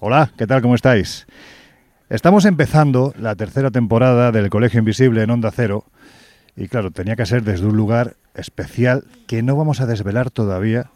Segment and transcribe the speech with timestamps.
[0.00, 0.62] Hola, ¿qué tal?
[0.62, 1.26] ¿Cómo estáis?
[2.08, 5.86] Estamos empezando la tercera temporada del Colegio Invisible en Onda Cero
[6.54, 10.92] y claro, tenía que ser desde un lugar especial que no vamos a desvelar todavía.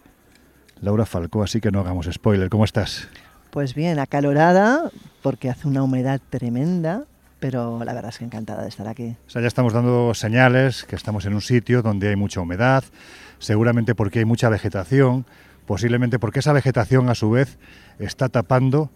[0.80, 2.48] Laura Falcó, así que no hagamos spoiler.
[2.48, 3.08] ¿Cómo estás?
[3.50, 7.02] Pues bien, acalorada porque hace una humedad tremenda,
[7.40, 9.16] pero la verdad es que encantada de estar aquí.
[9.26, 12.84] O sea, ya estamos dando señales que estamos en un sitio donde hay mucha humedad,
[13.40, 15.26] seguramente porque hay mucha vegetación,
[15.66, 17.58] posiblemente porque esa vegetación a su vez
[18.06, 18.90] está tapando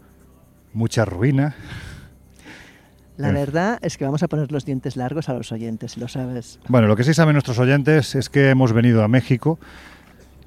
[0.72, 1.54] mucha ruina.
[3.16, 3.32] La Eh.
[3.32, 6.58] verdad es que vamos a poner los dientes largos a los oyentes, si lo sabes.
[6.68, 9.58] Bueno, lo que sí saben nuestros oyentes es que hemos venido a México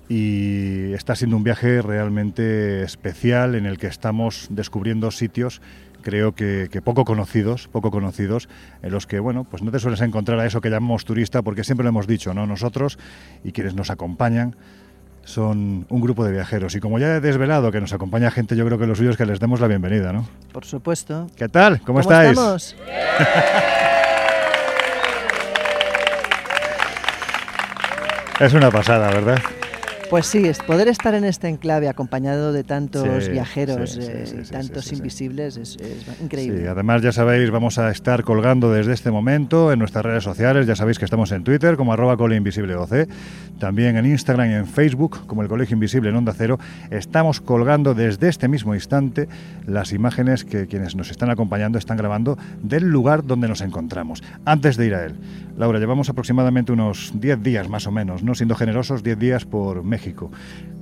[0.07, 5.62] y está siendo un viaje realmente especial en el que estamos descubriendo sitios
[6.01, 8.48] creo que, que poco conocidos, poco conocidos,
[8.81, 11.65] en los que, bueno, pues no te sueles encontrar a eso que llamamos turista, porque
[11.65, 12.48] siempre lo hemos dicho, ¿no?
[12.48, 12.98] Nosotros
[13.43, 14.55] y quienes nos acompañan
[15.23, 16.75] son un grupo de viajeros.
[16.75, 19.17] Y como ya he desvelado que nos acompaña gente, yo creo que lo suyo es
[19.17, 20.27] que les demos la bienvenida, ¿no?
[20.51, 21.27] Por supuesto.
[21.35, 21.81] ¿Qué tal?
[21.81, 22.31] ¿Cómo, estáis?
[22.31, 22.75] estamos?
[28.39, 29.37] Es una pasada, ¿verdad?
[30.10, 34.07] Pues sí, es poder estar en este enclave acompañado de tantos Sí, viajeros, sí, sí,
[34.12, 36.62] eh, sí, sí, tantos invisibles, es, es increíble.
[36.62, 40.66] Sí, además ya sabéis, vamos a estar colgando desde este momento en nuestras redes sociales,
[40.66, 42.90] ya sabéis que estamos en Twitter como arroba coleinvisibleoc,
[43.60, 46.57] también en Instagram y en Facebook como el Colegio Invisible en Onda Cero.
[46.90, 49.29] Estamos colgando desde este mismo instante
[49.68, 54.23] las imágenes que quienes nos están acompañando están grabando del lugar donde nos encontramos.
[54.44, 55.13] Antes de ir a él,
[55.55, 59.84] Laura, llevamos aproximadamente unos 10 días más o menos, no siendo generosos, 10 días por
[59.84, 59.98] México.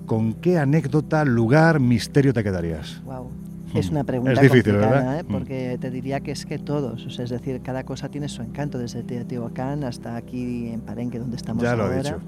[0.05, 3.01] ¿Con qué anécdota, lugar, misterio te quedarías?
[3.79, 3.93] Es Mm.
[3.93, 5.19] una pregunta Es difícil, complicada, ¿verdad?
[5.19, 5.23] ¿eh?
[5.23, 5.31] Mm.
[5.31, 8.41] porque te diría que es que todos, o sea, es decir, cada cosa tiene su
[8.41, 11.95] encanto, desde Teotihuacán hasta aquí en Palenque, donde estamos Ya lo ahora.
[11.95, 12.19] he dicho.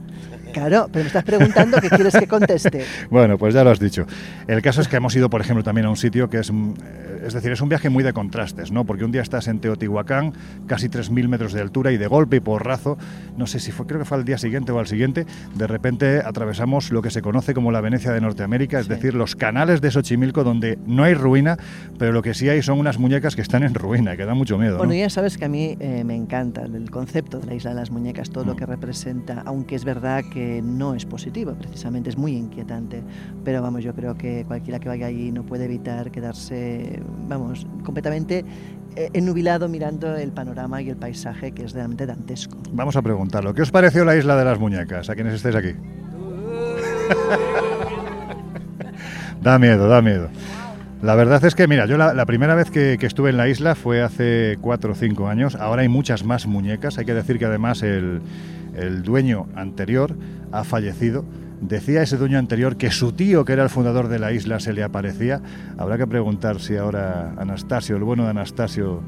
[0.53, 2.83] Claro, pero me estás preguntando qué quieres que conteste.
[3.09, 4.05] Bueno, pues ya lo has dicho.
[4.47, 6.73] El caso es que hemos ido, por ejemplo, también a un sitio que es, mm,
[7.25, 8.85] es decir, es un viaje muy de contrastes, ¿no?
[8.85, 10.33] Porque un día estás en Teotihuacán,
[10.67, 12.97] casi 3.000 metros de altura y de golpe y porrazo,
[13.37, 15.25] no sé si fue, creo que fue al día siguiente o al siguiente,
[15.55, 18.93] de repente atravesamos lo que se conoce como la Venecia de Norteamérica, es Sí.
[18.93, 21.57] decir, los canales de Xochimilco donde no hay ruina,
[21.97, 24.57] pero lo que sí hay son unas muñecas que están en ruina, que dan mucho
[24.57, 24.99] miedo, Bueno, ¿no?
[24.99, 27.91] ya sabes que a mí eh, me encanta el concepto de la isla de las
[27.91, 28.57] muñecas, todo lo Mm.
[28.57, 33.01] que representa, aunque es verdad que no es positivo, precisamente es muy inquietante.
[33.45, 38.43] Pero vamos, yo creo que cualquiera que vaya allí no puede evitar quedarse, vamos, completamente
[38.95, 42.57] eh, ennubilado mirando el panorama y el paisaje que es realmente dantesco.
[42.73, 43.53] Vamos a preguntarlo.
[43.53, 45.69] ¿Qué os pareció la isla de las muñecas a quienes estéis aquí?
[49.41, 50.29] da miedo, da miedo.
[51.01, 53.47] La verdad es que, mira, yo la, la primera vez que, que estuve en la
[53.47, 55.55] isla fue hace cuatro o cinco años.
[55.55, 56.97] Ahora hay muchas más muñecas.
[56.97, 58.21] Hay que decir que además el,
[58.75, 60.15] el dueño anterior
[60.51, 61.23] ha fallecido.
[61.61, 64.73] Decía ese dueño anterior que su tío, que era el fundador de la isla, se
[64.73, 65.41] le aparecía.
[65.77, 69.01] Habrá que preguntar si ahora Anastasio, el bueno de Anastasio,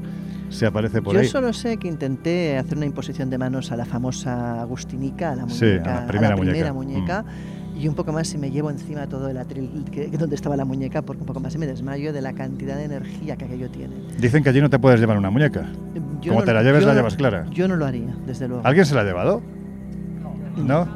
[0.48, 1.26] se aparece por yo ahí.
[1.26, 5.48] solo sé que intenté hacer una imposición de manos a la famosa Agustinica, a la
[5.48, 7.22] Sí, a la muñeca, primera primera muñeca.
[7.22, 7.61] Mm.
[7.78, 10.64] Y un poco más si me llevo encima todo el atril que, donde estaba la
[10.64, 13.94] muñeca, porque un poco más me desmayo de la cantidad de energía que aquello tiene.
[14.18, 15.70] Dicen que allí no te puedes llevar una muñeca.
[16.20, 17.46] Yo Como no- te la lleves, la llevas clara.
[17.50, 18.62] Yo no lo haría, desde luego.
[18.66, 19.42] ¿Alguien se la ha llevado?
[20.56, 20.86] ¿No?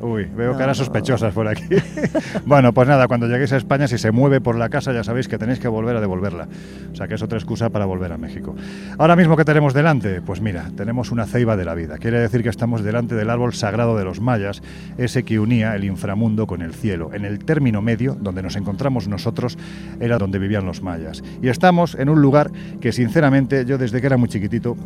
[0.00, 0.58] Uy, veo No.
[0.58, 1.64] caras sospechosas por aquí.
[2.46, 5.28] bueno, pues nada, cuando lleguéis a España, si se mueve por la casa, ya sabéis
[5.28, 6.48] que tenéis que volver a devolverla.
[6.92, 8.54] O sea que es otra excusa para volver a México.
[8.98, 10.20] Ahora mismo, ¿qué tenemos delante?
[10.20, 11.98] Pues mira, tenemos una ceiba de la vida.
[11.98, 14.62] Quiere decir que estamos delante del árbol sagrado de los mayas,
[14.98, 17.14] ese que unía el inframundo con el cielo.
[17.14, 19.56] En el término medio, donde nos encontramos nosotros,
[20.00, 21.22] era donde vivían los mayas.
[21.40, 22.50] Y estamos en un lugar
[22.80, 24.76] que, sinceramente, yo desde que era muy chiquitito,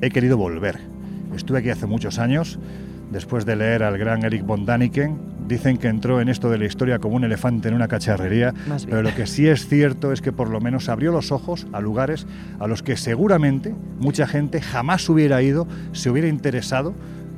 [0.00, 0.78] he querido volver.
[1.34, 2.58] Estuve aquí hace muchos años,
[3.10, 5.16] después de leer al gran Eric von Daniken.
[5.48, 8.52] Dicen que entró en esto de la historia como un elefante en una cacharrería,
[8.86, 11.80] pero lo que sí es cierto es que por lo menos abrió los ojos a
[11.80, 12.26] lugares
[12.58, 16.94] a los que seguramente mucha gente jamás hubiera ido, se hubiera interesado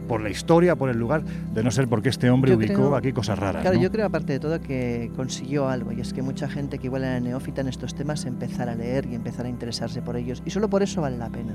[0.08, 1.22] por la historia, por el lugar,
[1.54, 3.62] de no ser porque este hombre Yo ubicó creo- aquí cosas raras.
[3.62, 3.82] Claro, ¿no?
[3.84, 7.04] yo creo aparte de todo que consiguió algo y es que mucha gente que igual
[7.04, 10.50] era neófita en estos temas empezar a leer y empezar a interesarse por ellos y
[10.50, 11.52] solo por eso vale la pena.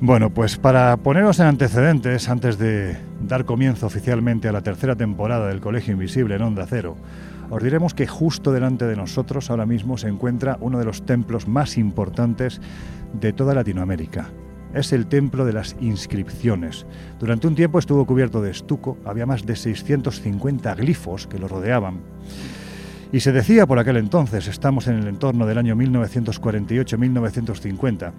[0.00, 5.48] Bueno, pues para poneros en antecedentes, antes de dar comienzo oficialmente a la tercera temporada
[5.48, 6.96] del Colegio Invisible en Onda Cero,
[7.50, 11.48] os diremos que justo delante de nosotros ahora mismo se encuentra uno de los templos
[11.48, 12.60] más importantes
[13.12, 14.30] de toda Latinoamérica.
[14.72, 16.86] Es el templo de las inscripciones.
[17.18, 22.02] Durante un tiempo estuvo cubierto de estuco, había más de 650 glifos que lo rodeaban.
[23.10, 28.12] Y se decía por aquel entonces, estamos en el entorno del año 1948-1950,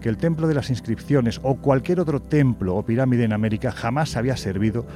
[0.00, 4.16] que el templo de las inscripciones o cualquier otro templo o pirámide en América jamás
[4.16, 4.86] había servido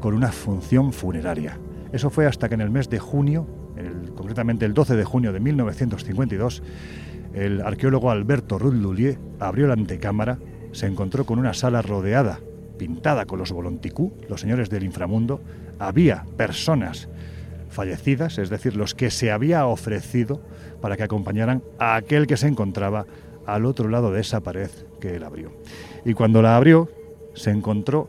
[0.00, 1.58] con una función funeraria.
[1.92, 3.46] Eso fue hasta que en el mes de junio,
[4.16, 6.62] concretamente el 12 de junio de 1952,
[7.34, 10.38] el arqueólogo Alberto Rudlulier abrió la antecámara,
[10.72, 12.40] se encontró con una sala rodeada,
[12.78, 15.42] pintada con los volonticú, los señores del inframundo.
[15.78, 17.08] Había personas
[17.68, 20.42] fallecidas, es decir, los que se había ofrecido
[20.80, 23.06] para que acompañaran a aquel que se encontraba
[23.54, 24.70] al otro lado de esa pared
[25.00, 25.50] que él abrió.
[26.04, 26.88] Y cuando la abrió,
[27.34, 28.08] se encontró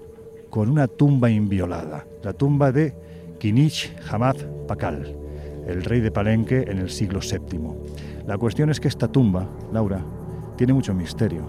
[0.49, 2.93] con una tumba inviolada, la tumba de
[3.39, 4.35] Kinich Hamad
[4.67, 5.15] Pakal,
[5.67, 8.25] el rey de Palenque en el siglo VII.
[8.27, 10.03] La cuestión es que esta tumba, Laura,
[10.57, 11.43] tiene mucho misterio.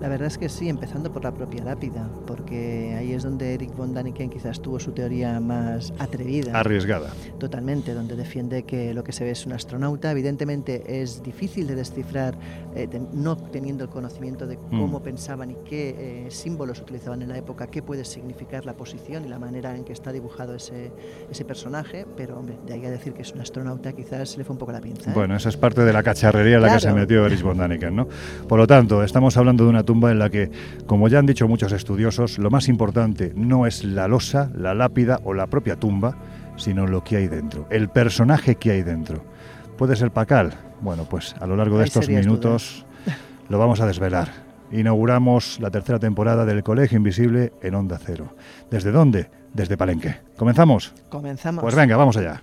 [0.00, 3.74] La verdad es que sí, empezando por la propia lápida, porque ahí es donde Eric
[3.74, 6.58] von Daniken quizás tuvo su teoría más atrevida.
[6.58, 7.10] Arriesgada.
[7.38, 10.12] Totalmente, donde defiende que lo que se ve es un astronauta.
[10.12, 12.38] Evidentemente es difícil de descifrar,
[12.76, 14.78] eh, no teniendo el conocimiento de mm.
[14.78, 19.24] cómo pensaban y qué eh, símbolos utilizaban en la época, qué puede significar la posición
[19.24, 20.92] y la manera en que está dibujado ese,
[21.30, 24.54] ese personaje, pero hombre, de ahí a decir que es un astronauta quizás le fue
[24.54, 25.10] un poco la pinza.
[25.10, 25.14] ¿eh?
[25.14, 27.96] Bueno, esa es parte de la cacharrería en la que se metió Eric von Daniken,
[27.96, 28.08] ¿no?
[28.48, 30.50] Por lo tanto, estamos hablando de una tumba en la que,
[30.86, 35.18] como ya han dicho muchos estudiosos, lo más importante no es la losa, la lápida
[35.24, 36.14] o la propia tumba,
[36.56, 39.24] sino lo que hay dentro, el personaje que hay dentro.
[39.78, 40.52] ¿Puede ser Pacal?
[40.82, 42.84] Bueno, pues a lo largo de estos minutos
[43.48, 44.28] lo vamos a desvelar.
[44.72, 48.34] Inauguramos la tercera temporada del Colegio Invisible en Onda Cero.
[48.70, 49.30] ¿Desde dónde?
[49.54, 50.16] Desde Palenque.
[50.36, 50.92] ¿Comenzamos?
[51.08, 51.62] Comenzamos.
[51.62, 52.42] Pues venga, vamos allá.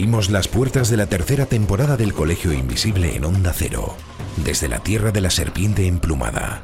[0.00, 3.98] Abrimos las puertas de la tercera temporada del Colegio Invisible en Onda Cero,
[4.46, 6.62] desde la tierra de la serpiente emplumada,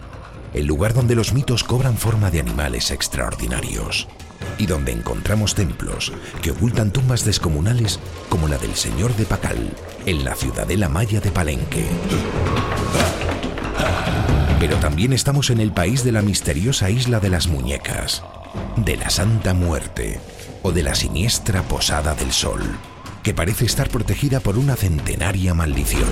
[0.54, 4.08] el lugar donde los mitos cobran forma de animales extraordinarios
[4.56, 8.00] y donde encontramos templos que ocultan tumbas descomunales
[8.30, 9.70] como la del Señor de Pacal
[10.06, 11.84] en la ciudadela maya de Palenque.
[14.58, 18.22] Pero también estamos en el país de la misteriosa isla de las muñecas,
[18.76, 20.20] de la Santa Muerte
[20.62, 22.62] o de la siniestra Posada del Sol
[23.26, 26.08] que parece estar protegida por una centenaria maldición.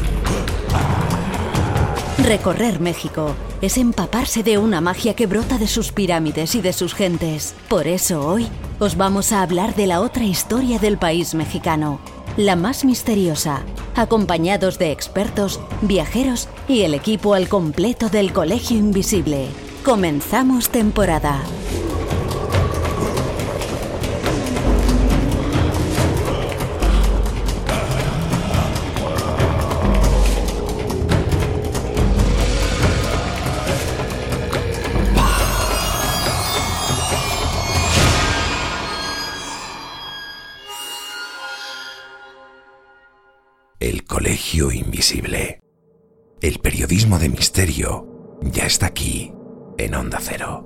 [2.19, 6.93] Recorrer México es empaparse de una magia que brota de sus pirámides y de sus
[6.93, 7.55] gentes.
[7.68, 8.49] Por eso hoy
[8.80, 12.00] os vamos a hablar de la otra historia del país mexicano,
[12.37, 13.62] la más misteriosa,
[13.94, 19.47] acompañados de expertos, viajeros y el equipo al completo del Colegio Invisible.
[19.85, 21.44] Comenzamos temporada.
[44.16, 45.61] Invisible.
[46.40, 49.35] El periodismo de misterio ya está aquí,
[49.76, 50.62] en Onda Cero.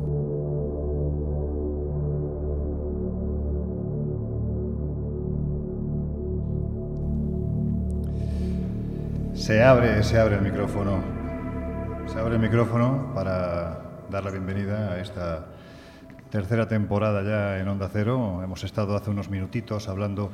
[9.35, 11.03] Se abre, se abre el micrófono.
[12.07, 15.47] Se abre el micrófono para dar la bienvenida a esta
[16.31, 18.43] tercera temporada ya en Onda Cero.
[18.45, 20.31] Hemos estado hace unos minutitos hablando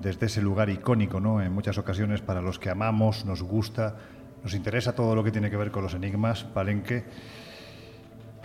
[0.00, 1.40] desde ese lugar icónico, ¿no?
[1.40, 3.96] En muchas ocasiones para los que amamos, nos gusta,
[4.42, 7.04] nos interesa todo lo que tiene que ver con los enigmas, Palenque.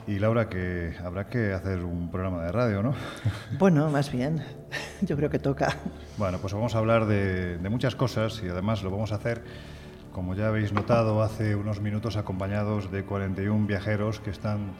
[0.07, 2.95] Y Laura, que habrá que hacer un programa de radio, ¿no?
[3.59, 4.43] Bueno, más bien.
[5.01, 5.77] Yo creo que toca.
[6.17, 9.43] Bueno, pues vamos a hablar de, muchas cosas y además lo vamos a hacer
[10.11, 14.73] como ya habéis notado hace unos minutos, acompañados de 41 viajeros que están,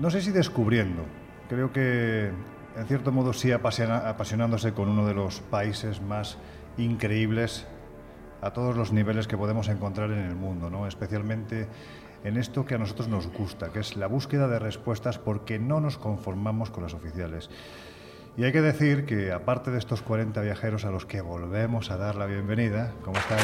[0.00, 1.04] no sé si descubriendo,
[1.50, 2.30] creo que
[2.76, 6.38] en cierto modo sí apasionándose con uno de los países más
[6.78, 7.66] increíbles
[8.40, 10.86] a todos los niveles que podemos encontrar en el mundo, ¿no?
[10.86, 11.68] especialmente
[12.24, 15.80] en esto que a nosotros nos gusta, que es la búsqueda de respuestas porque no
[15.80, 17.50] nos conformamos con las oficiales.
[18.36, 21.98] Y hay que decir que aparte de estos 40 viajeros a los que volvemos a
[21.98, 23.42] dar la bienvenida, ¿cómo estáis?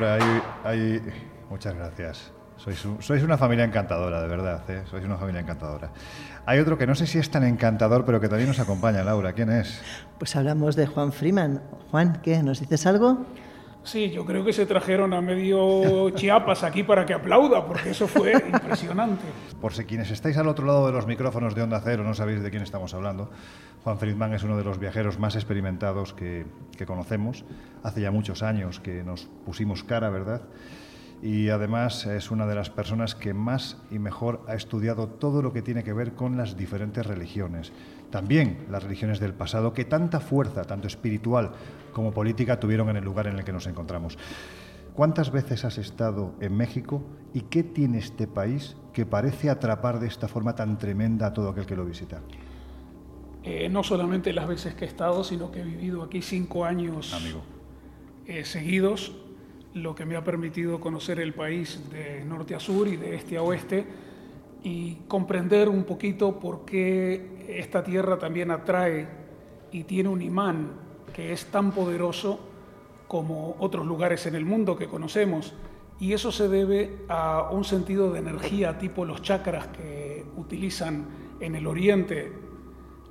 [0.00, 0.18] Laura,
[0.64, 1.00] hay,
[1.48, 2.32] muchas gracias.
[2.56, 4.82] Sois, una familia encantadora, de verdad, ¿eh?
[4.90, 5.92] sois una familia encantadora.
[6.46, 9.34] Hay otro que no sé si es tan encantador, pero que también nos acompaña, Laura.
[9.34, 9.80] ¿Quién es?
[10.18, 11.62] Pues hablamos de Juan Freeman.
[11.92, 12.42] Juan, ¿qué?
[12.42, 13.24] ¿Nos dices algo?
[13.84, 18.08] Sí, yo creo que se trajeron a medio Chiapas aquí para que aplauda, porque eso
[18.08, 19.22] fue impresionante.
[19.60, 22.42] Por si quienes estáis al otro lado de los micrófonos de Onda Cero no sabéis
[22.42, 23.30] de quién estamos hablando,
[23.84, 27.44] Juan Friedman es uno de los viajeros más experimentados que, que conocemos.
[27.82, 30.42] Hace ya muchos años que nos pusimos cara, ¿verdad?
[31.24, 35.54] y además es una de las personas que más y mejor ha estudiado todo lo
[35.54, 37.72] que tiene que ver con las diferentes religiones.
[38.14, 41.50] También las religiones del pasado que tanta fuerza, tanto espiritual
[41.92, 44.16] como política, tuvieron en el lugar en el que nos encontramos.
[44.94, 47.02] ¿Cuántas veces has estado en México
[47.32, 51.48] y qué tiene este país que parece atrapar de esta forma tan tremenda a todo
[51.48, 52.20] aquel que lo visita?
[53.42, 57.12] Eh, no solamente las veces que he estado, sino que he vivido aquí cinco años
[58.26, 59.16] eh, seguidos
[59.72, 63.38] lo que me ha permitido conocer el país de norte a sur y de este
[63.38, 63.84] a oeste
[64.62, 69.06] y comprender un poquito por qué esta tierra también atrae
[69.72, 70.72] y tiene un imán
[71.12, 72.40] que es tan poderoso
[73.08, 75.54] como otros lugares en el mundo que conocemos.
[76.00, 81.06] Y eso se debe a un sentido de energía tipo los chakras que utilizan
[81.40, 82.32] en el oriente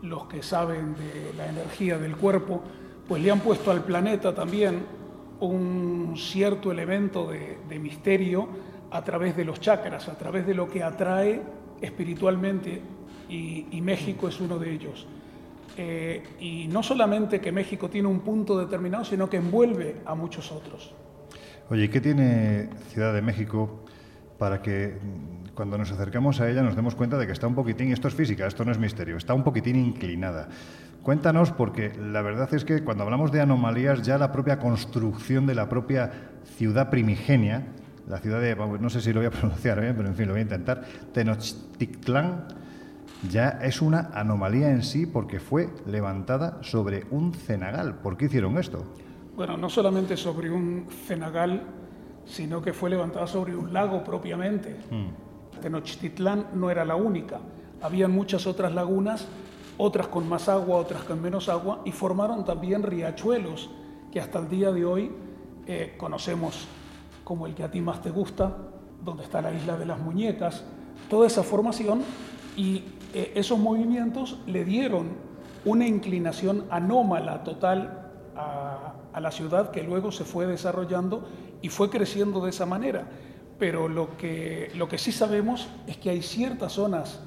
[0.03, 2.61] los que saben de la energía del cuerpo,
[3.07, 4.85] pues le han puesto al planeta también
[5.39, 8.47] un cierto elemento de, misterio
[8.91, 11.41] a través de los chakras, a través de lo que atrae
[11.81, 12.81] espiritualmente,
[13.29, 15.07] y, México es uno de ellos.
[15.77, 20.51] Eh, y no solamente que México tiene un punto determinado, sino que envuelve a muchos
[20.51, 20.93] otros.
[21.69, 23.83] Oye, ¿qué tiene Ciudad de México
[24.37, 27.55] para que mm, cuando nos acercamos a ella nos demos cuenta de que está un
[27.55, 30.49] poquitín, esto es física, esto no es misterio, está un poquitín inclinada?
[31.01, 35.55] Cuéntanos, porque la verdad es que cuando hablamos de anomalías, ya la propia construcción de
[35.55, 36.11] la propia
[36.57, 37.67] ciudad primigenia,
[38.07, 40.33] la ciudad de, no sé si lo voy a pronunciar bien, pero en fin, lo
[40.33, 42.47] voy a intentar, Tenochtitlán,
[43.29, 47.95] ya es una anomalía en sí porque fue levantada sobre un cenagal.
[47.95, 48.83] ¿Por qué hicieron esto?
[49.35, 51.63] Bueno, no solamente sobre un cenagal,
[52.25, 54.77] sino que fue levantada sobre un lago propiamente.
[54.91, 55.59] Mm.
[55.61, 57.39] Tenochtitlán no era la única,
[57.81, 59.27] habían muchas otras lagunas
[59.77, 63.69] otras con más agua, otras con menos agua, y formaron también riachuelos
[64.11, 65.11] que hasta el día de hoy
[65.65, 66.67] eh, conocemos
[67.23, 68.55] como el que a ti más te gusta,
[69.03, 70.63] donde está la isla de las muñecas,
[71.09, 72.03] toda esa formación
[72.55, 75.07] y eh, esos movimientos le dieron
[75.65, 81.27] una inclinación anómala total a, a, la ciudad que luego se fue desarrollando
[81.61, 83.07] y fue creciendo de esa manera.
[83.59, 87.21] Pero lo que, lo que sí sabemos es que hay ciertas zonas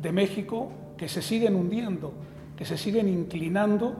[0.00, 2.14] de México que se siguen hundiendo,
[2.56, 3.96] que se siguen inclinando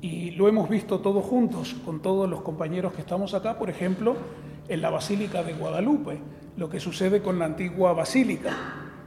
[0.00, 4.16] y lo hemos visto todos juntos con todos los compañeros que estamos acá, por ejemplo,
[4.68, 6.18] en la Basílica de Guadalupe,
[6.56, 8.56] lo que sucede con la antigua basílica,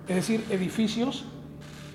[0.07, 1.25] es decir, edificios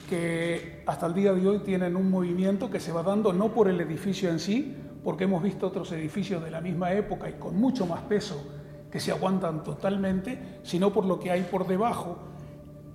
[0.09, 3.69] que hasta el día de hoy tienen un movimiento que se va dando no por
[3.69, 7.57] el edificio en sí, porque hemos visto otros edificios de la misma época y con
[7.57, 8.43] mucho más peso
[8.91, 12.19] que se aguantan totalmente, sino por lo que hay por debajo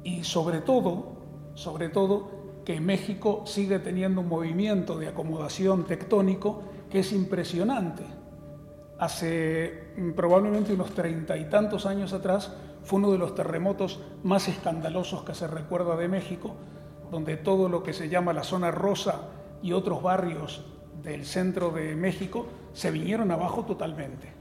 [0.04, 1.18] y sobre todo,
[1.54, 8.04] sobre todo que México sigue teniendo un movimiento de acomodación tectónico que es impresionante.
[9.00, 12.52] Hace mm, probablemente unos treinta y tantos años atrás
[12.84, 16.56] fue uno de los terremotos más escandalosos que se recuerda de México,
[17.12, 19.28] donde todo lo que se llama la zona rosa
[19.62, 20.66] y otros barrios
[21.04, 24.32] del centro de México se vinieron abajo totalmente.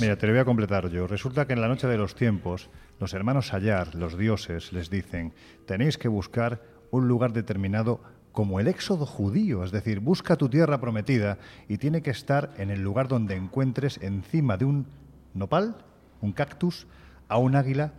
[0.00, 1.06] Mira, te lo voy a completar yo.
[1.06, 5.32] Resulta que en la noche de los tiempos, los hermanos Ayar, los dioses, les dicen,
[5.66, 8.00] tenéis que buscar un lugar determinado
[8.32, 11.38] como el éxodo judío, es decir, busca tu tierra prometida
[11.68, 14.86] y tiene que estar en el lugar donde encuentres encima de un
[15.34, 15.76] nopal,
[16.20, 16.86] un cactus,
[17.28, 17.92] a un águila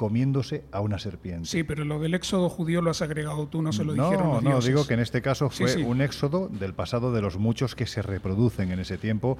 [0.00, 1.44] comiéndose a una serpiente.
[1.46, 4.34] Sí, pero lo del éxodo judío lo has agregado tú, no se lo dijeron No,
[4.36, 4.68] los no, dioses.
[4.68, 5.82] digo que en este caso fue sí.
[5.82, 9.36] un éxodo del pasado de los muchos que se reproducen en ese tiempo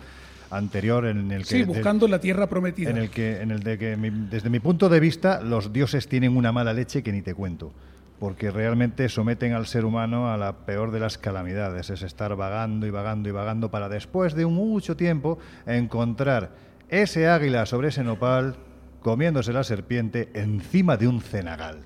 [0.50, 2.90] anterior en el que Sí, de- buscando la tierra prometida.
[2.90, 6.08] en el que en el de que mi- desde mi punto de vista los dioses
[6.08, 7.72] tienen una mala leche que ni te cuento
[8.18, 12.86] porque realmente someten al ser humano a la peor de las calamidades es estar vagando
[12.86, 16.50] y vagando y vagando para después de mucho tiempo encontrar
[16.90, 18.56] ese águila sobre ese nopal
[19.00, 21.84] comiéndose la serpiente encima de un cenagal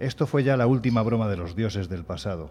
[0.00, 2.50] esto fue ya la última broma de los dioses del pasado.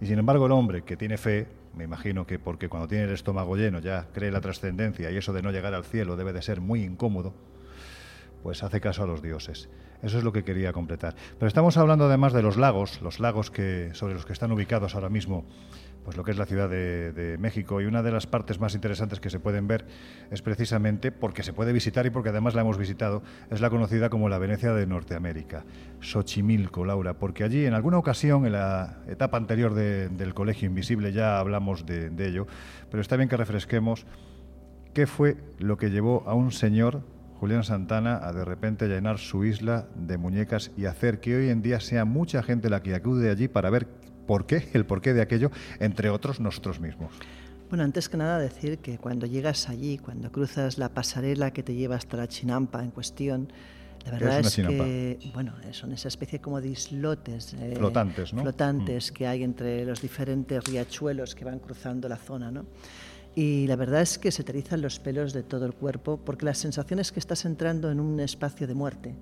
[0.00, 3.10] Y sin embargo el hombre que tiene fe, me imagino que porque cuando tiene el
[3.10, 6.42] estómago lleno ya cree la trascendencia y eso de no llegar al cielo debe de
[6.42, 7.34] ser muy incómodo,
[8.44, 9.68] pues hace caso a los dioses.
[10.00, 11.16] Eso es lo que quería completar.
[11.40, 14.94] Pero estamos hablando además de los lagos, los lagos que, sobre los que están ubicados
[14.94, 15.44] ahora mismo
[16.06, 17.80] pues lo que es la Ciudad de, México.
[17.80, 19.86] Y una de las partes más interesantes que se pueden ver
[20.30, 24.08] es precisamente porque se puede visitar y porque además la hemos visitado, es la conocida
[24.08, 25.64] como la Venecia de Norteamérica,
[26.00, 31.12] Xochimilco, Laura, porque allí en alguna ocasión, en la etapa anterior de- del Colegio Invisible,
[31.12, 32.46] ya hablamos de ello,
[32.88, 34.06] pero está bien que refresquemos
[34.94, 37.02] qué fue lo que llevó a un señor,
[37.40, 41.62] Julián Santana, a de repente llenar su isla de muñecas y hacer que hoy en
[41.62, 43.88] día sea mucha gente la que acude allí para ver
[44.26, 47.12] por qué, el porqué de aquello, entre otros nosotros mismos.
[47.68, 51.74] Bueno, antes que nada decir que cuando llegas allí, cuando cruzas la pasarela que te
[51.74, 53.52] lleva hasta la chinampa en cuestión,
[54.04, 58.32] la ¿Qué verdad es es, que, bueno, son esa especie como de islotes eh, Flotantes,
[58.32, 58.42] ¿no?
[58.42, 58.44] Mm.
[58.44, 62.66] flotantes que hay entre los diferentes riachuelos que van cruzando la zona, ¿no?
[63.38, 66.46] Y la verdad es que se te erizan los pelos de todo el cuerpo porque
[66.46, 69.14] la sensación es que estás entrando en un espacio de muerte,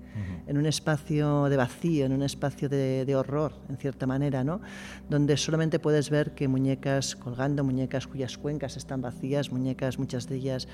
[0.47, 4.61] en un espacio de vacío, en un espacio de, de horror, en cierta manera, ¿no?
[5.09, 10.37] Donde solamente puedes ver que muñecas colgando, muñecas cuyas cuencas están vacías, muñecas, muchas de
[10.37, 10.69] ellas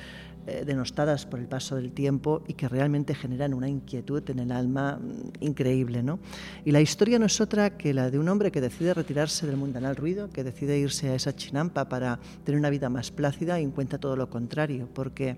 [0.47, 4.51] eh, denostadas por el paso del tiempo y que realmente generan una inquietud en el
[4.51, 6.19] alma mm, increíble, ¿no?
[6.65, 9.57] Y la historia no es otra que la de un hombre que decide retirarse del
[9.57, 13.63] mundanal ruido, que decide irse a esa chinampa para tener una vida más plácida y
[13.63, 15.37] encuentra todo lo contrario, porque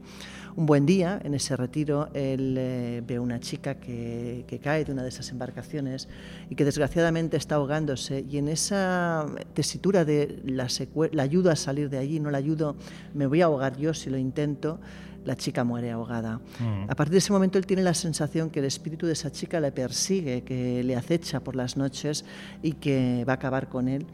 [0.55, 4.91] un buen día en ese retiro él eh, ve una chica que, que cae de
[4.91, 6.07] una de esas embarcaciones
[6.49, 10.67] y que desgraciadamente está ahogándose y en esa tesitura de la,
[11.11, 12.75] la ayudo a salir de allí, no la ayudo,
[13.13, 14.79] me voy a ahogar yo si lo intento,
[15.25, 16.41] la chica muere ahogada.
[16.87, 19.59] A partir de ese momento él tiene la sensación que el espíritu de esa chica
[19.59, 22.25] le persigue, que le acecha por las noches
[22.61, 24.05] y que va a acabar con él.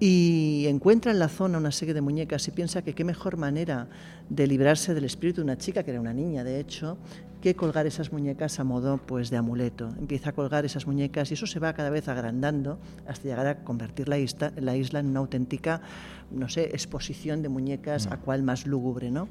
[0.00, 3.88] Y encuentra en la zona una serie de muñecas y piensa que qué mejor manera
[4.28, 6.98] de librarse del espíritu de una chica, que era una niña de hecho,
[7.44, 9.90] que colgar esas muñecas a modo pues de amuleto.
[9.98, 13.62] Empieza a colgar esas muñecas y eso se va cada vez agrandando hasta llegar a
[13.64, 15.82] convertir la isla, la isla en una auténtica,
[16.30, 19.28] no sé, exposición de muñecas a cual más lúgubre, ¿no?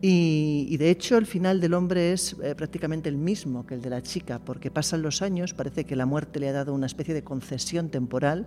[0.00, 3.82] Y, y, de hecho el final del hombre es eh, prácticamente el mismo que el
[3.82, 6.86] de la chica, porque pasan los años, parece que la muerte le ha dado una
[6.86, 8.46] especie de concesión temporal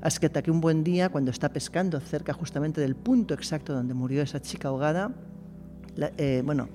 [0.00, 4.22] hasta que un buen día, cuando está pescando cerca justamente del punto exacto donde murió
[4.22, 5.12] esa chica ahogada,
[5.96, 6.68] la, eh, bueno,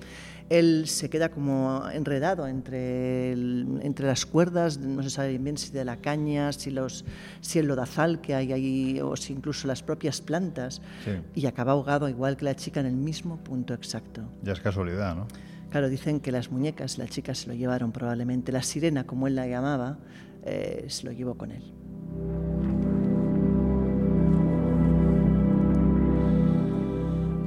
[0.50, 5.72] él se queda como enredado entre, el, entre las cuerdas, no se sabe bien si
[5.72, 7.06] de la caña, si, los,
[7.40, 11.12] si el lodazal que hay ahí o si incluso las propias plantas, Sí.
[11.34, 14.20] y acaba ahogado igual que la chica en el mismo punto exacto.
[14.42, 15.26] Ya es casualidad, ¿no?
[15.70, 19.34] Claro, dicen que las muñecas, la chica se lo llevaron probablemente, la sirena, como él
[19.34, 19.98] la llamaba,
[20.44, 21.62] eh, se lo llevó con él.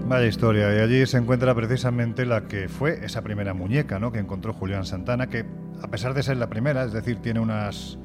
[0.07, 4.09] Vaya historia, y allí se encuentra precisamente la que fue esa primera muñeca ¿no?
[4.09, 5.43] que encontró Julián Santana, que
[5.81, 7.97] a pesar de ser la primera, es decir, tiene unas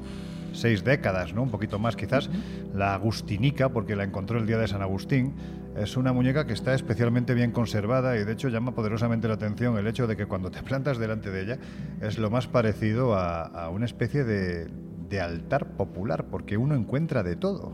[0.51, 1.43] seis décadas, ¿no?
[1.43, 2.29] un poquito más quizás,
[2.75, 5.33] la agustinica, porque la encontró el día de San Agustín,
[5.77, 9.77] es una muñeca que está especialmente bien conservada y de hecho llama poderosamente la atención
[9.77, 11.57] el hecho de que cuando te plantas delante de ella
[12.01, 14.67] es lo más parecido a, a una especie de,
[15.13, 17.71] de altar popular, porque uno encuentra de todo.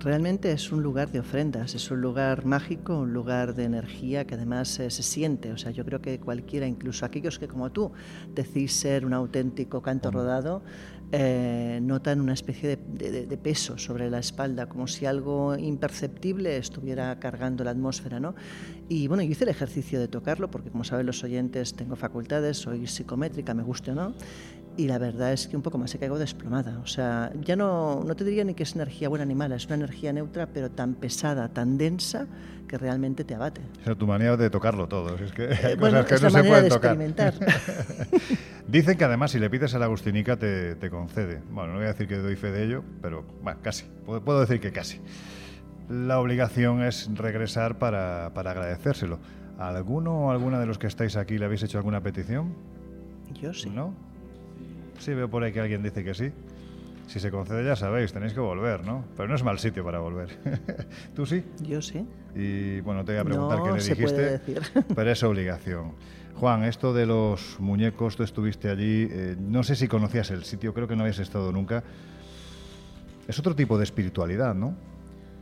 [0.00, 4.34] Realmente es un lugar de ofrendas, es un lugar mágico, un lugar de energía que
[4.34, 5.52] además eh, se siente.
[5.52, 7.92] O sea, yo creo que cualquiera, incluso aquellos que como tú
[8.34, 10.62] decís ser un auténtico canto rodado,
[11.12, 16.56] eh, notan una especie de, de, de, peso sobre la espalda, como si algo imperceptible
[16.56, 18.34] estuviera cargando la atmósfera, ¿no?
[18.88, 22.56] Y bueno, yo hice el ejercicio de tocarlo, porque como saben los oyentes, tengo facultades,
[22.56, 24.14] soy psicométrica, me guste o no,
[24.76, 26.78] y la verdad es que un poco más se caigo desplomada.
[26.82, 29.66] O sea, ya no, no te diría ni que es energía buena ni mala, es
[29.66, 32.26] una energía neutra, pero tan pesada, tan densa,
[32.68, 33.60] que realmente te abate.
[33.80, 35.14] Esa es tu manera de tocarlo todo.
[35.16, 36.90] Es que hay Eh, bueno, cosas que es no la se pueden de tocar.
[36.92, 37.34] experimentar.
[38.68, 41.40] Dicen que además si le pides a la Agustinica te, te concede.
[41.52, 43.84] Bueno, no voy a decir que doy fe de ello, pero bueno, casi.
[44.04, 45.00] Puedo, puedo decir que casi.
[45.88, 49.20] La obligación es regresar para, para agradecérselo.
[49.58, 52.52] ¿Alguno o alguna de los que estáis aquí le habéis hecho alguna petición?
[53.40, 53.70] Yo sí.
[53.70, 53.94] ¿No?
[54.98, 56.32] Sí, veo por ahí que alguien dice que sí.
[57.06, 59.04] Si se concede, ya sabéis, tenéis que volver, ¿no?
[59.16, 60.36] Pero no es mal sitio para volver.
[61.14, 61.44] ¿Tú sí?
[61.62, 62.04] Yo sí.
[62.34, 64.62] Y bueno, te voy a preguntar No qué le se dijiste, puede decir.
[64.94, 65.92] pero es obligación.
[66.34, 70.74] Juan, esto de los muñecos, tú estuviste allí, eh, no sé si conocías el sitio,
[70.74, 71.84] creo que no habías estado nunca.
[73.28, 74.76] Es otro tipo de espiritualidad, ¿no?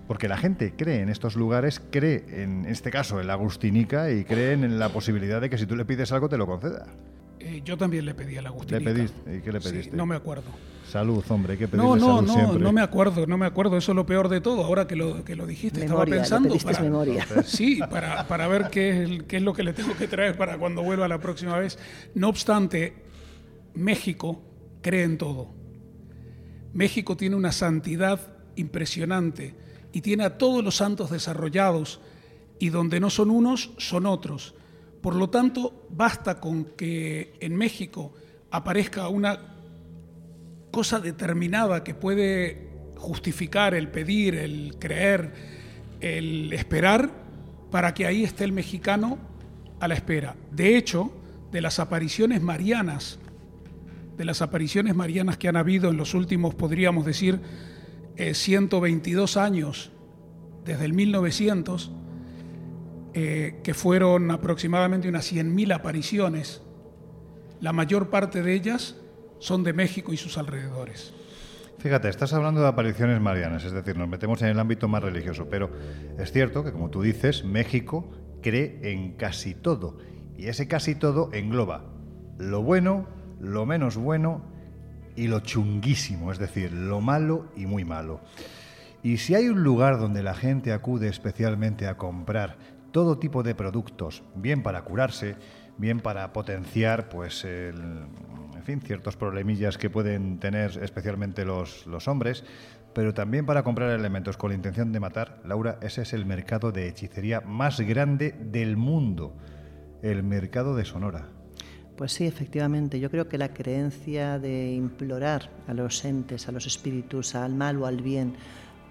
[0.07, 4.25] Porque la gente cree en estos lugares, cree en este caso en la Agustinica y
[4.25, 6.87] creen en la posibilidad de que si tú le pides algo te lo conceda.
[7.47, 8.91] Eh, yo también le pedí a la ¿Le Agustinica.
[8.93, 9.37] pediste?
[9.37, 9.97] ¿Y qué le Sí, pediste?
[9.97, 10.45] no me acuerdo.
[10.91, 12.59] Salud, hombre, hay que pedirle No, no, salud no, siempre.
[12.63, 13.77] no me acuerdo, no me acuerdo.
[13.77, 14.65] Eso es lo peor de todo.
[14.65, 16.65] Ahora que lo, que lo dijiste, Memoria, le estaba pensando.
[16.65, 17.27] pediste memoria.
[17.45, 20.37] Sí, para, para ver qué es, el- qué es lo que le tengo que traer
[20.39, 21.79] para cuando vuelva la próxima vez.
[22.15, 22.95] No obstante,
[23.75, 24.41] México
[24.83, 25.49] cree en todo.
[26.73, 28.21] México tiene una santidad
[28.57, 29.55] impresionante
[29.93, 32.01] y tiene a todos los santos desarrollados
[32.59, 34.55] y donde no son unos, son otros.
[35.05, 38.15] Por lo tanto, basta con que en México
[38.51, 39.39] aparezca una
[40.73, 45.35] cosa determinada que puede justificar el pedir, el creer,
[46.01, 47.11] el esperar,
[47.71, 49.19] para que ahí esté el mexicano
[49.79, 50.37] a la espera.
[50.51, 51.13] De hecho,
[51.53, 53.19] de las apariciones marianas,
[54.17, 57.43] de las apariciones marianas que han habido en los últimos, podríamos decir,
[58.17, 59.91] eh, 122 años,
[60.65, 61.93] desde el 1900,
[63.15, 66.63] eh, que fueron aproximadamente unas 100.000 apariciones,
[67.61, 68.97] la mayor parte de ellas
[69.39, 71.15] son de México y sus alrededores.
[71.79, 75.49] Fíjate, estás hablando de apariciones marianas, es decir, nos metemos en el ámbito más religioso,
[75.51, 75.71] pero
[76.19, 78.11] es cierto que, como tú dices, México
[78.43, 79.99] cree en casi todo,
[80.37, 81.95] y ese casi todo engloba
[82.39, 83.07] lo bueno,
[83.41, 84.43] lo menos bueno
[85.17, 88.21] y lo chunguísimo, es decir, lo malo y muy malo.
[89.03, 92.57] Y si hay un lugar donde la gente acude especialmente a comprar
[92.95, 95.35] todo tipo de productos, bien para curarse,
[95.79, 97.75] bien para potenciar, pues, el,
[98.55, 102.45] en fin, ciertos problemillas que pueden tener especialmente los, los hombres,
[102.95, 106.71] pero también para comprar elementos con la intención de matar, Laura, ese es el mercado
[106.71, 109.35] de hechicería más grande del mundo,
[110.01, 111.31] el mercado de Sonora.
[111.97, 113.01] Pues sí, efectivamente.
[113.01, 117.83] Yo creo que la creencia de implorar a los entes, a los espíritus, al mal
[117.83, 118.37] o al bien,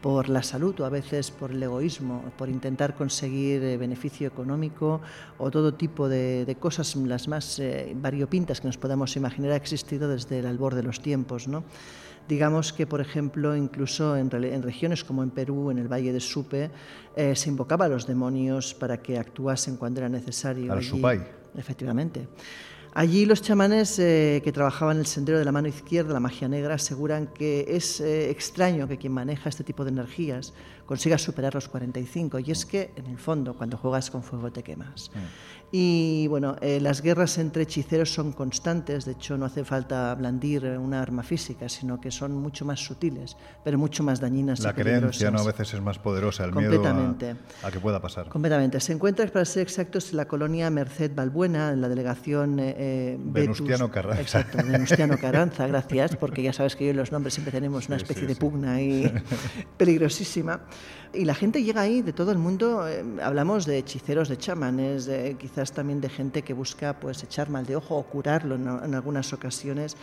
[0.04, 5.00] por la salud o a veces por el egoísmo, por intentar conseguir eh, beneficio económico
[5.38, 9.56] o todo tipo de, de cosas las más eh, variopintas que nos podamos imaginar ha
[9.56, 11.63] existido desde el albor de los tiempos, ¿no?
[12.28, 16.70] Digamos que, por ejemplo, incluso en, regiones como en Perú, en el Valle de Supe,
[17.16, 20.74] eh, se invocaba a los demonios para que actuasen cuando era necesario.
[20.74, 20.84] Al.
[20.84, 21.22] Supay.
[21.56, 22.28] Efectivamente.
[22.95, 26.75] Allí los chamanes eh, que trabajaban el sendero de la mano izquierda, la magia negra,
[26.75, 30.53] aseguran que es eh, extraño que quien maneja este tipo de energías
[30.86, 32.38] consiga superar los 45.
[32.39, 35.10] Y es que, en el fondo, cuando juegas con fuego te quemas.
[35.75, 40.65] Y bueno, eh, las guerras entre hechiceros son constantes, de hecho no hace falta blandir
[40.65, 44.59] una arma física, sino que son mucho más sutiles, pero mucho más dañinas.
[44.59, 45.39] y La creencia ¿no?
[45.39, 48.29] a veces es más poderosa, el miedo a, a que pueda pasar.
[48.29, 48.79] Completamente.
[48.81, 53.17] Se encuentra, para ser exactos, en la colonia Merced Balbuena, en la delegación eh, eh,
[53.19, 54.21] Betus- Venustiano Carranza.
[54.21, 57.97] Exacto, Venustiano Carranza, gracias, porque ya sabes que yo y los nombres siempre tenemos una
[57.97, 59.12] especie sí, de pugna ahí
[59.77, 60.62] peligrosísima.
[61.13, 62.88] Y la gente llega ahí de todo el mundo.
[62.88, 67.65] eh, hablamos de hechiceros, de chamanes, quizás también de gente que busca pues echar mal
[67.65, 69.95] de ojo o curarlo en, algunas ocasiones.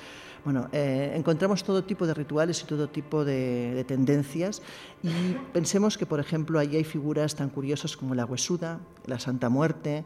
[0.45, 4.63] Bueno, eh, encontramos todo tipo de rituales y todo tipo de, de tendencias
[5.03, 5.11] y
[5.53, 10.05] pensemos que, por ejemplo, allí hay figuras tan curiosas como la huesuda, la Santa Muerte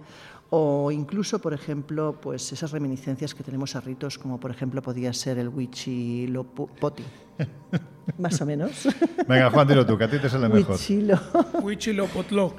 [0.57, 5.12] o incluso, por ejemplo, pues esas reminiscencias que tenemos a ritos como, por ejemplo, podía
[5.12, 7.03] ser el Huichilopoti.
[8.18, 8.87] Más o menos.
[9.27, 10.73] Venga, Juan, dilo tú, que a ti te sale mejor.
[10.77, 11.18] Huichilo.
[11.62, 12.55] Huichilopotló.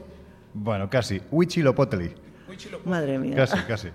[0.53, 1.21] Bueno, casi.
[1.31, 2.13] Huichilopotli.
[2.85, 3.35] Madre mía.
[3.35, 3.89] Casi, casi.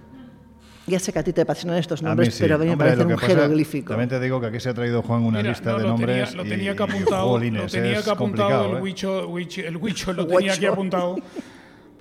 [0.87, 2.43] Ya sé que a ti te apasionan estos A mí nombres, sí.
[2.43, 3.89] pero a mí me Hombre, parecen lo un que pasa- jeroglífico.
[3.91, 5.89] También te digo que aquí se ha traído Juan una Mira, lista no, de lo
[5.91, 6.29] nombres.
[6.31, 8.81] Tenía, lo y- tenía que y, apuntado, lo jolines, tenía que apuntado el ¿eh?
[8.81, 11.17] huicho, el huicho lo tenía aquí apuntado,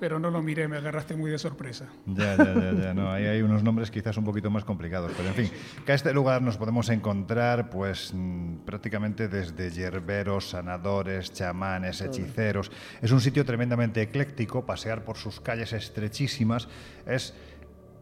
[0.00, 1.86] pero no lo miré, me agarraste muy de sorpresa.
[2.06, 5.28] Ya, ya, ya, ya, no, ahí hay unos nombres quizás un poquito más complicados, pero
[5.28, 5.50] en fin,
[5.84, 12.72] que a este lugar nos podemos encontrar pues mm, prácticamente desde yerberos, sanadores, chamanes, hechiceros.
[13.02, 16.66] Es un sitio tremendamente ecléctico, pasear por sus calles estrechísimas
[17.06, 17.34] es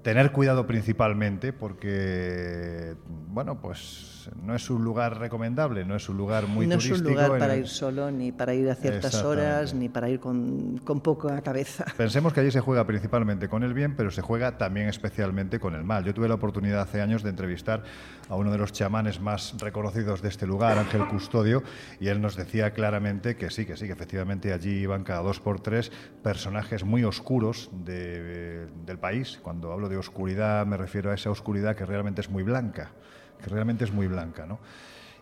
[0.02, 2.94] tener cuidado principalmente porque,
[3.28, 7.08] bueno, pues no es un lugar recomendable, no es un lugar muy no es turístico.
[7.08, 10.20] un lugar para el- ir solo, ni para ir a ciertas horas, ni para ir
[10.20, 11.84] con, con poca cabeza.
[11.96, 15.74] Pensemos que allí se juega principalmente con el bien, pero se juega también especialmente con
[15.74, 16.04] el mal.
[16.04, 17.82] Yo tuve la oportunidad hace años de entrevistar
[18.28, 21.62] a uno de los chamanes más reconocidos de este lugar, Ángel Custodio,
[22.00, 25.40] y él nos decía claramente que sí, que sí, que efectivamente allí iban cada dos
[25.40, 25.90] por tres
[26.22, 29.38] personajes muy oscuros de- del país.
[29.42, 32.90] Cuando hablo de oscuridad me refiero a esa oscuridad que realmente es muy blanca
[33.38, 34.58] que realmente es muy blanca, ¿no?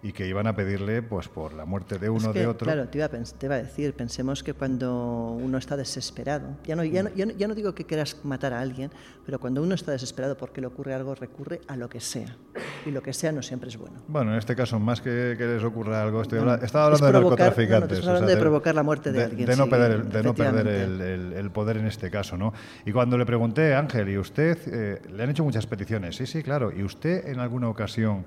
[0.07, 2.65] Y que iban a pedirle pues por la muerte de uno es que, de otro.
[2.65, 6.77] Claro, te iba, a, te iba, a, decir, pensemos que cuando uno está desesperado, ya
[6.77, 8.93] no, ya, no, ya, no, digo que quieras matar a alguien,
[9.25, 12.37] pero cuando uno está desesperado porque le ocurre algo, recurre a lo que sea.
[12.85, 13.97] Y lo que sea no siempre es bueno.
[14.07, 17.13] Bueno, en este caso, más que que les ocurra algo, estoy hablando, estaba hablando de
[17.13, 18.05] narcotraficantes.
[18.05, 19.49] No, hablando o sea, de, de, provocar la muerte de, de alguien.
[19.49, 22.53] De no sí, perder, de no perder el, el, el, poder en este caso, ¿no?
[22.85, 24.57] Y cuando le pregunté, Ángel, ¿y usted?
[24.67, 26.15] Eh, le han hecho muchas peticiones.
[26.15, 26.71] Sí, sí, claro.
[26.71, 28.25] ¿Y usted en alguna ocasión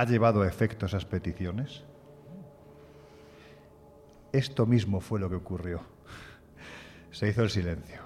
[0.00, 1.84] ¿Ha llevado a efecto esas peticiones?
[4.32, 5.82] Esto mismo fue lo que ocurrió.
[7.10, 8.00] Se hizo el silencio.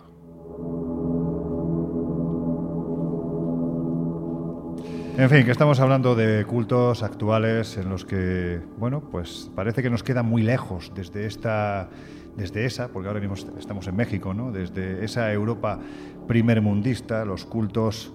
[5.16, 9.88] En fin, que estamos hablando de cultos actuales en los que, bueno, pues parece que
[9.88, 11.90] nos queda muy lejos desde esta,
[12.36, 14.50] desde esa, porque ahora mismo estamos en México, ¿no?
[14.50, 15.78] Desde esa Europa
[16.26, 18.12] primermundista, los cultos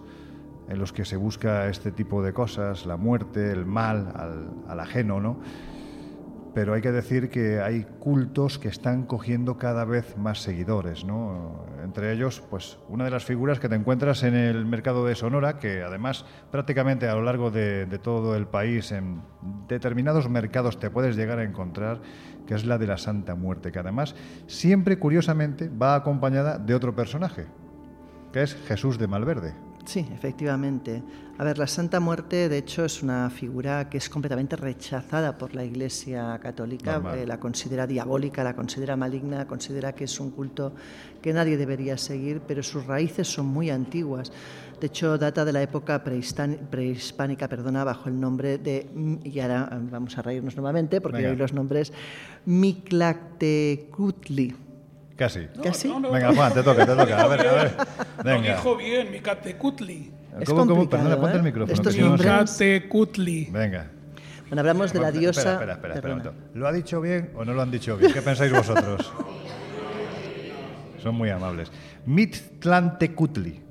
[0.69, 4.79] en los que se busca este tipo de cosas, la muerte, el mal al, al,
[4.79, 5.39] ajeno, ¿no?
[6.53, 11.65] Pero hay que decir que hay cultos que están cogiendo cada vez más seguidores, ¿no?
[11.83, 15.57] Entre ellos, pues una de las figuras que te encuentras en el mercado de Sonora,
[15.57, 19.21] que además prácticamente a lo largo de, de todo el país, en
[19.67, 22.01] determinados mercados te puedes llegar a encontrar,
[22.45, 24.15] que es la de la Santa Muerte, que además
[24.47, 27.45] siempre, curiosamente, va acompañada de otro personaje,
[28.33, 29.68] que es Jesús de Malverde.
[29.89, 31.01] Sí, efectivamente.
[31.39, 35.55] A ver, la Santa Muerte, de hecho, es una figura que es completamente rechazada por
[35.55, 37.01] la Iglesia Católica.
[37.15, 40.73] Eh, la considera diabólica, la considera maligna, considera que es un culto
[41.23, 44.31] que nadie debería seguir, pero sus raíces son muy antiguas.
[44.79, 48.91] De hecho, data de la época prehispánica, perdona, bajo el nombre de,
[49.23, 51.91] y ahora vamos a reírnos nuevamente porque hoy los nombres,
[52.45, 54.68] Mictlactecutli.
[55.19, 55.47] Casi.
[55.53, 55.87] No, ¿Casi?
[55.89, 57.21] no, no, Venga, Juan, te toca, te toca.
[57.21, 57.75] A ver, a ver.
[58.23, 60.11] Lo dijo bien, Micatecutli.
[60.39, 60.75] Es ¿Cómo, cómo?
[60.77, 61.43] complicado, Perdona, ponte el ¿eh?
[61.43, 61.73] micrófono.
[61.73, 63.49] Estos que nombres- Micatecutli.
[63.51, 63.87] Venga.
[64.47, 65.51] Bueno, hablamos de la Espera, diosa...
[65.53, 66.33] Espera, espera, espera, momento.
[66.55, 68.13] ¿Lo ha dicho bien o no lo han dicho bien?
[68.13, 69.11] ¿Qué pensáis vosotros?
[71.03, 71.69] Son muy amables.
[72.05, 73.61] Mictlantecutli.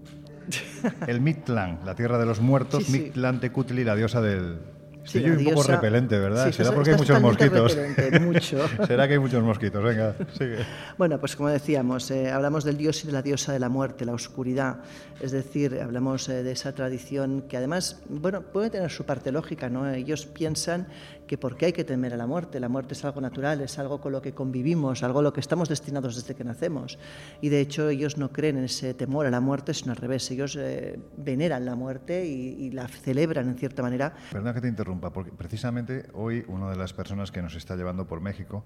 [1.07, 2.85] El Mictlán, la tierra de los muertos.
[2.85, 2.99] Sí, sí.
[3.05, 4.59] Mictlantecutli, la diosa del.
[5.05, 6.47] Sí, un poco repelente, ¿verdad?
[6.47, 7.79] Sí, Será porque hay muchos mosquitos.
[8.21, 8.59] mucho.
[8.87, 9.83] Será que hay muchos mosquitos.
[9.83, 10.59] Venga, sigue.
[10.97, 14.05] Bueno, pues como decíamos, eh, hablamos del dios y de la diosa de la muerte,
[14.05, 14.81] la oscuridad.
[15.21, 19.69] Es decir, hablamos eh, de esa tradición que además, bueno, puede tener su parte lógica,
[19.69, 19.89] ¿no?
[19.89, 20.89] Ellos piensan
[21.29, 22.59] que por qué hay que temer a la muerte.
[22.59, 25.39] La muerte es algo natural, es algo con lo que convivimos, algo a lo que
[25.39, 26.99] estamos destinados desde que nacemos.
[27.41, 30.29] Y de hecho ellos no creen en ese temor a la muerte, sino al revés.
[30.33, 34.13] Ellos eh, veneran la muerte y, y la celebran en cierta manera.
[34.33, 38.09] Perdona que te interrumpa, porque precisamente hoy una de las personas que nos está llevando
[38.09, 38.65] por México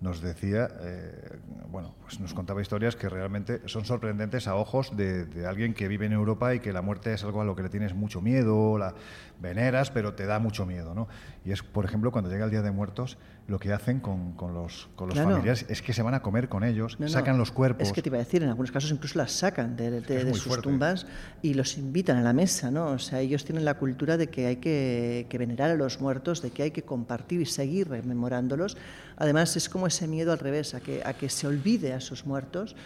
[0.00, 1.38] nos decía, eh,
[1.70, 5.88] bueno, pues nos contaba historias que realmente son sorprendentes a ojos de, de alguien que
[5.88, 8.20] vive en Europa y que la muerte es algo a lo que le tienes mucho
[8.20, 8.94] miedo, la
[9.42, 11.08] veneras, pero te da mucho miedo, ¿no?
[11.44, 14.54] Y es, por ejemplo, cuando llega el Día de Muertos, lo que hacen con, con
[14.54, 17.50] los, con los familiares es que se van a comer con ellos, No, sacan los
[17.50, 17.86] cuerpos.
[17.88, 20.44] Es que te iba a decir, en algunos casos incluso las sacan de, de- sus
[20.44, 20.62] fuerte.
[20.62, 21.06] tumbas
[21.42, 22.86] y los invitan a la mesa, ¿no?
[22.92, 26.40] O sea, ellos tienen la cultura de que hay que, que venerar a los muertos,
[26.40, 28.76] de que hay que compartir y seguir rememorándolos.
[29.16, 32.24] Además, es como ese miedo al revés, a que, a que se olvide a sus
[32.24, 32.76] muertos.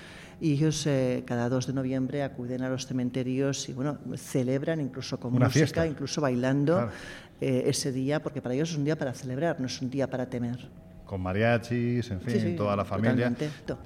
[0.40, 5.18] Y ellos eh, cada 2 de noviembre acuden a los cementerios y, bueno, celebran incluso
[5.18, 5.86] con Una música, fiesta.
[5.86, 6.90] incluso bailando Claro.
[7.40, 10.08] eh, ese día, porque para ellos es un día para celebrar, no es un día
[10.10, 10.68] para temer.
[11.06, 13.32] Con mariachis, en fin, Sí, sí, toda la familia.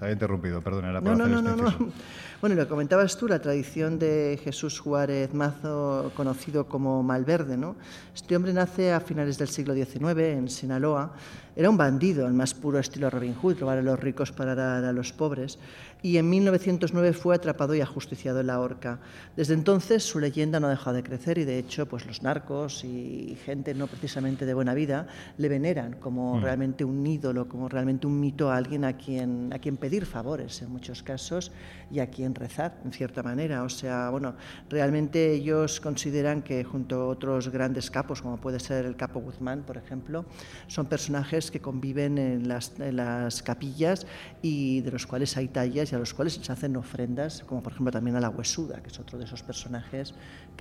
[0.01, 1.93] había interrumpido, perdón, era No, por no, hacer no, no, este no.
[2.41, 7.77] Bueno, lo comentabas tú, la tradición de Jesús Juárez Mazo, conocido como Malverde, ¿no?
[8.15, 11.13] Este hombre nace a finales del siglo XIX en Sinaloa.
[11.55, 14.83] Era un bandido, el más puro estilo Robin Hood, robar a los ricos para dar
[14.87, 15.59] a los pobres.
[16.03, 19.01] Y en 1909 fue atrapado y ajusticiado en la horca.
[19.37, 22.85] Desde entonces su leyenda no ha dejado de crecer y de hecho pues los narcos
[22.85, 28.07] y gente no precisamente de buena vida le veneran como realmente un ídolo, como realmente
[28.07, 31.53] un mito a alguien a quien, a quien pedir favores en muchos casos
[31.91, 33.63] y a quien rezar en cierta manera.
[33.63, 34.35] O sea, bueno,
[34.69, 39.63] realmente ellos consideran que junto a otros grandes capos, como puede ser el capo Guzmán,
[39.63, 40.25] por ejemplo,
[40.67, 44.07] son personajes que conviven en las, en las capillas
[44.43, 47.93] y de los cuales hay tallas a los cuales se hacen ofrendas, como por ejemplo
[47.93, 50.15] también a la Huesuda, que es otro de esos personajes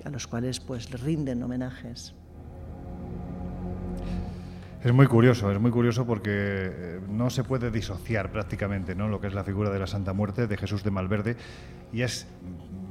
[0.04, 2.14] a los cuales pues rinden homenajes.
[4.82, 9.08] Es muy curioso, es muy curioso porque eh, no se puede disociar prácticamente ¿no?
[9.08, 11.36] lo que es la figura de la Santa Muerte de Jesús de Malverde
[11.92, 12.26] y es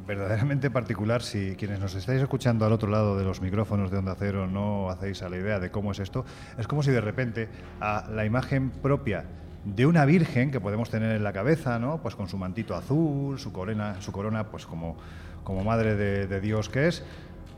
[0.05, 4.15] verdaderamente particular si quienes nos estáis escuchando al otro lado de los micrófonos de Onda
[4.19, 6.25] Cero no hacéis a la idea de cómo es esto,
[6.59, 7.49] es como si de repente
[7.79, 9.25] a la imagen propia
[9.65, 12.01] de una virgen que podemos tener en la cabeza, ¿no?
[12.01, 14.97] Pues con su mantito azul, su corona, su corona pues como,
[15.43, 17.03] como madre de, de Dios que es,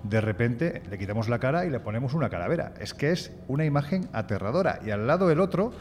[0.03, 2.73] de repente le quitamos la cara y le ponemos una calavera.
[2.79, 4.79] Es que es una imagen aterradora.
[4.85, 5.73] Y al lado el otro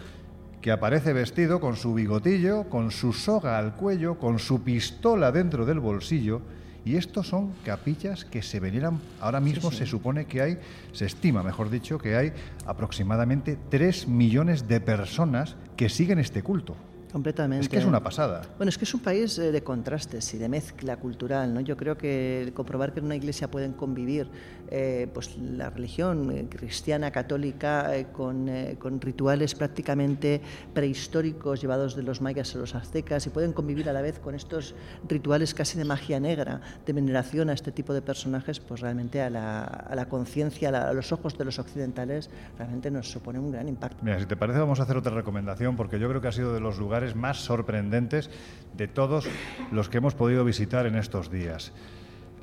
[0.60, 5.64] que aparece vestido con su bigotillo, con su soga al cuello, con su pistola dentro
[5.64, 6.42] del bolsillo.
[6.84, 10.58] Y estos son capillas que se veneran, ahora mismo se supone que hay,
[10.92, 12.32] se estima, mejor dicho, que hay
[12.66, 16.76] aproximadamente 3 millones de personas que siguen este culto.
[17.12, 17.64] Completamente.
[17.64, 18.42] Es que es una pasada.
[18.56, 21.60] Bueno, es que es un país eh, de contrastes y de mezcla cultural, ¿no?
[21.60, 24.28] Yo creo que comprobar que en una iglesia pueden convivir
[24.70, 30.40] eh, pues la religión eh, cristiana, católica, con, con, rituales prácticamente
[30.72, 34.34] prehistóricos llevados de los mayas a los aztecas y pueden convivir a la vez con
[34.34, 34.74] estos
[35.08, 39.30] rituales casi de magia negra, de veneración a este tipo de personajes, pues realmente a
[39.30, 43.68] la, a la conciencia, a, los ojos de los occidentales, realmente nos supone un gran
[43.68, 43.98] impacto.
[44.02, 46.54] Mira, si te parece vamos a hacer otra recomendación porque yo creo que ha sido
[46.54, 48.30] de los lugares más sorprendentes
[48.76, 49.28] de todos
[49.70, 51.72] los que hemos podido visitar en estos días.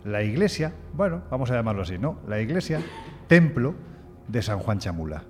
[0.04, 2.20] La iglesia, bueno, vamos a llamarlo así, ¿no?
[2.28, 2.82] La iglesia,
[3.28, 3.76] templo
[4.28, 5.24] de San Juan Chamula.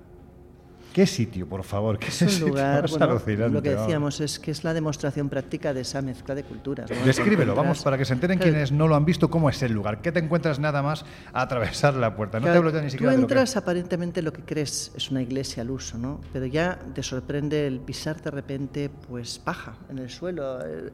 [0.98, 1.96] ¿Qué sitio, por favor?
[1.96, 6.02] ¿Qué es un lugar, lo que decíamos es que es la demostración práctica de esa
[6.02, 6.90] mezcla de culturas.
[7.04, 10.02] Descríbelo, vamos, para que se enteren quienes no lo han visto, cómo es el lugar.
[10.02, 12.40] ¿Qué te encuentras nada más a atravesar la puerta?
[12.40, 15.62] No te hablo ya ni siquiera Tú entras aparentemente lo que crees es una iglesia
[15.62, 16.20] al uso, ¿no?
[16.32, 20.58] Pero ya te sorprende el pisar de repente, pues, paja en el suelo.
[20.66, 20.90] Eh,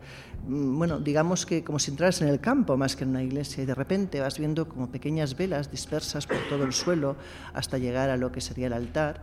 [0.47, 3.63] mm, bueno, digamos que como si entraras en el campo más que en una iglesia
[3.63, 7.17] y de repente vas viendo como pequeñas velas dispersas por todo el suelo
[7.55, 9.23] hasta llegar a lo que sería el altar.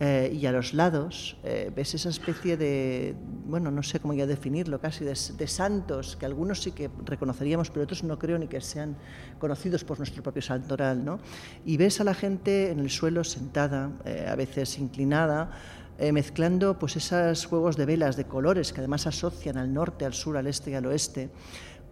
[0.00, 4.26] Eh, y a los lados eh, ves esa especie de, bueno, no sé cómo ya
[4.26, 8.60] definirlo, casi de, santos, que algunos sí que reconoceríamos, pero otros no creo ni que
[8.60, 8.96] sean
[9.40, 11.18] conocidos por nuestro propio santoral, ¿no?
[11.64, 15.50] Y ves a la gente en el suelo sentada, eh, a veces inclinada,
[16.12, 20.36] mezclando pues esos juegos de velas de colores que además asocian al norte, al sur,
[20.36, 21.28] al este y al oeste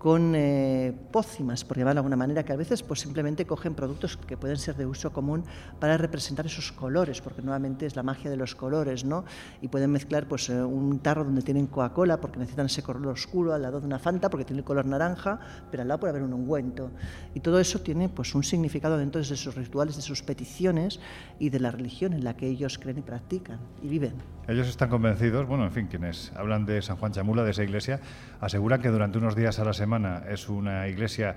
[0.07, 4.17] con eh, pócimas, por llamarlo de alguna manera, que a veces pues, simplemente cogen productos
[4.17, 5.43] que pueden ser de uso común
[5.81, 9.25] para representar esos colores, porque nuevamente es la magia de los colores, ¿no?
[9.61, 13.53] Y pueden mezclar pues, eh, un tarro donde tienen Coca-Cola porque necesitan ese color oscuro,
[13.53, 15.41] al lado de una Fanta porque tiene el color naranja,
[15.73, 16.93] pero al lado puede haber un ungüento.
[17.35, 21.01] Y todo eso tiene pues, un significado dentro de sus rituales, de sus peticiones
[21.41, 24.15] y de la religión en la que ellos creen y practican y viven.
[24.47, 27.99] Ellos están convencidos, bueno, en fin, quienes hablan de San Juan Chamula, de esa iglesia,
[28.41, 31.37] aseguran que durante unos días a la semana es una iglesia,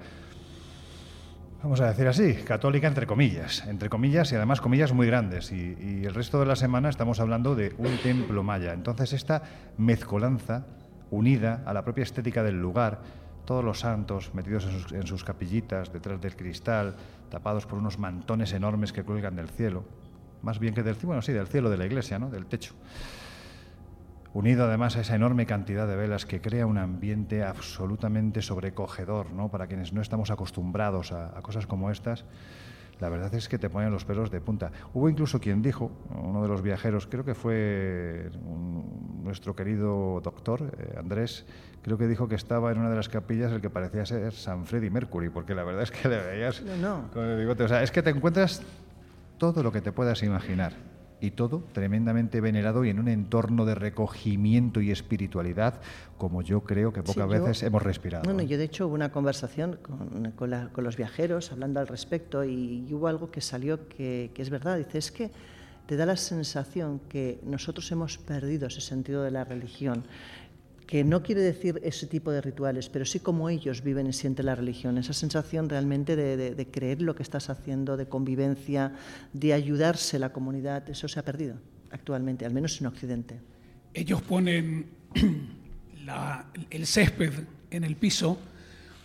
[1.62, 5.52] vamos a decir así, católica entre comillas, entre comillas y además comillas muy grandes.
[5.52, 8.74] Y, el resto de la semana estamos hablando de un templo maya.
[8.74, 9.44] Entonces esta
[9.78, 10.66] mezcolanza,
[11.12, 13.02] unida a la propia estética del lugar,
[13.46, 16.96] todos los santos metidos en sus, en sus capillitas, detrás del cristal,
[17.30, 19.84] tapados por unos mantones enormes que cuelgan del cielo
[20.42, 22.30] más bien que del, bueno, sí, del cielo de la iglesia, ¿no?
[22.30, 22.74] del techo.
[24.34, 29.50] Unido además a esa enorme cantidad de velas que crea un ambiente absolutamente sobrecogedor, ¿no?
[29.50, 32.26] Para quienes no estamos acostumbrados a, cosas como estas,
[33.00, 34.72] la verdad es que te ponen los pelos de punta.
[34.94, 38.30] Hubo incluso quien dijo, uno de los viajeros, creo que fue
[39.24, 41.46] nuestro querido doctor eh, Andrés,
[41.82, 44.66] creo que dijo que estaba en una de las capillas el que parecía ser San
[44.66, 46.62] Freddy Mercury, porque la verdad es que le veías
[47.14, 47.64] con el bigote.
[47.64, 48.62] O sea, es que te encuentras
[49.40, 50.89] todo lo que te puedas imaginar.
[51.22, 55.82] Y todo tremendamente venerado y en un entorno de recogimiento y espiritualidad
[56.18, 58.24] como yo creo que pocas veces hemos respirado.
[58.24, 62.88] Bueno, yo de hecho hubo una conversación con, con, los viajeros hablando al respecto y,
[62.94, 64.78] hubo algo que salió que, que es verdad.
[64.78, 65.32] Dice, es que
[65.86, 70.04] te da la sensación que nosotros hemos perdido ese sentido de la religión
[70.90, 74.48] que no quiere decir ese tipo de rituales, pero sí como ellos viven y sienten
[74.48, 78.94] la religión, esa sensación realmente de, creer lo que estás haciendo, de convivencia,
[79.32, 81.58] de ayudarse la comunidad, eso se ha perdido
[81.92, 83.40] actualmente, al menos en Occidente.
[83.94, 84.88] Ellos ponen
[86.72, 87.34] el césped
[87.70, 88.40] en el piso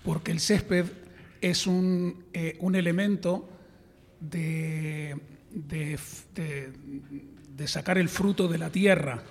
[0.03, 0.87] porque el césped
[1.43, 3.47] es un, eh, elemento
[4.21, 5.21] de,
[5.53, 5.99] de
[7.67, 9.23] sacar el fruto de la tierra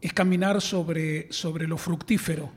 [0.00, 2.50] es caminar sobre, sobre lo fructífero,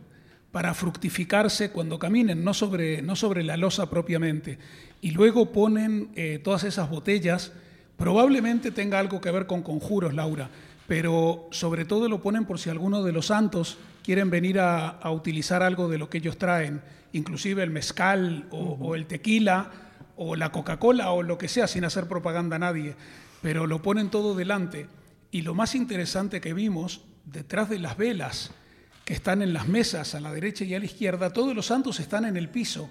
[0.54, 4.60] para fructificarse cuando caminen, no sobre, no sobre la losa propiamente.
[5.02, 7.52] Y luego ponen eh, todas esas botellas,
[7.98, 10.52] probablemente tenga algo que ver con conjuros, Laura,
[10.88, 15.64] pero sobre todo lo ponen por si alguno de los santos quieren venir a, utilizar
[15.64, 16.82] algo de lo que ellos traen,
[17.14, 19.72] inclusive el mezcal o, o el tequila
[20.18, 22.96] o la Coca-Cola o lo que sea, sin hacer propaganda a nadie,
[23.42, 24.86] pero lo ponen todo delante.
[25.32, 28.52] Y lo más interesante que vimos detrás de las velas
[29.06, 32.00] que están en las mesas a la derecha y a la izquierda, todos los santos
[32.00, 32.90] están en el piso.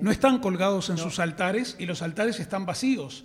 [0.00, 3.24] No están colgados en sus altares y los altares están vacíos.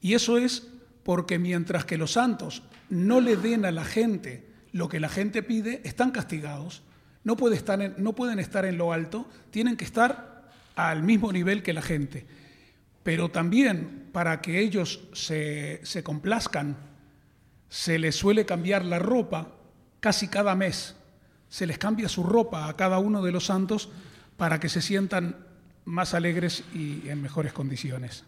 [0.00, 0.68] Y eso es
[1.02, 5.42] porque mientras que los santos no le den a la gente lo que la gente
[5.42, 6.82] pide, están castigados.
[7.24, 11.62] No, puede estar no pueden estar en lo alto, tienen que estar al mismo nivel
[11.62, 12.26] que la gente.
[13.02, 16.76] pero también para que ellos se, se complazcan,
[17.68, 19.55] se les suele cambiar la ropa
[20.06, 20.94] casi cada mes.
[21.48, 23.88] Se les cambia su ropa a cada uno de los santos
[24.36, 25.34] para que se sientan
[25.84, 28.22] más alegres y en mejores condiciones.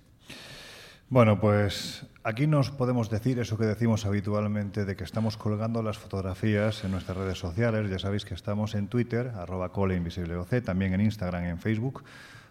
[1.08, 5.98] Bueno, pues aquí nos podemos decir eso que decimos habitualmente de que estamos colgando las
[5.98, 7.88] fotografías en nuestras redes sociales.
[7.88, 12.02] Ya sabéis que estamos en Twitter, arroba coleinvisibleoc, también en Instagram en Facebook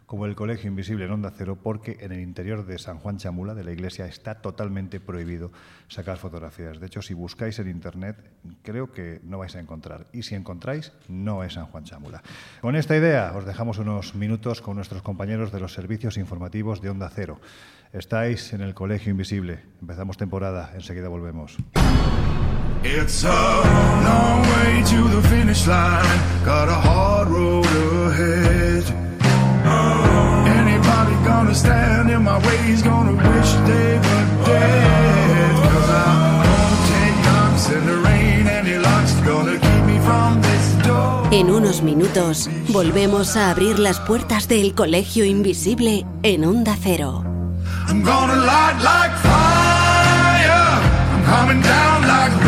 [0.08, 3.54] como el Colegio Invisible en Onda Cero, porque en el interior de San Juan Chamula,
[3.54, 5.52] de la iglesia, está totalmente prohibido
[5.90, 6.80] sacar fotografías.
[6.80, 8.16] De hecho, si buscáis en Internet,
[8.64, 10.08] creo que no vais a encontrar.
[10.14, 12.24] Y si encontráis, no es San Juan Chamula.
[12.62, 16.90] Con esta idea, os dejamos unos minutos con nuestros compañeros de los servicios informativos de
[16.90, 17.42] Onda Cero.
[17.92, 19.60] Estáis en el Colegio Invisible.
[19.82, 21.58] Empezamos temporada, enseguida volvemos.
[22.84, 26.06] It's a long way to the finish line.
[26.46, 27.66] Got a hard road
[28.08, 29.07] ahead.
[30.60, 35.56] Anybody gonna stand in my way is gonna wish they were dead.
[35.64, 38.48] Cause I won't take knocks in the rain.
[38.48, 41.28] Any luck's gonna keep me from this door.
[41.32, 47.24] En unos minutos volvemos a abrir las puertas del colegio invisible en Onda Cero.
[47.90, 50.82] I'm gonna light like fire.
[51.14, 52.47] I'm coming down like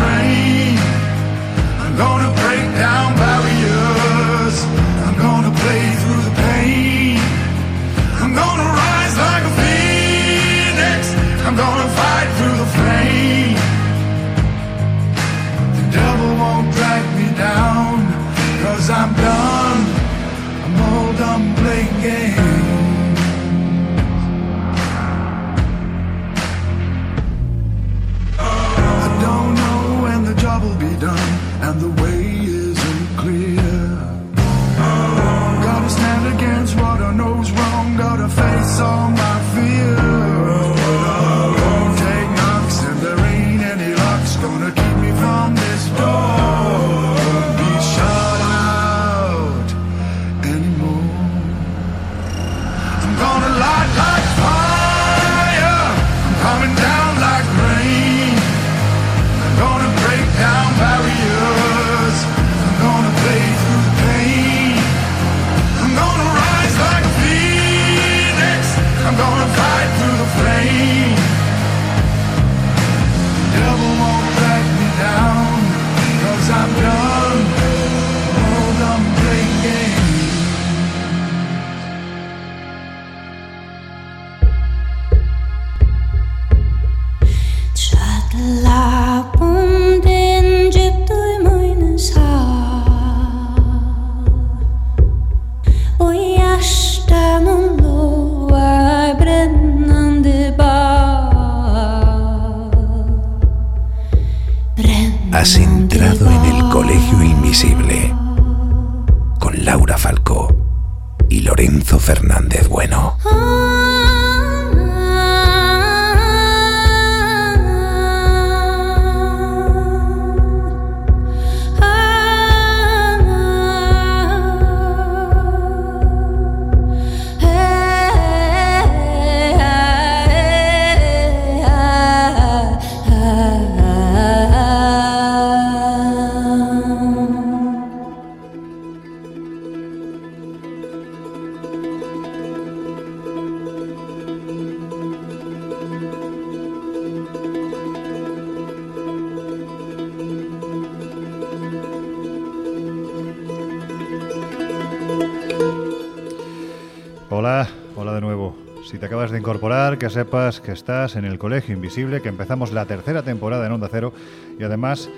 [160.10, 164.12] sepas que estás en el Colegio Invisible, que empezamos la tercera temporada en Onda Cero
[164.58, 165.08] y además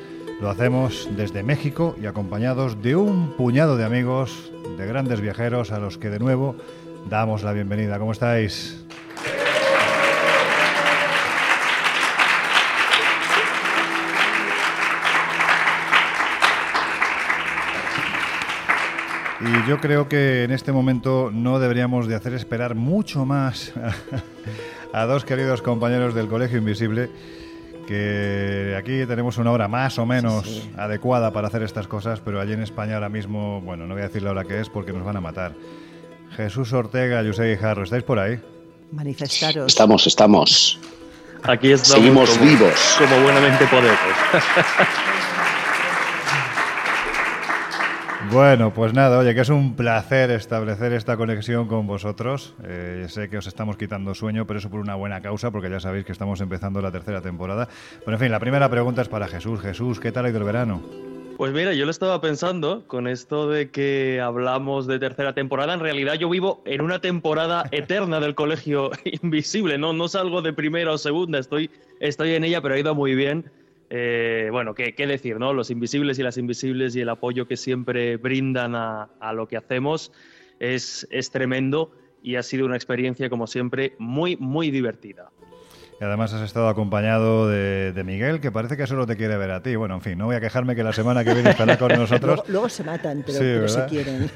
[0.40, 5.78] lo hacemos desde México y acompañados de un puñado de amigos, de grandes viajeros a
[5.78, 6.56] los que de nuevo
[7.08, 7.98] damos la bienvenida.
[7.98, 8.84] ¿Cómo estáis?
[19.40, 23.72] Y yo creo que en este momento no deberíamos de hacer esperar mucho más
[24.92, 27.10] a, dos queridos compañeros del Colegio Invisible,
[27.86, 32.52] que aquí tenemos una hora más o menos adecuada para hacer estas cosas, pero allí
[32.52, 35.04] en España ahora mismo, bueno, no voy a decir la hora que es porque nos
[35.04, 35.54] van a matar.
[36.36, 38.40] Jesús Ortega, José Guijarro, ¿estáis por ahí?
[38.92, 39.66] Manifestaros.
[39.66, 40.78] Estamos, estamos.
[41.42, 42.96] Aquí estamos Seguimos como, vivos.
[42.98, 43.98] como buenamente podemos.
[48.32, 52.54] Bueno, pues nada, oye, que es un placer establecer esta conexión con vosotros.
[52.64, 55.80] Eh, sé que os estamos quitando sueño, pero eso por una buena causa, porque ya
[55.80, 57.68] sabéis que estamos empezando la tercera temporada.
[57.98, 59.60] Pero en fin, la primera pregunta es para Jesús.
[59.60, 60.82] Jesús, ¿qué tal ha ido el verano?
[61.36, 65.74] Pues mira, yo lo estaba pensando con esto de que hablamos de tercera temporada.
[65.74, 69.92] En realidad yo vivo en una temporada eterna del colegio invisible, ¿no?
[69.92, 71.70] No salgo de primera o segunda, estoy,
[72.00, 73.50] estoy en ella, pero ha ido muy bien.
[73.94, 75.52] Eh, bueno, ¿qué, ¿qué, decir, ¿no?
[75.52, 79.58] Los invisibles y las invisibles y el apoyo que siempre brindan a, a lo que
[79.58, 80.12] hacemos
[80.58, 85.30] es, es tremendo y ha sido una experiencia, como siempre, muy, muy divertida.
[86.00, 89.50] Y además has estado acompañado de, de, Miguel, que parece que solo te quiere ver
[89.50, 89.76] a ti.
[89.76, 92.36] Bueno, en fin, no voy a quejarme que la semana que viene estará con nosotros.
[92.36, 94.30] luego, luego, se matan, pero, sí, pero se quieren.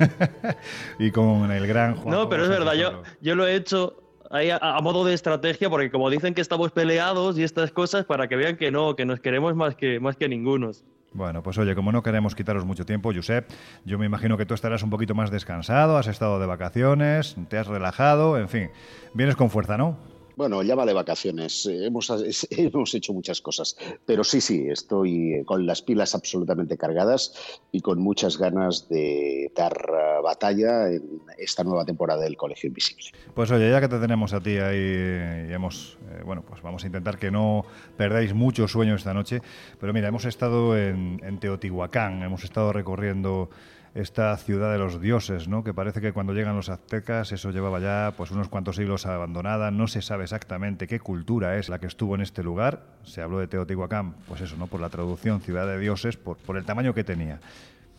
[0.99, 2.15] y con el gran Juan.
[2.15, 4.06] No, pero es verdad, yo, yo lo he hecho
[4.37, 8.05] ahí a, a, modo de estrategia, porque como dicen que estamos peleados y estas cosas,
[8.05, 10.85] para que vean que no, que nos queremos más que, más que ningunos.
[11.13, 13.49] Bueno, pues oye, como no queremos quitaros mucho tiempo, Josep,
[13.85, 17.57] yo me imagino que tú estarás un poquito más descansado, has estado de vacaciones, te
[17.57, 18.71] has relajado, en fin,
[19.15, 19.97] vienes con fuerza, ¿no?
[20.37, 21.65] Bueno, llámale vacaciones.
[21.65, 22.11] Eh, hemos,
[22.51, 23.77] hemos, hecho muchas cosas.
[24.05, 29.73] Pero sí, sí, estoy con las pilas absolutamente cargadas y con muchas ganas de dar
[29.91, 33.07] uh, batalla en esta nueva temporada del Colegio Invisible.
[33.35, 36.85] Pues oye, ya que te tenemos a ti ahí y hemos, eh, bueno, pues vamos
[36.85, 37.65] a intentar que no
[37.97, 39.41] perdáis mucho sueño esta noche.
[39.81, 43.49] Pero mira, hemos estado en, en Teotihuacán, hemos estado recorriendo
[43.97, 45.65] esta ciudad de los dioses, ¿no?
[45.65, 49.71] que parece que cuando llegan los aztecas eso llevaba ya pues unos cuantos siglos abandonada,
[49.71, 53.39] no se sabe exactamente qué cultura es la que estuvo en este lugar, se habló
[53.39, 54.67] de Teotihuacán, pues eso, ¿no?
[54.67, 57.41] por la traducción ciudad de dioses, por, por el tamaño que tenía.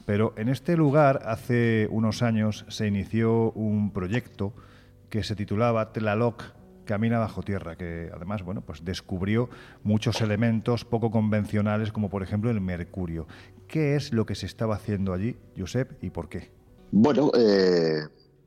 [0.06, 4.54] Pero en este lugar hace unos años se inició un proyecto
[5.10, 6.44] que se titulaba Tlaloc,
[6.86, 9.50] camina bajo tierra, que además bueno, pues descubrió
[9.84, 13.28] muchos elementos poco convencionales, como por ejemplo el mercurio.
[13.68, 16.50] ¿Qué es lo que se estaba haciendo allí, Josep, y por qué?
[16.92, 18.02] Bueno, eh,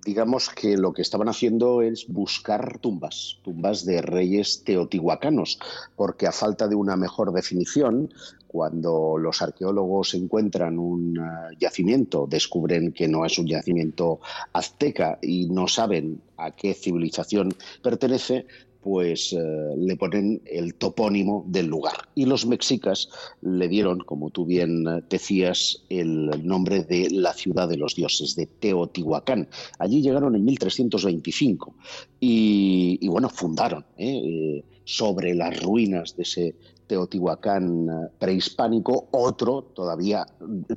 [0.04, 5.58] digamos que lo que estaban haciendo es buscar tumbas, tumbas de reyes teotihuacanos,
[5.96, 8.12] porque a falta de una mejor definición,
[8.46, 14.20] cuando los arqueólogos encuentran un uh, yacimiento, descubren que no es un yacimiento
[14.52, 18.46] azteca y no saben a qué civilización pertenece,
[18.82, 19.38] pues eh,
[19.76, 22.08] le ponen el topónimo del lugar.
[22.14, 23.08] Y los mexicas
[23.42, 28.46] le dieron, como tú bien decías, el nombre de la ciudad de los dioses, de
[28.46, 29.48] Teotihuacán.
[29.78, 31.74] Allí llegaron en 1325
[32.20, 34.64] y, y bueno, fundaron ¿eh?
[34.90, 36.54] Sobre las ruinas de ese
[36.90, 40.26] Teotihuacán prehispánico, otro todavía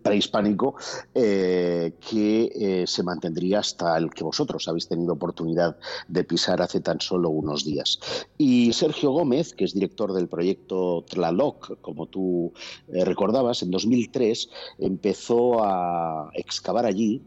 [0.03, 0.76] prehispánico,
[1.16, 5.76] eh, que eh, se mantendría hasta el que vosotros habéis tenido oportunidad
[6.07, 7.99] de pisar hace tan solo unos días.
[8.38, 12.53] Y Sergio Gómez, que es director del proyecto Tlaloc, como tú
[12.89, 17.24] eh, recordabas, en 2003 empezó a excavar allí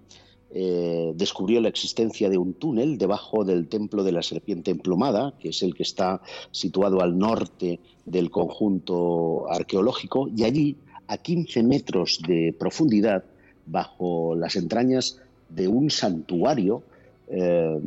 [0.51, 5.49] eh, descubrió la existencia de un túnel debajo del templo de la serpiente emplumada, que
[5.49, 6.23] es el que está
[6.53, 10.77] situado al norte del conjunto arqueológico, y allí,
[11.09, 13.25] a 15 metros de profundidad,
[13.67, 16.83] bajo las entrañas de un santuario,
[17.29, 17.79] eh,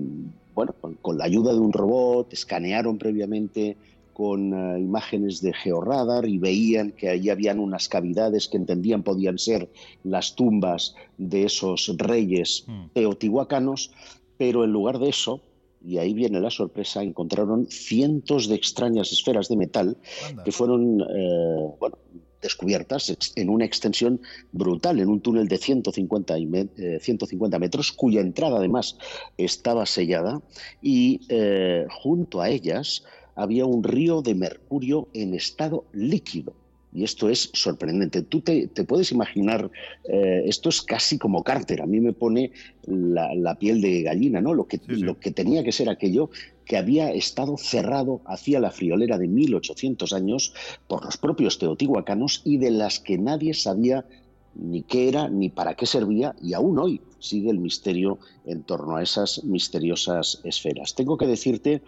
[0.53, 3.77] bueno, con, con la ayuda de un robot, escanearon previamente
[4.19, 9.37] con uh, imágenes de georradar y veían que allí habían unas cavidades que entendían podían
[9.37, 9.71] ser
[10.03, 12.87] las tumbas de esos reyes mm.
[12.95, 13.93] teotihuacanos,
[14.37, 15.41] pero en lugar de eso,
[15.81, 19.97] y ahí viene la sorpresa, encontraron cientos de extrañas esferas de metal
[20.27, 20.43] Anda.
[20.43, 21.97] que fueron, eh, bueno,
[22.41, 24.19] descubiertas en una extensión
[24.51, 28.97] brutal, en un túnel de 150, y me, eh, 150 metros, cuya entrada además
[29.37, 30.41] estaba sellada,
[30.81, 33.05] y eh, junto a ellas
[33.39, 36.53] había un río de mercurio en estado líquido.
[36.91, 38.23] Y esto es sorprendente.
[38.23, 39.69] Tú te, te puedes imaginar,
[40.05, 41.81] eh, esto es casi como Carter.
[41.81, 42.51] A mí me pone
[42.87, 44.53] la, la piel de gallina, ¿no?
[44.53, 45.01] Lo que, sí, sí.
[45.01, 46.31] lo que tenía que ser aquello
[46.65, 50.53] que había estado cerrado hacia la friolera de 1800 años
[50.87, 54.05] por los propios teotihuacanos y de las que nadie sabía
[54.55, 58.95] ni qué era ni para qué servía y aún hoy sigue el misterio en torno
[58.95, 60.95] a esas misteriosas esferas.
[60.95, 61.81] Tengo que decirte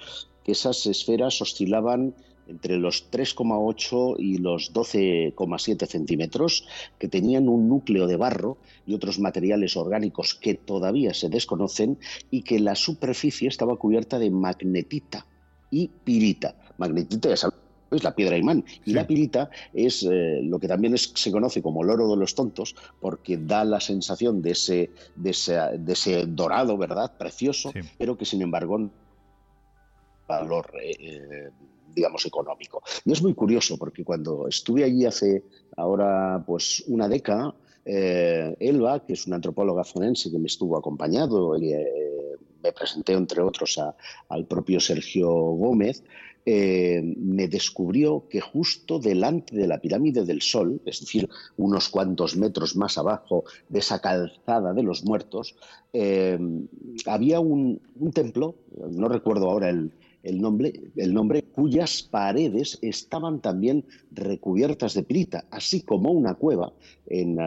[0.43, 2.15] que esas esferas oscilaban
[2.47, 6.67] entre los 3,8 y los 12,7 centímetros,
[6.99, 11.97] que tenían un núcleo de barro y otros materiales orgánicos que todavía se desconocen
[12.29, 15.25] y que la superficie estaba cubierta de magnetita
[15.69, 16.55] y pirita.
[16.77, 17.55] Magnetita, ya sabes,
[17.91, 18.63] es la piedra imán.
[18.85, 18.93] Y sí.
[18.93, 22.35] la pirita es eh, lo que también es, se conoce como el oro de los
[22.35, 27.17] tontos, porque da la sensación de ese, de ese, de ese dorado, ¿verdad?
[27.17, 27.79] Precioso, sí.
[27.97, 28.89] pero que sin embargo
[30.31, 31.49] valor, eh,
[31.93, 32.81] digamos, económico.
[33.05, 35.43] Y es muy curioso porque cuando estuve allí hace
[35.75, 37.53] ahora pues una década,
[37.85, 43.41] Eh, Elba, que es una antropóloga forense que me estuvo acompañado, eh, me presenté entre
[43.41, 43.79] otros
[44.29, 46.03] al propio Sergio Gómez,
[46.45, 51.27] eh, me descubrió que justo delante de la pirámide del Sol, es decir,
[51.57, 55.55] unos cuantos metros más abajo de esa calzada de los muertos,
[57.05, 57.79] había un,
[58.13, 58.55] templo,
[58.91, 59.91] no recuerdo ahora el,
[60.23, 66.73] nombre, el nombre, cuyas paredes estaban también recubiertas de pirita, así como una cueva
[67.07, 67.37] en...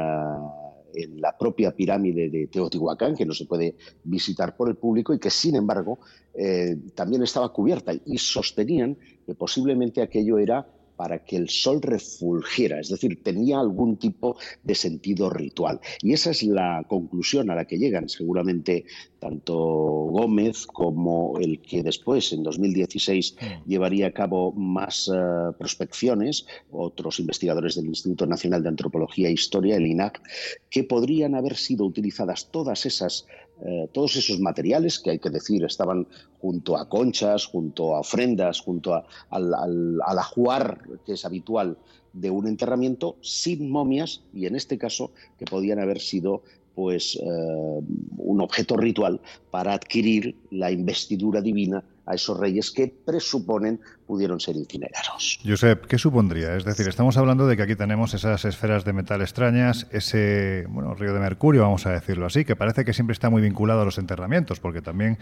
[0.97, 5.19] En la propia pirámide de Teotihuacán, que no se puede visitar por el público y
[5.19, 5.99] que, sin embargo,
[6.35, 8.97] eh, también estaba cubierta y sostenían
[9.27, 10.65] que posiblemente aquello era
[10.97, 15.81] para que el sol refulgiera, es decir, tenía algún tipo de sentido ritual.
[16.03, 18.85] Y esa es la conclusión a la que llegan seguramente
[19.19, 23.69] tanto Gómez como el que después, en 2016, mm.
[23.69, 29.77] llevaría a cabo más eh, prospecciones, otros investigadores del Instituto Nacional de Antropología e Historia,
[29.77, 30.21] el INAC,
[30.69, 33.27] que podrían haber sido utilizadas todas esas
[33.63, 36.07] eh, todos esos materiales que hay que decir estaban
[36.41, 41.79] junto a conchas, junto a ofrendas, junto a, al, ajuar que es habitual
[42.13, 46.43] de un enterramiento sin momias y en este caso que podían haber sido
[46.75, 47.81] pues eh,
[48.19, 54.57] un objeto ritual para adquirir la investidura divina a esos reyes que presuponen pudieron ser
[54.57, 55.41] incinerados.
[55.45, 56.55] Josep, ¿qué supondría?
[56.57, 60.95] Es decir, estamos hablando de que aquí tenemos esas esferas de metal extrañas, ese bueno,
[60.95, 63.85] río de mercurio, vamos a decirlo así, que parece que siempre está muy vinculado a
[63.85, 65.19] los enterramientos, porque también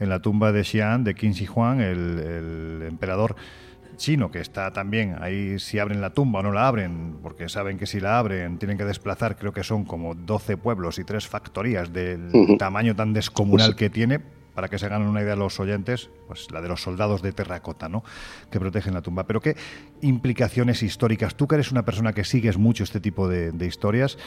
[0.00, 3.36] en la tumba de Xi'an, de Qin Shi Huang, el, el emperador
[3.96, 7.78] chino, que está también ahí si abren la tumba o no la abren, porque saben
[7.78, 11.26] que si la abren tienen que desplazar, creo que son como 12 pueblos y tres
[11.28, 14.20] factorías del tamaño tan descomunal que tiene,
[14.54, 17.88] para que se hagan una idea los oyentes, pues la de los soldados de terracota,
[17.88, 18.04] ¿no?
[18.50, 19.26] Que protegen la tumba.
[19.26, 19.56] Pero qué
[20.00, 24.18] implicaciones históricas, tú que eres una persona que sigues mucho este tipo de, historias,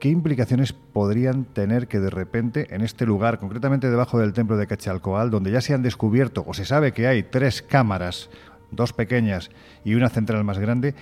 [0.00, 4.66] ¿qué implicaciones podrían tener que de repente en este lugar, concretamente debajo del templo de
[4.66, 8.30] Cachalcoal, donde ya se han descubierto o se sabe que hay tres cámaras,
[8.70, 9.50] dos pequeñas
[9.84, 10.94] y una central más grande,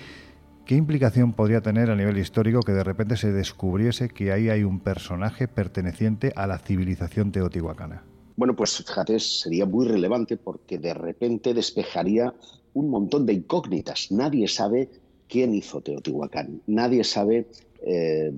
[0.66, 4.64] ¿Qué implicación podría tener a nivel histórico que de repente se descubriese que ahí hay
[4.64, 8.03] un personaje perteneciente a la civilización teotihuacana?
[8.37, 12.34] Bueno, pues fíjate, sería muy relevante porque de repente despejaría
[12.74, 14.12] un montón de incógnitas.
[14.12, 14.91] Nadie sabe
[15.28, 17.49] quién hizo Teotihuacán, nadie sabe
[17.80, 18.30] eh,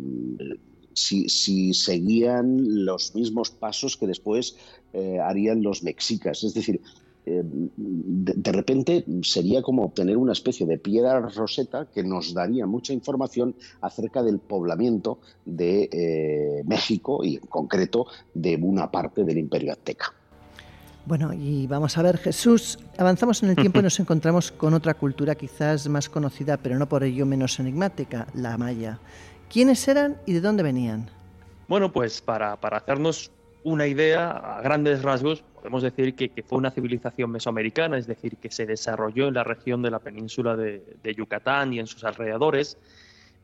[0.94, 4.57] si, seguían los mismos pasos que después
[4.92, 6.44] eh, harían los mexicas.
[6.44, 6.80] Es decir,
[7.31, 12.95] eh, de, repente sería como obtener una especie de piedra roseta que nos daría mucha
[12.95, 19.72] información acerca del poblamiento de eh, México y en concreto de una parte del imperio
[19.72, 20.14] azteca.
[21.05, 24.95] Bueno, y vamos a ver, Jesús, avanzamos en el tiempo y nos encontramos con otra
[24.95, 28.99] cultura quizás más conocida, pero no por ello menos enigmática, la maya.
[29.51, 31.11] ¿Quiénes eran y de dónde venían?
[31.68, 33.31] Bueno, pues para, para hacernos
[33.64, 38.50] una idea a grandes rasgos, podemos decir que, fue una civilización mesoamericana, es decir, que
[38.50, 42.78] se desarrolló en la región de la península de, Yucatán y en sus alrededores,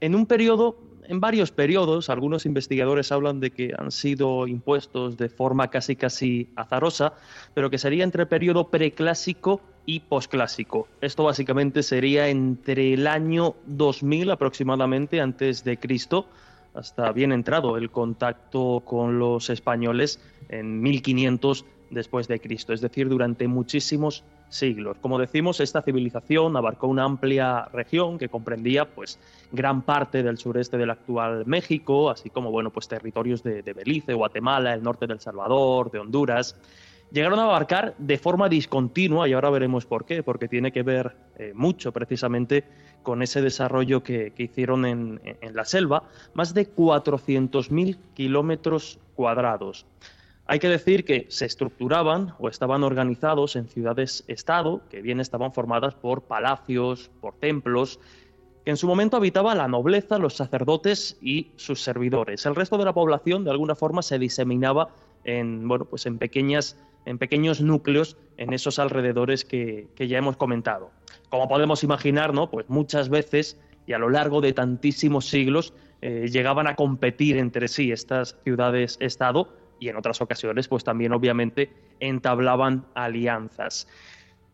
[0.00, 0.76] en un periodo,
[1.08, 6.48] en varios periodos, algunos investigadores hablan de que han sido impuestos de forma casi casi
[6.56, 7.14] azarosa,
[7.54, 10.88] pero que sería entre el periodo preclásico y posclásico.
[11.00, 16.26] Esto básicamente sería entre el año 2000 aproximadamente antes de Cristo
[16.74, 23.08] hasta bien entrado el contacto con los españoles en 1500 después de Cristo, es decir,
[23.08, 24.96] durante muchísimos siglos.
[25.00, 29.18] Como decimos, esta civilización abarcó una amplia región que comprendía pues
[29.52, 34.74] gran parte del sureste del actual México, así como bueno, pues territorios de, Belice, Guatemala,
[34.74, 36.56] el norte del Salvador, de Honduras.
[37.10, 41.14] Llegaron a abarcar de forma discontinua, y ahora veremos por qué, porque tiene que ver
[41.38, 42.64] eh, mucho precisamente
[43.04, 49.86] con ese desarrollo que, hicieron en, en, la selva, más de 400.000 kilómetros cuadrados.
[50.46, 55.94] Hay que decir que se estructuraban o estaban organizados en ciudades-estado, que bien estaban formadas
[55.94, 58.00] por palacios, por templos,
[58.64, 62.46] que en su momento habitaba la nobleza, los sacerdotes y sus servidores.
[62.46, 64.88] El resto de la población, de alguna forma, se diseminaba
[65.24, 70.90] en, bueno, pues en, pequeñas, en pequeños núcleos en esos alrededores que, ya hemos comentado.
[71.34, 72.48] Como podemos imaginar, ¿no?
[72.48, 73.58] pues muchas veces
[73.88, 79.48] y a lo largo de tantísimos siglos eh, llegaban a competir entre sí estas ciudades-estado
[79.80, 83.88] y en otras ocasiones pues también obviamente entablaban alianzas.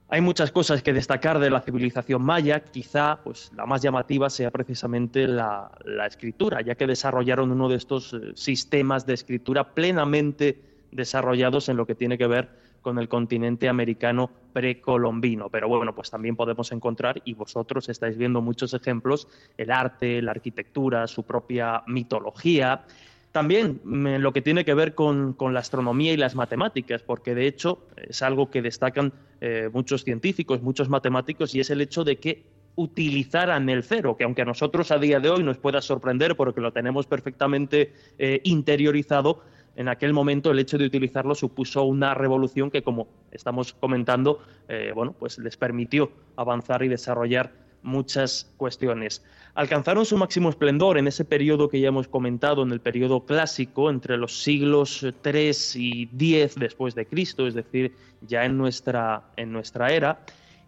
[0.09, 4.51] Hay muchas cosas que destacar de la civilización maya, quizá pues, la más llamativa sea
[4.51, 5.71] precisamente la,
[6.07, 10.63] escritura, ya que desarrollaron uno de estos eh, sistemas de escritura plenamente
[10.93, 15.49] desarrollados en lo que tiene que ver con el continente americano precolombino.
[15.49, 20.33] Pero bueno, pues también podemos encontrar, y vosotros estáis viendo muchos ejemplos, el arte, la
[20.33, 22.85] arquitectura, su propia mitología.
[23.33, 27.47] También mm, lo que tiene que ver con, la astronomía y las matemáticas, porque de
[27.47, 32.17] hecho es algo que destacan eh, muchos científicos, muchos matemáticos, y es el hecho de
[32.17, 32.45] que
[32.77, 36.61] utilizaran el cero, que aunque a nosotros a día de hoy nos pueda sorprender porque
[36.61, 39.43] lo tenemos perfectamente eh, interiorizado,
[39.77, 44.93] en aquel momento el hecho de utilizarlo supuso una revolución que, como estamos comentando, eh,
[44.95, 47.53] bueno, pues les permitió avanzar y desarrollar
[47.83, 49.25] muchas cuestiones.
[49.55, 53.91] Alcanzaron su máximo esplendor en ese periodo que ya hemos comentado, en el periodo clásico,
[53.91, 57.95] entre los siglos 3 y 10 después de Cristo, es decir,
[58.27, 60.21] ya en nuestra, en nuestra era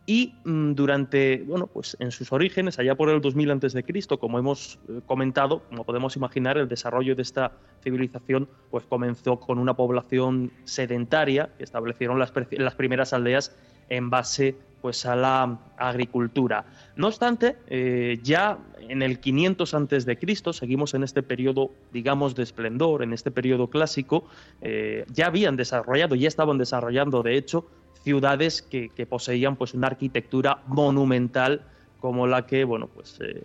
[0.06, 4.18] y mm, durante, bueno, pues en sus orígenes, allá por el 2000 antes de Cristo,
[4.18, 9.58] como hemos eh, comentado, como podemos imaginar, el desarrollo de esta civilización pues comenzó con
[9.58, 13.54] una población sedentaria que establecieron las, las primeras aldeas
[13.88, 16.64] en base pues a la agricultura.
[16.96, 22.34] No obstante, eh, ya en el 500 antes de Cristo, seguimos en este periodo, digamos,
[22.34, 24.24] de esplendor, en este periodo clásico,
[24.60, 27.70] eh, ya habían desarrollado, ya estaban desarrollando, de hecho,
[28.02, 31.62] ciudades que, poseían pues una arquitectura monumental
[32.00, 33.44] como la que bueno pues eh,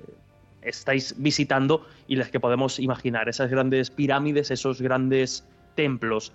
[0.61, 5.43] estáis visitando y las que podemos imaginar esas grandes pirámides esos grandes
[5.75, 6.33] templos.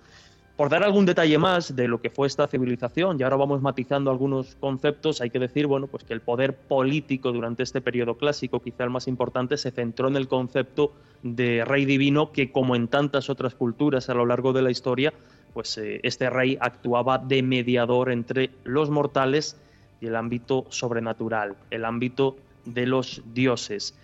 [0.55, 4.11] Por dar algún detalle más de lo que fue esta civilización, y ahora vamos matizando
[4.11, 8.59] algunos conceptos, hay que decir, bueno, pues que el poder político durante este periodo clásico,
[8.59, 10.93] quizá el más importante, se centró en el concepto
[11.23, 15.11] de rey divino que, como en tantas otras culturas a lo largo de la historia,
[15.53, 19.57] pues eh, este rey actuaba de mediador entre los mortales
[20.01, 23.95] y el ámbito sobrenatural, el ámbito de los dioses.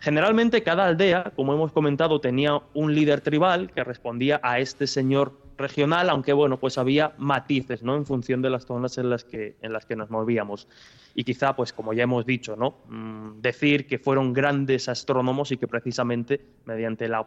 [0.00, 5.32] Generalmente cada aldea, como hemos comentado, tenía un líder tribal que respondía a este señor
[5.58, 7.96] regional, aunque bueno, pues había matices, ¿no?
[7.96, 10.68] En función de las zonas en las que, en las que nos movíamos.
[11.14, 12.78] Y quizá, pues como ya hemos dicho, ¿no?
[12.88, 17.26] Mm, decir que fueron grandes astrónomos y que precisamente mediante la,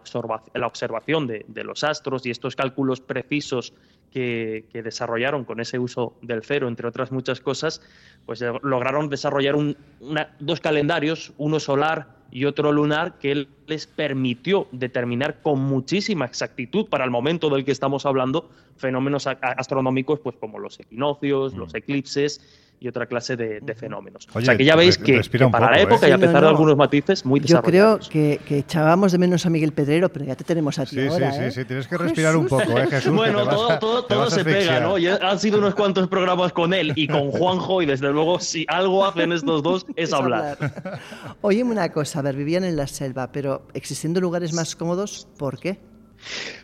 [0.53, 3.73] la observación de, los astros y estos cálculos precisos
[4.11, 7.81] que, desarrollaron con ese uso del cero, entre otras muchas cosas,
[8.25, 9.55] pues lograron desarrollar
[10.39, 17.05] dos calendarios, uno solar y otro lunar que les permitió determinar con muchísima exactitud para
[17.05, 21.77] el momento del que estamos hablando fenómenos astronómicos pues como los equinoccios, los mm.
[21.77, 22.41] eclipses
[22.81, 24.27] y otra clase de, fenómenos.
[24.33, 27.23] o sea que ya veis que, para la época y a pesar de algunos matices
[27.23, 30.85] muy Yo creo que, echábamos de menos a Miguel Pedrero, pero ya te tenemos a
[30.85, 31.51] ti sí, ahora, Sí, sí, ¿eh?
[31.51, 33.13] sí, tienes que respirar un poco, ¿eh, Jesús?
[33.13, 34.97] Bueno, todo, todo, se pega, ¿no?
[34.97, 38.65] Ya han sido unos cuantos programas con él y con Juanjo y desde luego si
[38.67, 40.57] algo hacen estos dos es, hablar.
[40.59, 40.99] hablar.
[41.41, 45.59] Óyeme una cosa, a ver, vivían en la selva, pero existiendo lugares más cómodos, ¿por
[45.59, 45.79] qué?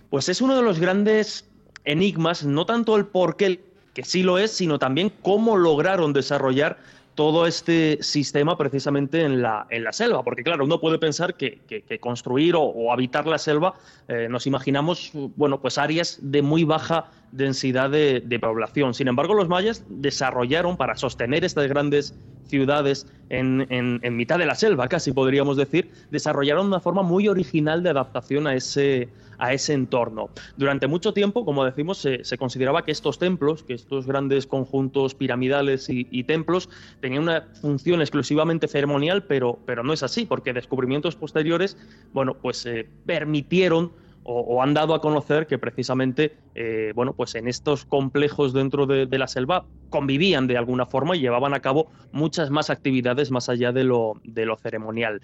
[0.09, 1.49] Pues es uno de los grandes
[1.83, 3.67] enigmas, no tanto el por qué
[3.97, 6.77] que sí lo es, sino también cómo lograron desarrollar
[7.15, 10.23] todo este sistema precisamente en la, en la selva.
[10.23, 11.59] Porque claro, uno puede pensar que,
[11.99, 13.73] construir o, habitar la selva,
[14.07, 18.93] eh, nos imaginamos, bueno, pues áreas de muy baja densidad de, población.
[18.93, 22.15] Sin embargo, los mayas desarrollaron para sostener estas grandes
[22.45, 27.83] ciudades en, en, mitad de la selva, casi podríamos decir, desarrollaron una forma muy original
[27.83, 30.29] de adaptación a ese, a ese entorno.
[30.55, 35.87] Durante mucho tiempo, como decimos, se, consideraba que estos templos, que estos grandes conjuntos piramidales
[35.89, 36.69] y, templos,
[37.01, 41.77] tenían una función exclusivamente ceremonial, pero, pero no es así, porque descubrimientos posteriores,
[42.13, 43.91] bueno, pues eh, permitieron
[44.29, 49.07] o, han dado a conocer que precisamente, eh, bueno, pues en estos complejos dentro de,
[49.17, 53.71] la selva convivían de alguna forma y llevaban a cabo muchas más actividades más allá
[53.71, 55.21] de lo, de lo ceremonial.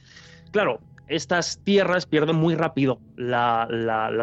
[0.52, 3.68] Claro, estas tierras pierden muy rápido la,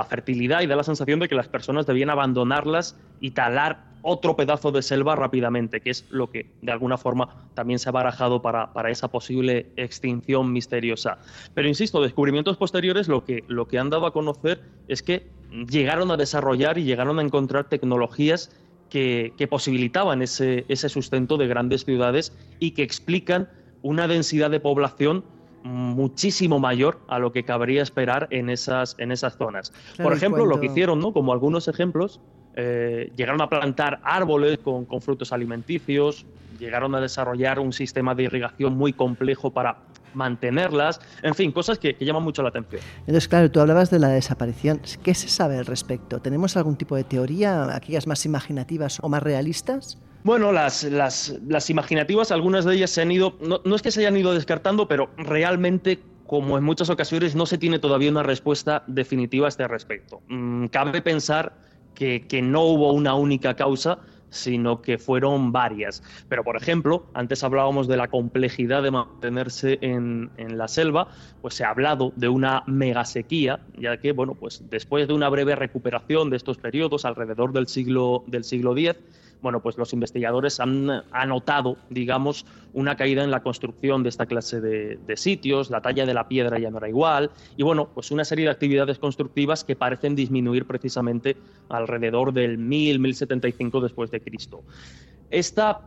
[0.08, 4.72] fertilidad y da la sensación de que las personas debían abandonarlas y talar otro pedazo
[4.72, 8.70] de selva rápidamente, que es lo que de alguna forma también se ha barajado para,
[8.90, 11.18] esa posible extinción misteriosa.
[11.54, 15.28] Pero insisto, descubrimientos posteriores lo que, lo que han dado a conocer es que
[15.68, 18.50] llegaron a desarrollar y llegaron a encontrar tecnologías
[18.88, 23.48] que, posibilitaban ese, ese sustento de grandes ciudades y que explican
[23.82, 25.24] una densidad de población
[25.62, 29.72] muchísimo mayor a lo que cabría esperar en esas, en esas zonas.
[30.02, 31.12] Por ejemplo, lo que hicieron, ¿no?
[31.12, 32.20] como algunos ejemplos,
[32.56, 36.26] eh, llegaron a plantar árboles con, frutos alimenticios,
[36.58, 39.78] llegaron a desarrollar un sistema de irrigación muy complejo para
[40.12, 42.82] mantenerlas, en fin, cosas que, que, llaman mucho la atención.
[43.00, 44.80] Entonces, claro, tú hablabas de la desaparición.
[45.04, 46.20] ¿Qué se sabe al respecto?
[46.20, 49.98] ¿Tenemos algún tipo de teoría, aquellas más imaginativas o más realistas?
[50.22, 54.16] Bueno, las, las, imaginativas, algunas de ellas se han ido, no, es que se hayan
[54.16, 59.46] ido descartando, pero realmente como en muchas ocasiones, no se tiene todavía una respuesta definitiva
[59.46, 60.22] a este respecto.
[60.28, 61.54] Mm, cabe pensar
[62.00, 63.98] que, no hubo una única causa,
[64.30, 66.02] sino que fueron varias.
[66.28, 71.08] Pero, por ejemplo, antes hablábamos de la complejidad de mantenerse en, la selva,
[71.42, 75.56] pues se ha hablado de una megasequía, ya que, bueno, pues después de una breve
[75.56, 78.96] recuperación de estos periodos, alrededor del siglo, del siglo X,
[79.42, 84.60] bueno, pues los investigadores han anotado, digamos, una caída en la construcción de esta clase
[84.60, 88.24] de, sitios, la talla de la piedra ya no era igual, y bueno, pues una
[88.24, 91.36] serie de actividades constructivas que parecen disminuir precisamente
[91.68, 94.62] alrededor del 1000-1075 después de Cristo.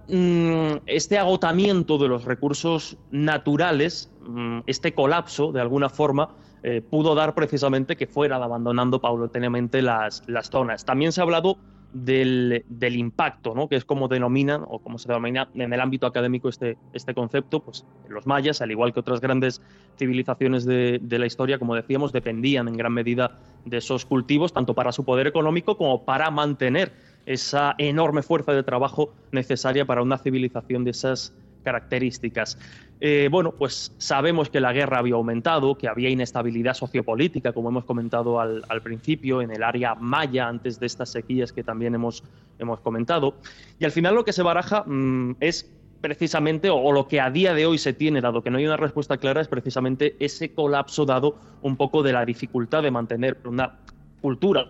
[0.08, 6.30] Mm, este agotamiento de los recursos naturales, mm, este colapso, de alguna forma,
[6.64, 10.86] eh, pudo dar precisamente que fueran abandonando paulatinamente las, las zonas.
[10.86, 11.58] También se ha hablado
[11.94, 13.70] del, impacto, ¿no?
[13.70, 17.60] que es como denominan o como se denomina en el ámbito académico este, este concepto,
[17.60, 19.62] pues los mayas, al igual que otras grandes
[19.98, 24.92] civilizaciones de, la historia, como decíamos, dependían en gran medida de esos cultivos, tanto para
[24.92, 26.92] su poder económico como para mantener
[27.26, 31.34] esa enorme fuerza de trabajo necesaria para una civilización de esas
[31.64, 32.58] características.
[33.00, 37.86] Eh, bueno, pues sabemos que la guerra había aumentado, que había inestabilidad sociopolítica, como hemos
[37.86, 42.24] comentado al, principio, en el área maya, antes de estas sequías que también hemos,
[42.60, 43.36] hemos comentado.
[43.80, 47.54] Y al final lo que se baraja mm, es precisamente, o, lo que a día
[47.54, 51.06] de hoy se tiene, dado que no hay una respuesta clara, es precisamente ese colapso
[51.06, 53.80] dado un poco de la dificultad de mantener una
[54.22, 54.68] cultura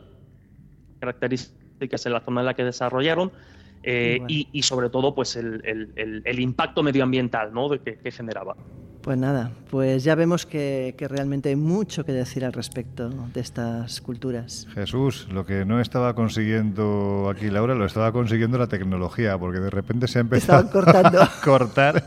[0.99, 3.31] características en la zona en la que desarrollaron,
[3.83, 7.69] eh, y, sobre todo pues el, impacto medioambiental ¿no?
[7.69, 8.55] de que, generaba.
[9.03, 13.99] Pues nada, pues ya vemos que, realmente hay mucho que decir al respecto de estas
[13.99, 14.65] culturas.
[14.73, 19.69] Jesús, lo que no estaba consiguiendo aquí Laura, lo estaba consiguiendo la tecnología, porque de
[19.69, 20.69] repente se ha empezado
[21.21, 22.05] a cortar.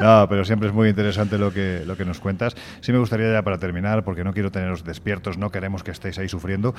[0.00, 2.54] No, pero siempre es muy interesante lo que, lo que nos cuentas.
[2.80, 6.16] Sí me gustaría ya para terminar, porque no quiero teneros despiertos, no queremos que estéis
[6.20, 6.76] ahí sufriendo.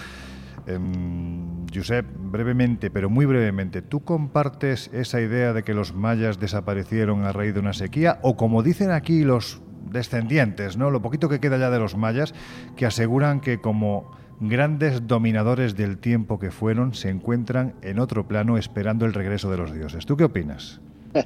[0.65, 7.24] Em, Josep, brevemente, pero muy brevemente, ¿tú compartes esa idea de que los mayas desaparecieron
[7.24, 8.20] a raíz de una sequía?
[8.22, 9.57] O como dicen aquí los
[9.89, 10.91] descendientes, ¿no?
[10.91, 12.34] Lo poquito que queda ya de los mayas,
[12.75, 18.57] que aseguran que como grandes dominadores del tiempo que fueron, se encuentran en otro plano
[18.57, 20.05] esperando el regreso de los dioses.
[20.05, 20.82] ¿Tú qué opinas?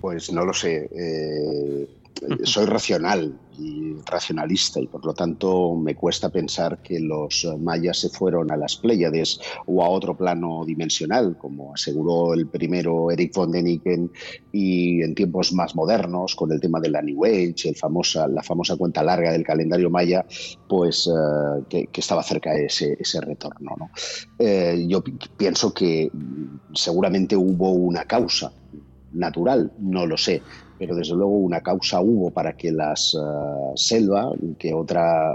[0.00, 0.88] Pues no lo sé.
[0.94, 1.88] Eh,
[2.44, 8.08] soy racional y racionalista y por lo tanto me cuesta pensar que los mayas se
[8.08, 13.50] fueron a las Pléyades o a otro plano dimensional, como aseguró el primero Eric von
[13.50, 14.12] Deniken
[14.52, 17.76] y en tiempos más modernos con el tema de la New Age, el
[18.34, 20.24] la famosa cuenta larga del calendario maya,
[20.68, 23.74] pues eh, que, estaba cerca de ese, retorno.
[23.76, 23.90] ¿no?
[24.38, 25.02] Eh, yo
[25.36, 26.10] pienso que
[26.74, 28.52] seguramente hubo una causa
[29.12, 30.42] natural, no lo sé,
[30.78, 35.34] pero desde luego una causa hubo para que las uh, selva, que otra,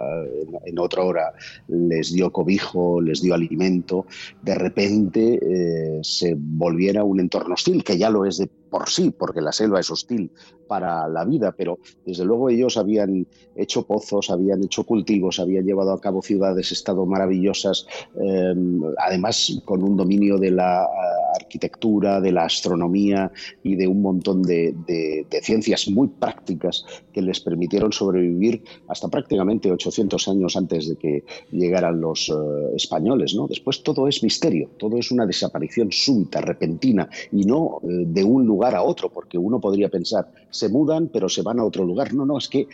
[0.66, 1.34] en otra hora
[1.68, 4.06] les dio cobijo, les dio alimento,
[4.42, 9.14] de repente eh, se volviera un entorno hostil, que ya lo es de por sí,
[9.16, 10.32] porque la selva es hostil
[10.68, 15.94] para la vida, pero desde luego ellos habían hecho pozos, habían hecho cultivos, habían llevado
[15.94, 17.86] a cabo ciudades, estado maravillosas,
[18.20, 18.56] eh,
[18.98, 23.32] además con un dominio de la eh, arquitectura, de la astronomía
[23.62, 24.74] y de un montón de,
[25.42, 32.00] ciencias muy prácticas que les permitieron sobrevivir hasta prácticamente 800 años antes de que llegaran
[32.00, 32.34] los eh,
[32.76, 33.36] españoles.
[33.36, 33.48] ¿no?
[33.48, 38.76] Después todo es misterio, todo es una desaparición súbita, repentina y no de un lugar
[38.76, 42.14] a otro, porque uno podría pensar, se mudan, pero se van a otro lugar.
[42.14, 42.68] No, no, es que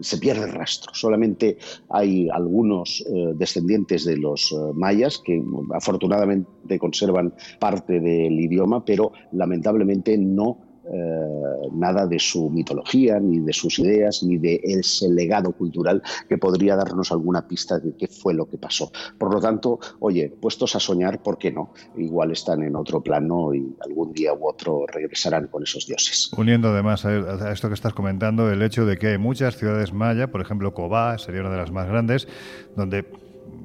[0.00, 0.94] se pierde el rastro.
[0.94, 1.58] Solamente
[1.90, 5.42] hay algunos eh, descendientes de los eh, mayas que
[5.74, 13.52] afortunadamente conservan parte del idioma, pero lamentablemente no eh, nada de su mitología, ni de
[13.52, 18.34] sus ideas, ni de ese legado cultural que podría darnos alguna pista de qué fue
[18.34, 18.92] lo que pasó.
[19.18, 21.72] Por lo tanto, oye, puestos a soñar, ¿por qué no?
[21.96, 26.30] Igual están en otro plano y algún día u otro regresarán con esos dioses.
[26.36, 30.30] Uniendo además a esto que estás comentando, el hecho de que hay muchas ciudades maya,
[30.30, 32.28] por ejemplo, Cobá sería una de las más grandes,
[32.76, 33.06] donde,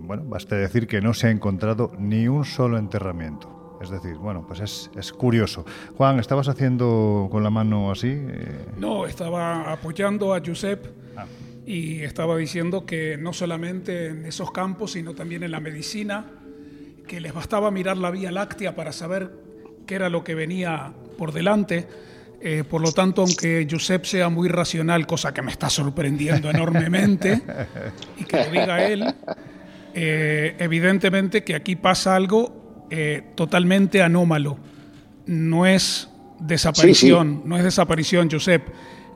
[0.01, 3.58] bueno, basta decir que no se ha encontrado ni un solo enterramiento.
[3.81, 5.65] Es decir, bueno, pues es, curioso.
[5.97, 8.09] Juan, ¿estabas haciendo con la mano así?
[8.09, 11.25] Eh, no, estaba apoyando a Josep ah.
[11.65, 16.25] y estaba diciendo que no solamente en esos campos, sino también en la medicina,
[17.07, 19.31] que les bastaba mirar la Vía Láctea para saber
[19.87, 21.87] qué era lo que venía por delante.
[22.41, 27.41] Eh, por lo tanto, aunque Josep sea muy racional, cosa que me está sorprendiendo enormemente,
[28.17, 29.13] y que lo diga él,
[29.93, 34.57] eh, evidentemente que aquí pasa algo eh, totalmente anómalo.
[35.25, 36.09] No es
[36.39, 38.67] desaparición, no es desaparición, Josep.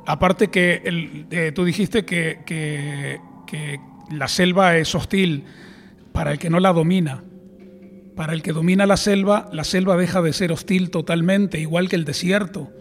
[0.05, 3.19] Aparte que el, eh, tú dijiste que, que,
[4.11, 5.45] la selva es hostil
[6.11, 7.23] para el que no la domina.
[8.15, 11.95] Para el que domina la selva, la selva deja de ser hostil totalmente, igual que
[11.95, 12.71] el desierto.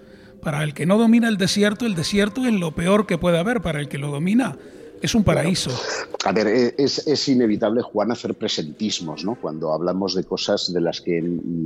[0.43, 3.63] Para el que no domina el desierto, el desierto es lo peor que puede haber.
[3.63, 4.57] Para el que lo domina,
[5.03, 5.71] es un paraíso.
[6.25, 9.35] a ver, e, es, inevitable, Juan, hacer presentismos, ¿no?
[9.41, 11.19] Cuando hablamos de cosas de las que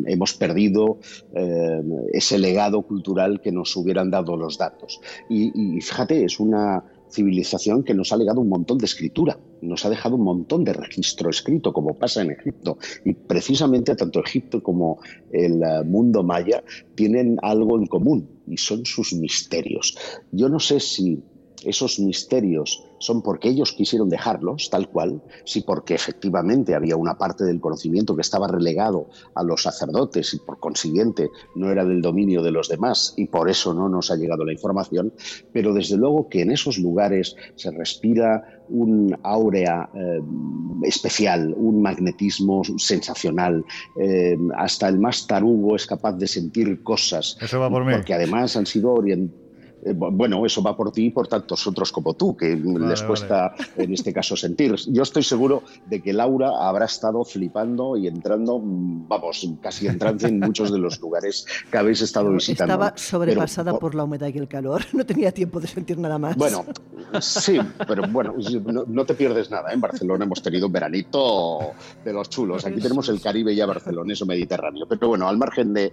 [0.07, 0.99] hemos perdido
[1.35, 1.83] eh,
[2.13, 5.01] ese legado cultural que nos hubieran dado los datos.
[5.29, 9.91] y fíjate, es una civilización que nos ha legado un montón de escritura, nos ha
[9.91, 12.79] dejado un montón de registro escrito, como pasa en Egipto.
[13.05, 14.99] Y precisamente tanto Egipto como
[15.33, 16.63] el eh, mundo maya
[16.95, 19.97] tienen algo en común y son sus misterios.
[20.33, 21.23] Yo no sé si
[21.67, 27.45] esos misterios son porque ellos quisieron dejarlos tal cual, si porque efectivamente había una parte
[27.45, 32.43] del conocimiento que estaba relegado a los sacerdotes y por consiguiente no era del dominio
[32.43, 35.13] de los demás y por eso no nos ha llegado la información,
[35.53, 40.21] pero desde luego que en esos lugares se respira un áurea eh,
[40.83, 43.65] especial, un magnetismo sensacional,
[44.01, 47.93] eh, hasta el más tarugo es capaz de sentir cosas, eso va por mí.
[47.93, 49.46] porque además han sido orientados
[49.95, 53.93] bueno, eso va por ti y por tantos otros como tú, que les cuesta en
[53.93, 54.75] este caso sentir.
[54.89, 60.27] Yo estoy seguro de que Laura habrá estado flipando y entrando, mm, vamos, casi entrando
[60.27, 62.75] en muchos de los lugares que habéis estado visitando.
[62.75, 66.37] Estaba sobrepasada por la humedad y el calor, no tenía tiempo de sentir nada más.
[66.37, 66.65] Bueno,
[67.21, 68.35] sí, pero bueno,
[68.89, 69.71] no, te pierdes nada.
[69.71, 69.75] ¿eh?
[69.75, 71.73] En Barcelona hemos tenido un veranito
[72.05, 72.65] de los chulos.
[72.67, 74.87] Aquí tenemos el Caribe ya barceloneso mediterráneo.
[74.89, 75.93] Pero bueno, al margen de,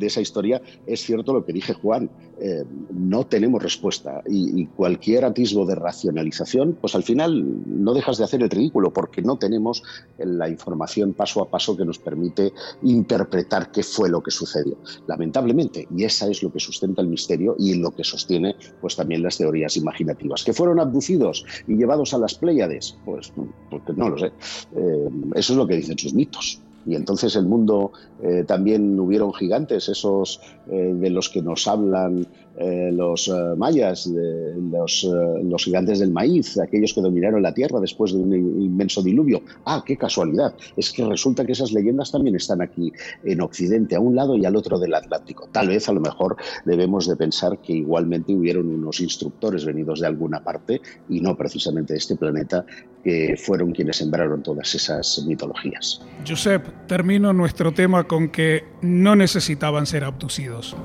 [0.00, 2.10] esa historia, es cierto lo que dije Juan.
[2.38, 8.24] Eh, no tenemos respuesta y, cualquier atisbo de racionalización, pues al final no dejas de
[8.24, 9.82] hacer el ridículo porque no tenemos
[10.18, 12.52] la información paso a paso que nos permite
[12.82, 14.76] interpretar qué fue lo que sucedió.
[15.06, 19.22] Lamentablemente, y esa es lo que sustenta el misterio y lo que sostiene pues también
[19.22, 20.44] las teorías imaginativas.
[20.44, 22.96] ¿Que fueron abducidos y llevados a las Pléyades?
[23.04, 23.32] Pues,
[23.70, 24.26] pues no lo sé.
[24.26, 27.92] Eh, eso es lo que dicen sus mitos y entonces el mundo
[28.22, 30.40] eh, también hubieron gigantes, esos
[30.70, 32.26] eh, de los que nos hablan
[32.58, 35.06] eh, los mayas, los,
[35.44, 39.42] los, gigantes del maíz, aquellos que dominaron la tierra después de un inmenso diluvio.
[39.66, 40.54] Ah, qué casualidad.
[40.74, 42.90] Es que resulta que esas leyendas también están aquí
[43.24, 45.48] en Occidente, a un lado y al otro del Atlántico.
[45.52, 50.06] Tal vez a lo mejor debemos de pensar que igualmente hubieron unos instructores venidos de
[50.06, 52.64] alguna parte y no precisamente de este planeta
[53.04, 56.00] que fueron quienes sembraron todas esas mitologías.
[56.26, 60.76] Josep, termino nuestro tema con que no necesitaban ser abducidos.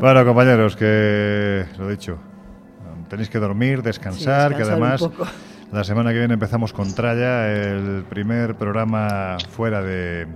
[0.00, 2.18] Bueno, compañeros, que lo dicho,
[3.08, 5.08] tenéis que dormir, descansar, que además
[5.72, 10.26] la semana que viene empezamos con Tralla, el primer programa fuera de,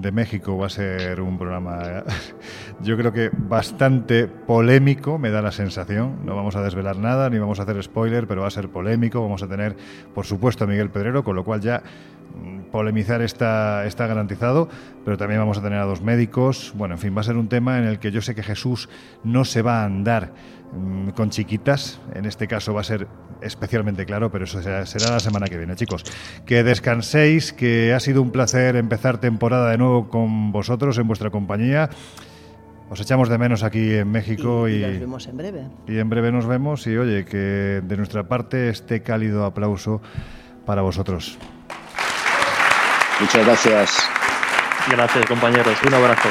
[0.00, 2.04] de México va a ser un programa,
[2.82, 6.24] yo creo que bastante polémico, me da la sensación.
[6.24, 9.22] No vamos a desvelar nada, ni vamos a hacer spoiler, pero va a ser polémico.
[9.22, 9.76] Vamos a tener,
[10.14, 11.82] por supuesto, a Miguel Pedrero, con lo cual ya
[12.34, 14.68] mm, polemizar está, está garantizado,
[15.04, 16.72] pero también vamos a tener a dos médicos.
[16.76, 18.88] Bueno, en fin, va a ser un tema en el que yo sé que Jesús
[19.24, 20.32] no se va a andar
[21.14, 22.00] con chiquitas.
[22.14, 23.08] En este caso va a ser
[23.40, 26.04] especialmente claro, pero eso será, será, la semana que viene, chicos.
[26.46, 31.30] Que descanséis, que ha sido un placer empezar temporada de nuevo con vosotros en vuestra
[31.30, 31.90] compañía.
[32.88, 35.62] Os echamos de menos aquí en México y, y, nos vemos en breve.
[35.86, 40.02] Y en breve nos vemos y oye, que de nuestra parte este cálido aplauso
[40.66, 41.38] para vosotros.
[43.20, 44.08] Muchas gracias.
[44.90, 46.30] Gracias compañeros, un abrazo.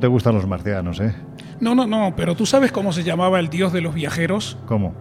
[0.00, 1.14] ¿Cómo te gustan los marcianos, eh?
[1.60, 4.56] No, no, no, pero tú sabes cómo se llamaba el dios de los viajeros.
[4.66, 4.94] ¿Cómo?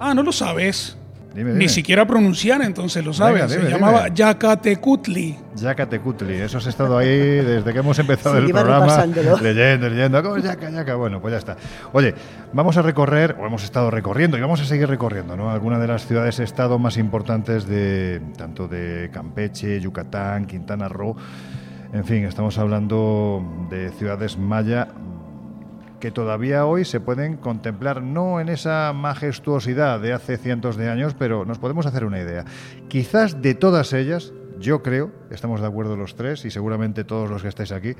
[0.00, 0.96] Ah, no lo sabes.
[1.34, 3.50] Dime, Ni siquiera pronunciar, entonces lo sabes.
[3.50, 4.16] Venga, se llamaba dime.
[4.16, 5.36] Yacatecutli.
[5.56, 9.04] Yacatecutli, eso has estado ahí desde que hemos empezado Sí, el programa.
[9.42, 10.22] Leyendo, leyendo.
[10.22, 10.94] ¿Cómo Yaca, Yaca?
[10.94, 11.58] Bueno, pues ya está.
[11.92, 12.14] Oye,
[12.54, 15.50] vamos a recorrer, o hemos estado recorriendo, y vamos a seguir recorriendo, ¿no?
[15.50, 21.14] Algunas de las ciudades-estado más importantes de tanto de Campeche, Yucatán, Quintana Roo.
[21.92, 24.88] En fin, estamos hablando de ciudades maya
[26.00, 31.14] que todavía hoy se pueden contemplar no en esa majestuosidad de hace cientos de años,
[31.18, 32.44] pero nos podemos hacer una idea.
[32.88, 37.42] Quizás de todas ellas, yo creo, estamos de acuerdo los tres y seguramente todos los
[37.42, 37.94] que estáis aquí,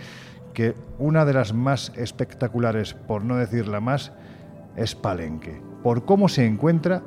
[0.53, 4.12] que una de las más espectaculares, por no decir la más,
[4.76, 7.03] es Palenque, por cómo se encuentra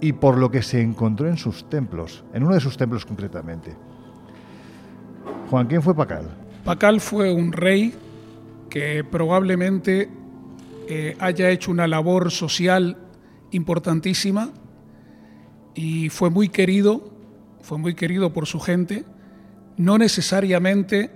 [0.00, 3.76] y por lo que se encontró en sus templos, en uno de sus templos concretamente.
[5.50, 6.28] Juan, ¿quién fue Pacal?
[6.64, 7.94] Pacal fue un rey
[8.68, 10.10] que probablemente
[10.88, 12.96] eh, haya hecho una labor social
[13.50, 14.50] importantísima
[15.74, 17.12] y fue muy querido,
[17.60, 19.04] fue muy querido por su gente,
[19.76, 21.10] no necesariamente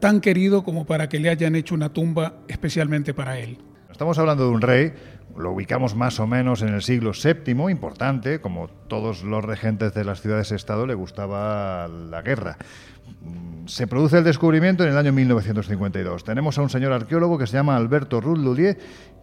[0.00, 3.58] tan querido como para que le hayan hecho una tumba especialmente para él.
[3.90, 4.92] Estamos hablando de un rey,
[5.36, 10.04] lo ubicamos más o menos en el siglo VII, importante, como todos los regentes de
[10.04, 12.56] las ciudades-estado le gustaba la guerra.
[13.22, 16.24] Mm, Se produce el descubrimiento en el año 1952.
[16.24, 18.44] Tenemos a un señor arqueólogo que se llama Alberto Ruth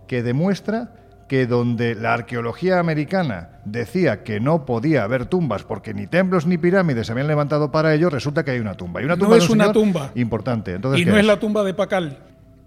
[0.07, 0.95] que demuestra
[1.30, 6.57] que donde la arqueología americana decía que no podía haber tumbas porque ni templos ni
[6.57, 9.01] pirámides se habían levantado para ello, resulta que hay una tumba.
[9.01, 10.12] Y una No tumba de es un una tumba.
[10.16, 10.74] Importante.
[10.74, 11.28] Entonces, y ¿qué no es es?
[11.28, 12.18] la tumba de Pacal.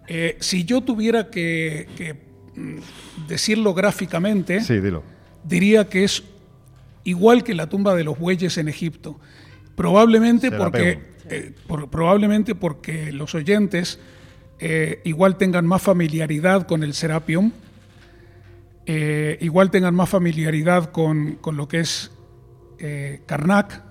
[0.06, 2.14] Eh, si yo tuviera que, que,
[3.28, 5.02] decirlo gráficamente, Sí, dilo.
[5.44, 6.22] diría que es
[7.04, 9.18] igual que la tumba de los bueyes en Egipto.
[9.76, 13.98] Probablemente porque, eh, por- probablemente porque los oyentes
[14.60, 17.50] eh, igual tengan más familiaridad con el Serapium,
[18.86, 22.10] eh, igual tengan más familiaridad con, con lo que es
[23.26, 23.82] Karnak,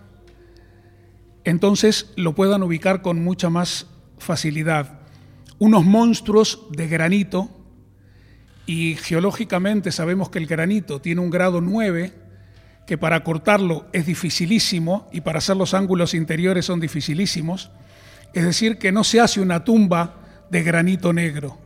[1.43, 3.87] entonces lo puedan ubicar con mucha más
[4.19, 4.99] facilidad.
[5.59, 7.49] Unos monstruos de granito,
[8.65, 12.13] y geológicamente sabemos que el granito tiene un grado 9,
[12.87, 17.71] que para cortarlo es dificilísimo y para hacer los ángulos interiores son dificilísimos.
[18.33, 20.15] Es decir, que no se hace una tumba
[20.49, 21.57] de granito negro.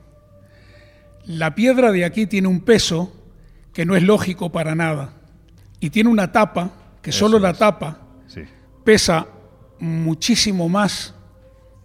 [1.26, 3.14] La piedra de aquí tiene un peso
[3.74, 5.14] que no es lógico para nada
[5.80, 6.72] y tiene una tapa
[7.02, 7.58] que solo Eso la es.
[7.58, 8.42] tapa Sí.
[8.84, 9.28] pesa
[9.80, 11.14] muchísimo más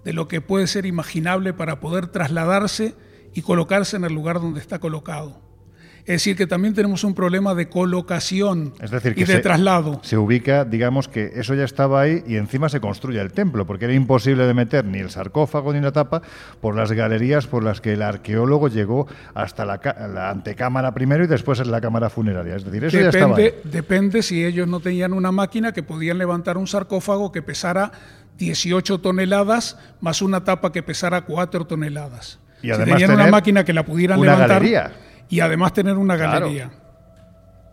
[0.05, 2.95] de lo que puede ser imaginable para poder trasladarse
[3.35, 5.53] y colocarse en el lugar donde está colocado.
[6.05, 9.39] Es decir, que también tenemos un problema de colocación Es decir, y que de se,
[9.39, 10.01] traslado.
[10.03, 13.85] se ubica, digamos que eso ya estaba ahí y encima se construye el templo, porque
[13.85, 16.23] era imposible de meter ni el sarcófago ni la tapa
[16.61, 21.61] por las galerías por las que el arqueólogo llegó hasta la, antecámara primero y después
[21.61, 22.57] en la cámara funeraria.
[22.57, 23.45] Es decir, eso ya estaba ahí.
[23.45, 27.93] Depende, depende si ellos no tenían una máquina que podían levantar un sarcófago que pesara
[28.39, 32.42] 18 toneladas más una tapa que pesara 4 toneladas.
[32.63, 34.93] Y si además tenían una tener máquina que la pudieran una levantar galería.
[35.29, 36.41] y además tener una Claro.
[36.47, 36.71] galería.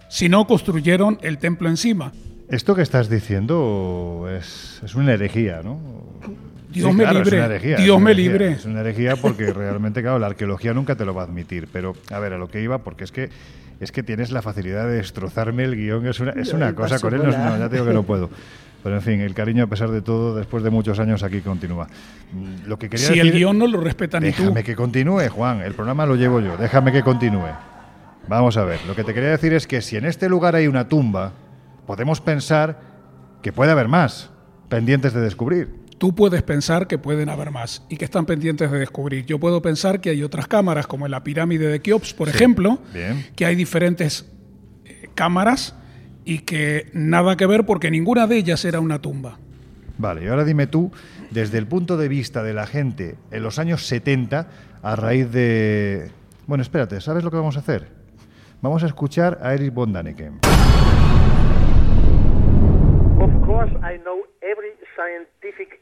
[0.07, 2.11] Si no, construyeron el templo encima.
[2.49, 5.79] Esto que estás diciendo es, es una herejía, ¿no?
[6.71, 8.31] Dios me claro, libre, Es una herejía, Dios es una me herejía.
[8.31, 8.51] libre.
[8.53, 11.67] Es una herejía porque realmente, claro, la arqueología nunca te lo va a admitir.
[11.71, 13.29] Pero, a ver, a lo que iba, porque es que
[13.79, 16.05] es que tienes la facilidad de destrozarme el guion.
[16.07, 18.29] Es una, es una cosa, con él no, no, ya te digo que no puedo.
[18.81, 21.87] Pero, en fin, el cariño, a pesar de todo, después de muchos años aquí continúa.
[22.31, 24.43] Mm, Lo que quería Si el decir- guion no lo respeta ni tú.
[24.43, 25.61] Déjame que continúe, Juan.
[25.61, 26.55] El programa lo llevo yo.
[26.57, 27.49] Déjame que continúe.
[28.27, 28.79] Vamos a ver.
[28.87, 31.33] Lo que te quería decir es que si en este lugar hay una tumba,
[31.87, 32.79] podemos pensar
[33.41, 34.29] que puede haber más
[34.69, 35.79] pendientes de descubrir.
[35.97, 39.25] Tú puedes pensar que pueden haber más y que están pendientes de descubrir.
[39.25, 42.35] Yo puedo pensar que hay otras cámaras, como en la pirámide de Keops, por Sí,
[42.35, 43.25] ejemplo, bien.
[43.35, 44.25] que hay diferentes
[44.85, 45.75] eh, cámaras
[46.29, 49.39] y que nada que ver porque ninguna de ellas era una tumba.
[49.97, 50.91] Vale, y ahora dime tú,
[51.31, 54.47] desde el punto de vista de la gente en los años 70,
[54.83, 56.11] a raíz de...
[56.45, 57.87] Bueno, espérate, ¿sabes lo que vamos a hacer?
[58.61, 60.39] Vamos a escuchar a Eric von Däniken.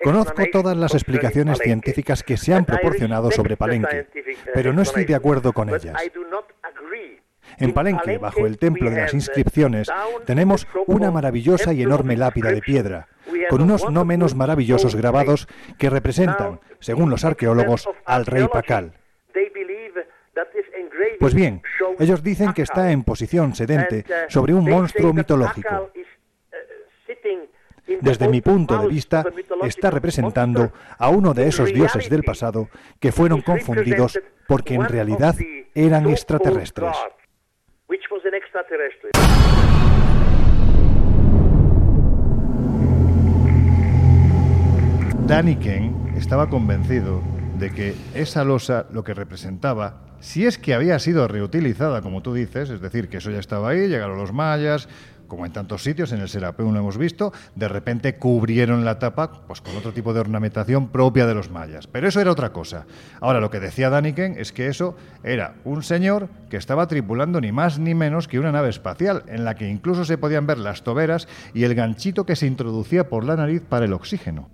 [0.01, 4.07] Conozco todas las explicaciones científicas que se han proporcionado sobre Palenque,
[4.53, 5.93] pero no estoy de acuerdo con ellas.
[7.59, 9.89] En Palenque, bajo el templo de las inscripciones,
[10.25, 13.07] tenemos una maravillosa y enorme lápida de piedra,
[13.49, 15.47] con unos no menos maravillosos grabados
[15.77, 18.93] que representan, según los arqueólogos, al rey Pacal.
[21.19, 21.61] Pues bien,
[21.99, 25.91] ellos dicen que está en posición sedente sobre un monstruo mitológico.
[28.01, 29.25] desde mi punto de vista,
[29.63, 32.69] está representando a uno de esos dioses del pasado
[32.99, 35.35] que fueron confundidos porque en realidad
[35.73, 36.95] eran extraterrestres.
[45.25, 47.21] Daniken estaba convencido
[47.57, 52.33] de que esa losa lo que representaba, si es que había sido reutilizada, como tú
[52.33, 54.89] dices, es decir, que eso ya estaba ahí, llegaron los mayas,
[55.27, 59.31] como en tantos sitios, en el Serapeu lo hemos visto, de repente cubrieron la tapa
[59.47, 61.87] pues, con otro tipo de ornamentación propia de los mayas.
[61.87, 62.85] Pero eso era otra cosa.
[63.19, 67.51] Ahora, lo que decía Daniken es que eso era un señor que estaba tripulando ni
[67.51, 70.83] más ni menos que una nave espacial, en la que incluso se podían ver las
[70.83, 74.49] toberas y el ganchito que se introducía por la nariz para el oxígeno.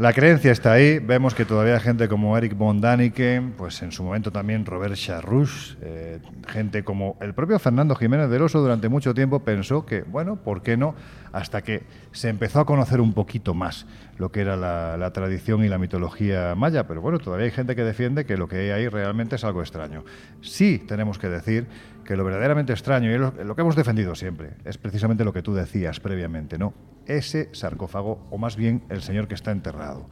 [0.00, 0.98] La creencia está ahí.
[0.98, 5.76] Vemos que todavía gente como Eric von Daniken, pues en su momento también Robert Charrouche,
[5.82, 10.36] eh, gente como el propio Fernando Jiménez del Oso durante mucho tiempo pensó que, bueno,
[10.36, 10.94] ¿por qué no?
[11.32, 11.82] Hasta que
[12.12, 13.84] se empezó a conocer un poquito más
[14.16, 16.86] lo que era la, tradición y la mitología maya.
[16.86, 19.60] Pero bueno, todavía hay gente que defiende que lo que hay ahí realmente es algo
[19.60, 20.06] extraño.
[20.40, 21.66] Sí tenemos que decir
[22.06, 25.42] que lo verdaderamente extraño, y lo, lo que hemos defendido siempre, es precisamente lo que
[25.42, 26.72] tú decías previamente, ¿no?
[27.16, 30.08] Ese sarcófago, o más bien el señor que está enterrado.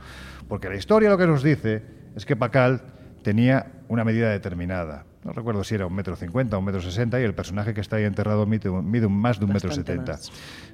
[0.48, 1.82] Porque la historia lo que nos dice
[2.16, 2.82] es que Pacal
[3.22, 5.04] tenía una medida determinada.
[5.28, 7.82] No recuerdo si era un metro cincuenta o un metro sesenta y el personaje que
[7.82, 8.70] está ahí enterrado mide,
[9.10, 10.18] más de un metro setenta.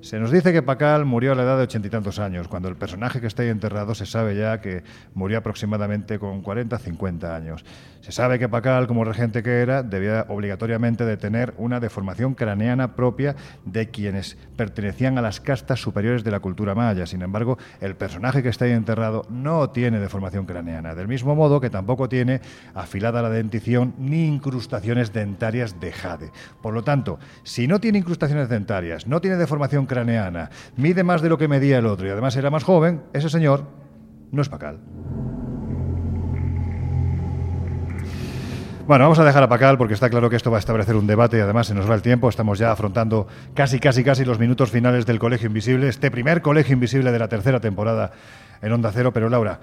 [0.01, 2.68] Se nos dice que Pacal murió a la edad de ochenta y tantos años, cuando
[2.68, 7.35] el personaje que está ahí enterrado se sabe ya que murió aproximadamente con 40, 50
[7.35, 7.64] años.
[8.01, 12.94] Se sabe que Pacal, como regente que era, debía obligatoriamente de tener una deformación craneana
[12.94, 17.06] propia de quienes pertenecían a las castas superiores de la cultura maya.
[17.06, 21.60] Sin embargo, el personaje que está ahí enterrado no tiene deformación craneana, del mismo modo
[21.60, 22.43] que tampoco tiene
[22.74, 26.30] afilada la dentición ni incrustaciones dentarias de jade.
[26.60, 31.30] Por lo tanto, si no tiene incrustaciones dentarias, no tiene deformación craneana, mide más de
[31.30, 33.64] lo que medía el otro y además era más joven, ese señor
[34.30, 34.80] no es Pacal.
[38.86, 41.06] Bueno, vamos a dejar a Pacal porque está claro que esto va a establecer un
[41.06, 42.28] debate y además se nos va el tiempo.
[42.28, 46.74] Estamos ya afrontando casi, casi, casi los minutos finales del Colegio Invisible, este primer Colegio
[46.74, 48.12] Invisible de la tercera temporada
[48.60, 49.10] en Onda Cero.
[49.14, 49.60] Pero Laura,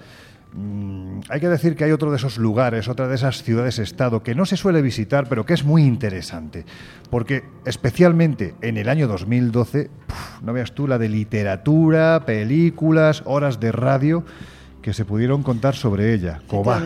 [0.52, 4.34] mm, hay que decir que hay otro de esos lugares, otra de esas ciudades-estado que
[4.34, 6.64] no se suele visitar, pero que es muy interesante.
[7.10, 9.90] Porque especialmente en el año 2012,
[10.42, 14.24] no veas tú la de literatura, películas, horas de radio
[14.82, 16.82] que se pudieron contar sobre ella, Cobá.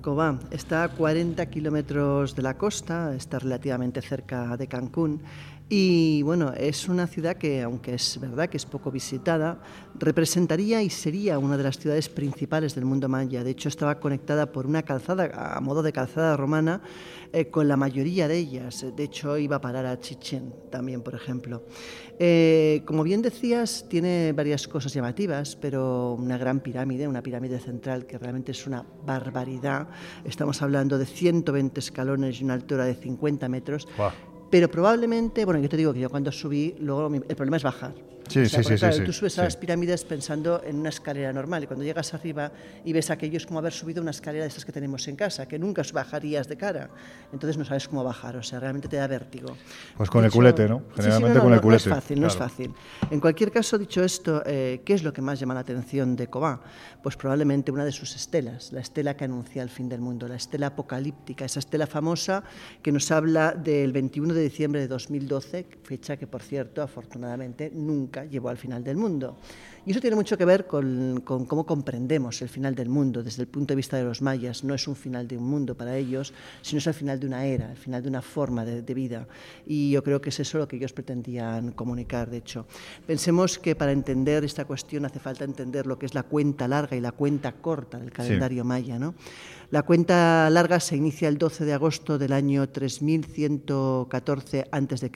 [0.00, 5.20] Cobá está a 40 kilómetros de la costa, está relativamente cerca de Cancún
[5.74, 9.62] y bueno, es una ciudad que, aunque es verdad que es poco visitada,
[9.94, 13.42] representaría y sería una de las ciudades principales del mundo maya.
[13.42, 16.82] De hecho, estaba conectada por una calzada, a modo de calzada romana,
[17.32, 18.84] eh, con la mayoría de ellas.
[18.94, 21.62] De hecho, iba a parar a Chichen también, por ejemplo.
[22.18, 28.04] Eh, como bien decías, tiene varias cosas llamativas, pero una gran pirámide, una pirámide central
[28.04, 29.88] que realmente es una barbaridad.
[30.22, 33.88] Estamos hablando de 120 escalones y una altura de 50 metros.
[34.52, 37.94] Pero probablemente, bueno, yo te digo que yo cuando subí, luego el problema es bajar.
[38.28, 41.66] Sí, sí, sí, sí, Tú subes a las pirámides pensando en una escalera normal y
[41.66, 42.50] cuando llegas arriba
[42.84, 45.46] y ves aquello es como haber subido una escalera de estas que tenemos en casa,
[45.46, 46.90] que nunca bajarías de cara.
[47.32, 49.56] Entonces no sabes cómo bajar, o sea, realmente te da vértigo.
[49.96, 50.82] Pues con el culete, ¿no?
[50.94, 51.88] Generalmente con el culete.
[51.88, 52.74] No es fácil, no es fácil.
[53.10, 56.28] En cualquier caso, dicho esto, eh, ¿qué es lo que más llama la atención de
[56.28, 56.60] Cobá?
[57.02, 60.36] Pues probablemente una de sus estelas, la estela que anuncia el fin del mundo, la
[60.36, 62.44] estela apocalíptica, esa estela famosa
[62.82, 68.11] que nos habla del 21 de diciembre de 2012, fecha que, por cierto, afortunadamente nunca
[68.28, 69.36] llevó al final del mundo.
[69.84, 73.48] Y eso tiene mucho que ver con, cómo comprendemos el final del mundo desde el
[73.48, 74.62] punto de vista de los mayas.
[74.62, 76.32] No es un final de un mundo para ellos,
[76.62, 79.26] sino es el final de una era, el final de una forma de, vida.
[79.66, 82.66] Y yo creo que es eso lo que ellos pretendían comunicar, de hecho.
[83.06, 86.96] Pensemos que para entender esta cuestión hace falta entender lo que es la cuenta larga
[86.96, 89.00] y la cuenta corta del calendario maya.
[89.00, 89.14] ¿no?
[89.72, 95.10] La cuenta larga se inicia el 12 de agosto del año 3114 a.C.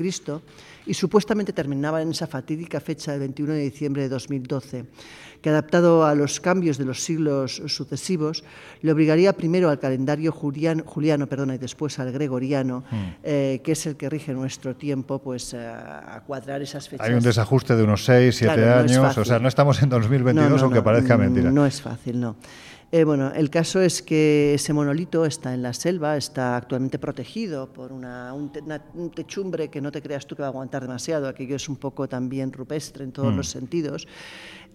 [0.86, 4.86] y supuestamente terminaba en esa fatídica fecha del 21 de diciembre de 2012,
[5.42, 8.44] que adaptado a los cambios de los siglos sucesivos,
[8.80, 13.04] le obligaría primero al calendario juliano, juliano perdona, y después al gregoriano, hmm.
[13.24, 17.06] eh, que es el que rige nuestro tiempo, pues a cuadrar esas fechas.
[17.06, 20.80] Hay un desajuste de unos 6, 7 años, o sea, no estamos en 2022, aunque
[20.80, 21.50] parezca mentira.
[21.50, 22.36] No es fácil, no.
[22.92, 27.72] Eh, bueno, el caso es que ese monolito está en la selva, está actualmente protegido
[27.72, 28.50] por una, un,
[29.10, 32.08] techumbre que no te creas tú que va a aguantar demasiado, aquello es un poco
[32.08, 33.36] también rupestre en todos mm.
[33.36, 34.06] los sentidos.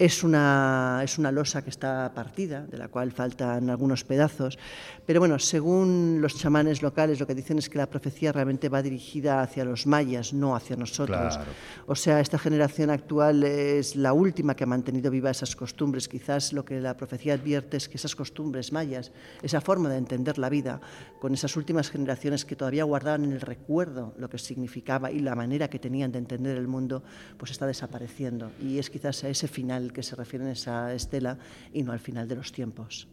[0.02, 4.58] Es una, es una losa que está partida, de la cual faltan algunos pedazos,
[5.06, 8.82] pero bueno, según los chamanes locales, lo que dicen es que la profecía realmente va
[8.82, 11.38] dirigida hacia los mayas, no hacia nosotros.
[11.86, 16.08] O sea, esta generación actual es la última que ha mantenido viva esas costumbres.
[16.08, 20.36] Quizás lo que la profecía advierte es que esas costumbres mayas, esa forma de entender
[20.36, 20.80] la vida,
[21.20, 25.36] con esas últimas generaciones que todavía guardaban en el recuerdo lo que significaba y la
[25.36, 27.04] manera que tenían de entender el mundo,
[27.36, 28.50] pues está desapareciendo.
[28.60, 31.38] Y es quizás a ese final que se refiere en esa estela
[31.72, 33.08] y no al final de los tiempos.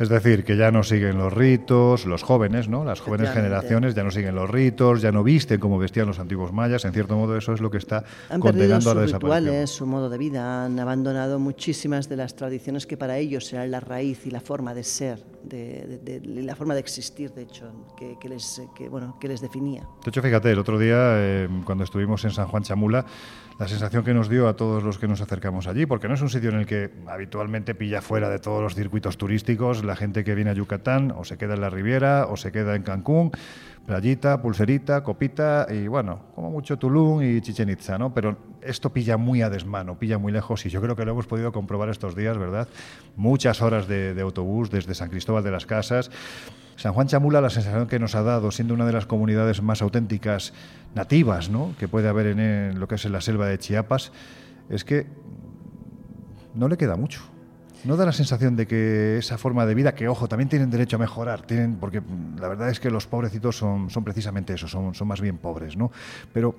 [0.00, 2.84] Es decir, que ya no siguen los ritos, los jóvenes, ¿no?
[2.84, 6.54] Las jóvenes generaciones ya no siguen los ritos, ya no visten como vestían los antiguos
[6.54, 6.86] mayas.
[6.86, 8.02] En cierto modo, eso es lo que está
[8.38, 9.44] condenando a la desaparición.
[9.44, 13.70] rituales, su modo de vida, han abandonado muchísimas de las tradiciones que para ellos eran
[13.70, 18.26] la raíz y la forma de ser, de, la forma de existir, de hecho, que,
[18.26, 19.82] les, bueno, que les definía.
[20.02, 23.04] De hecho, fíjate, el otro día, eh, cuando estuvimos en San Juan Chamula,
[23.60, 26.22] la sensación que nos dio a todos los que nos acercamos allí, porque no es
[26.22, 30.24] un sitio en el que habitualmente pilla fuera de todos los circuitos turísticos la gente
[30.24, 33.32] que viene a Yucatán, o se queda en la Riviera, o se queda en Cancún,
[33.84, 38.14] playita, pulserita, copita, y bueno, como mucho Tulum y Chichen Itza, ¿no?
[38.14, 41.26] Pero esto pilla muy a desmano, pilla muy lejos, y yo creo que lo hemos
[41.26, 42.66] podido comprobar estos días, ¿verdad?
[43.16, 46.10] Muchas horas de, de autobús desde San Cristóbal de las Casas.
[46.80, 49.82] San Juan Chamula, la sensación que nos ha dado, siendo una de las comunidades más
[49.82, 50.54] auténticas
[50.94, 51.74] nativas ¿no?
[51.78, 54.12] que puede haber en, lo que es en la selva de Chiapas,
[54.70, 55.06] es que
[56.54, 57.20] no le queda mucho.
[57.84, 60.96] ¿No da la sensación de que esa forma de vida, que ojo, también tienen derecho
[60.96, 62.00] a mejorar, tienen, porque
[62.40, 65.76] la verdad es que los pobrecitos son, son precisamente eso, son, son más bien pobres,
[65.76, 65.92] ¿no?
[66.32, 66.54] Pero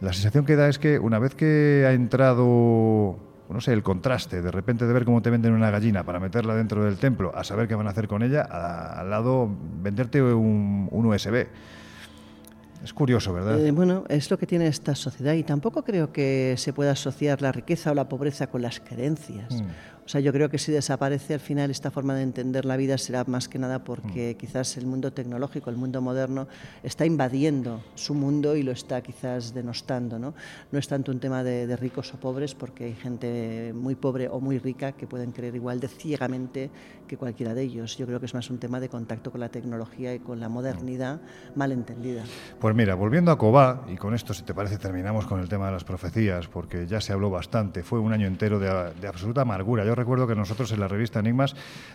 [0.00, 3.16] la sensación que da es que una vez que ha entrado
[3.48, 6.54] no sé, el contraste, de repente de ver cómo te venden una gallina para meterla
[6.54, 9.50] dentro del templo, a saber qué van a hacer con ella, al lado
[9.82, 11.46] venderte un, un USB.
[12.82, 13.64] Es curioso, ¿verdad?
[13.64, 17.40] Eh, bueno, es lo que tiene esta sociedad y tampoco creo que se pueda asociar
[17.40, 19.62] la riqueza o la pobreza con las creencias.
[19.62, 19.66] Mm.
[20.04, 22.98] O sea, yo creo que si desaparece al final esta forma de entender la vida
[22.98, 24.38] será más que nada porque mm.
[24.38, 26.48] quizás el mundo tecnológico, el mundo moderno,
[26.82, 30.18] está invadiendo su mundo y lo está quizás denostando.
[30.18, 30.34] No,
[30.72, 34.40] no es tanto un tema de, ricos o pobres, porque hay gente muy pobre o
[34.40, 36.70] muy rica que pueden creer igual de ciegamente
[37.06, 37.96] que cualquiera de ellos.
[37.96, 40.48] Yo creo que es más un tema de contacto con la tecnología y con la
[40.48, 41.20] modernidad
[41.54, 42.24] mal entendida.
[42.60, 45.66] Pues mira, volviendo a Cobá, y con esto, si te parece, terminamos con el tema
[45.66, 49.42] de las profecías, porque ya se habló bastante, fue un año entero de, de absoluta
[49.42, 51.54] amargura yo recuerdo que nosotros en la revista Enigmas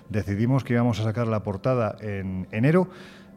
[0.09, 2.89] decidimos que íbamos a sacar la portada en enero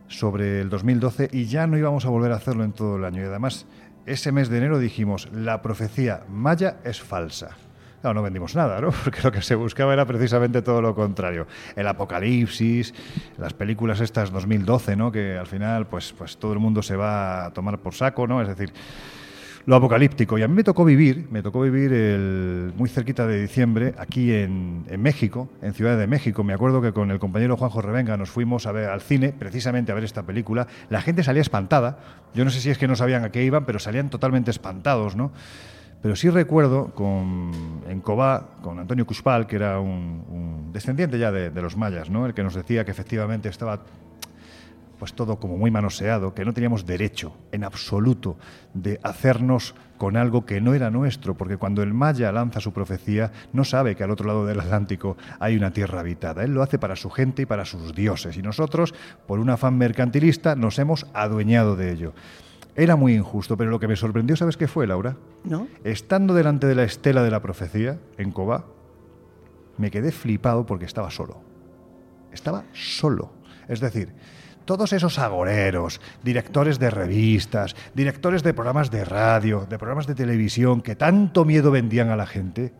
[0.08, 3.22] sobre el 2012 y ya no íbamos a volver a hacerlo en todo el año.
[3.22, 3.66] Y además,
[4.06, 7.56] ese mes de enero dijimos, la profecía maya es falsa.
[8.00, 8.90] Claro, no vendimos nada, ¿no?
[9.04, 11.46] Porque lo que se buscaba era precisamente todo lo contrario.
[11.76, 12.94] El apocalipsis,
[13.36, 15.12] las películas estas 2012, ¿no?
[15.12, 18.40] Que al final, pues, pues todo el mundo se va a tomar por saco, ¿no?
[18.40, 18.72] Es decir,
[19.66, 20.38] lo apocalíptico.
[20.38, 24.32] Y a mí me tocó vivir, me tocó vivir el, muy cerquita de diciembre, aquí
[24.32, 26.44] en, México, en Ciudad de México.
[26.44, 29.92] Me acuerdo que con el compañero Juanjo Revenga nos fuimos a ver al cine, precisamente
[29.92, 30.66] a ver esta película.
[30.88, 31.98] La gente salía espantada.
[32.34, 35.16] Yo no sé si es que no sabían a qué iban, pero salían totalmente espantados,
[35.16, 35.32] ¿no?
[36.02, 41.50] Pero sí recuerdo con, en Cobá, con Antonio Cuspal, que era un, descendiente ya de,
[41.50, 42.24] de, los mayas, ¿no?
[42.24, 43.80] el que nos decía que efectivamente estaba
[45.00, 48.36] pues todo como muy manoseado, que no teníamos derecho en absoluto
[48.74, 53.32] de hacernos con algo que no era nuestro, porque cuando el maya lanza su profecía,
[53.54, 56.44] no sabe que al otro lado del Atlántico hay una tierra habitada.
[56.44, 58.94] Él lo hace para su gente y para sus dioses, y nosotros,
[59.26, 62.12] por un afán mercantilista, nos hemos adueñado de ello.
[62.76, 65.16] Era muy injusto, pero lo que me sorprendió, ¿sabes qué fue, Laura?
[65.44, 65.66] ¿No?
[65.82, 68.66] Estando delante de la estela de la profecía, en Cobá,
[69.78, 71.40] me quedé flipado porque estaba solo.
[72.32, 73.32] Estaba solo.
[73.66, 74.12] Es decir,
[74.64, 80.80] todos esos agoreros, directores de revistas, directores de programas de radio, de programas de televisión
[80.80, 82.72] que tanto miedo vendían a la gente,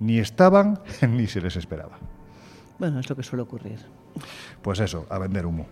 [0.00, 1.98] ni estaban ni se les esperaba.
[2.78, 3.78] Bueno, es lo que suele ocurrir.
[4.62, 5.66] Pues eso, a vender humo.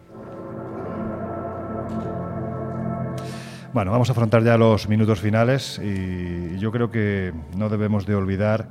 [3.75, 8.15] Bueno, vamos a afrontar ya los minutos finales y yo creo que no debemos de
[8.15, 8.69] olvidar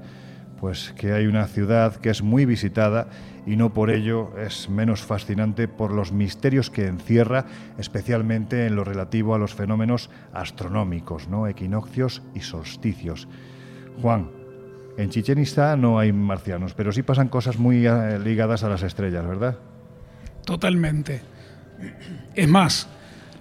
[0.61, 3.07] pues que hay una ciudad que es muy visitada
[3.45, 7.45] y no por ello es menos fascinante por los misterios que encierra,
[7.77, 11.47] especialmente en lo relativo a los fenómenos astronómicos, ¿no?
[11.47, 13.27] equinoccios y solsticios.
[14.01, 14.29] Juan,
[14.97, 18.83] en Chichen Itza no hay marcianos, pero sí pasan cosas muy eh, ligadas a las
[18.83, 19.57] estrellas, ¿verdad?
[20.45, 21.21] Totalmente.
[22.35, 22.87] Es más,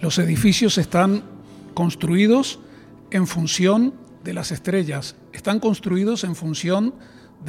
[0.00, 1.22] los edificios están
[1.74, 2.60] construidos
[3.10, 6.94] en función de las estrellas, están construidos en función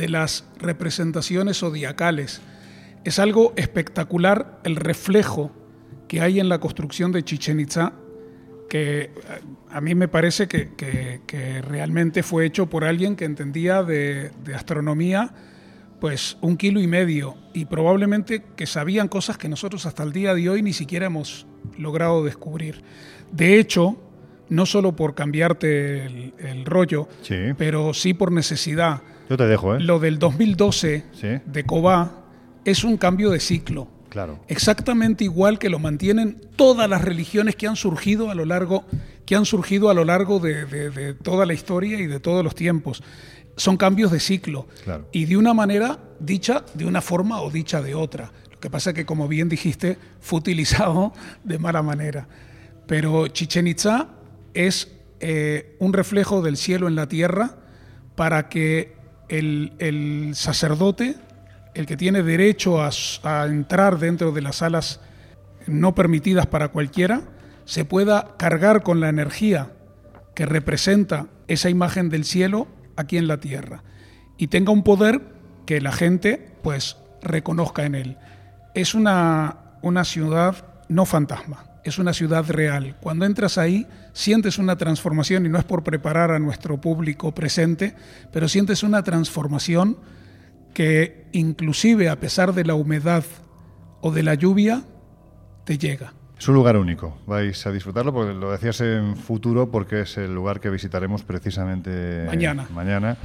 [0.09, 2.41] las representaciones zodiacales.
[3.03, 5.51] Es algo espectacular el reflejo
[6.07, 7.93] que hay en la construcción de Chichen Itza,
[8.69, 9.11] que eh,
[9.69, 15.33] a mí me parece que, realmente fue hecho por alguien que entendía de, de, astronomía
[15.99, 20.33] pues un kilo y medio y probablemente que sabían cosas que nosotros hasta el día
[20.33, 21.47] de hoy ni siquiera hemos
[21.77, 22.83] logrado descubrir.
[23.31, 23.97] De hecho,
[24.49, 27.07] no solo por cambiarte el, rollo,
[27.57, 29.01] pero sí por necesidad.
[29.34, 29.80] Yo te dejo, ¿eh?
[29.80, 32.23] Lo del 2012 de Cobá
[32.65, 33.88] es un cambio de ciclo.
[34.10, 34.39] Claro.
[34.47, 38.85] Exactamente igual que lo mantienen todas las religiones que han surgido a lo largo,
[39.26, 43.01] que han surgido a lo largo de, toda la historia y de todos los tiempos.
[43.57, 44.68] Son cambios de ciclo.
[45.11, 48.31] Y de una manera dicha de una forma o dicha de otra.
[48.51, 51.11] Lo que pasa es que, como bien dijiste, fue utilizado
[51.43, 52.27] de mala manera.
[52.85, 54.10] Pero Chichen Itza
[54.53, 57.57] es eh, un reflejo del cielo en la tierra
[58.15, 61.15] para que el, sacerdote,
[61.73, 62.89] el que tiene derecho a,
[63.45, 64.99] entrar dentro de las salas
[65.65, 67.21] no permitidas para cualquiera,
[67.65, 69.71] se pueda cargar con la energía
[70.35, 73.83] que representa esa imagen del cielo aquí en la tierra
[74.37, 75.21] y tenga un poder
[75.65, 78.17] que la gente pues reconozca en él.
[78.73, 82.95] Es una, una ciudad no fantasma, es una ciudad real.
[83.01, 87.95] Cuando entras ahí, sientes una transformación, y no es por preparar a nuestro público presente,
[88.31, 89.97] pero sientes una transformación
[90.73, 93.23] que inclusive a pesar de la humedad
[94.01, 94.84] o de la lluvia,
[95.65, 96.14] te llega.
[96.38, 100.34] Es un lugar único, vais a disfrutarlo, porque lo decías en futuro, porque es el
[100.34, 102.68] lugar que visitaremos precisamente mañana.
[102.73, 103.18] mañana.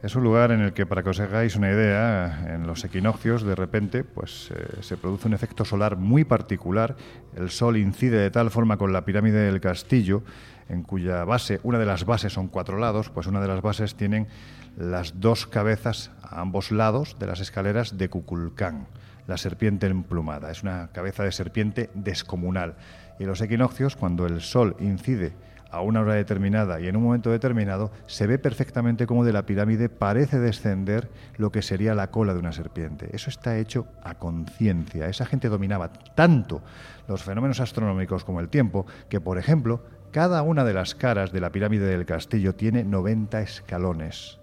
[0.00, 3.42] Es un lugar en el que, para que os hagáis una idea, en los equinoccios
[3.42, 6.94] de repente pues, eh, se produce un efecto solar muy particular.
[7.34, 10.22] El sol incide de tal forma con la pirámide del castillo,
[10.68, 13.96] en cuya base, una de las bases son cuatro lados, pues una de las bases
[13.96, 14.28] tienen
[14.76, 18.86] las dos cabezas a ambos lados de las escaleras de Cuculcán,
[19.26, 20.52] la serpiente emplumada.
[20.52, 22.76] Es una cabeza de serpiente descomunal.
[23.18, 25.32] Y los equinoccios, cuando el sol incide
[25.70, 29.46] a una hora determinada y en un momento determinado, se ve perfectamente cómo de la
[29.46, 33.10] pirámide parece descender lo que sería la cola de una serpiente.
[33.12, 35.08] Eso está hecho a conciencia.
[35.08, 36.62] Esa gente dominaba tanto
[37.06, 41.40] los fenómenos astronómicos como el tiempo que, por ejemplo, cada una de las caras de
[41.40, 44.38] la pirámide del castillo tiene 90 escalones.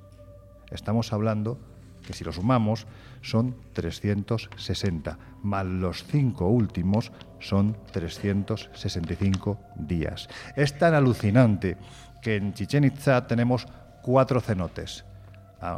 [0.69, 1.57] Estamos hablando
[2.05, 2.85] que si lo sumamos
[3.25, 10.27] son 360, más los cinco últimos son 365 días.
[10.55, 11.77] Es tan alucinante
[12.21, 13.67] que en Chichen Itza tenemos
[14.03, 15.05] cuatro cenotes,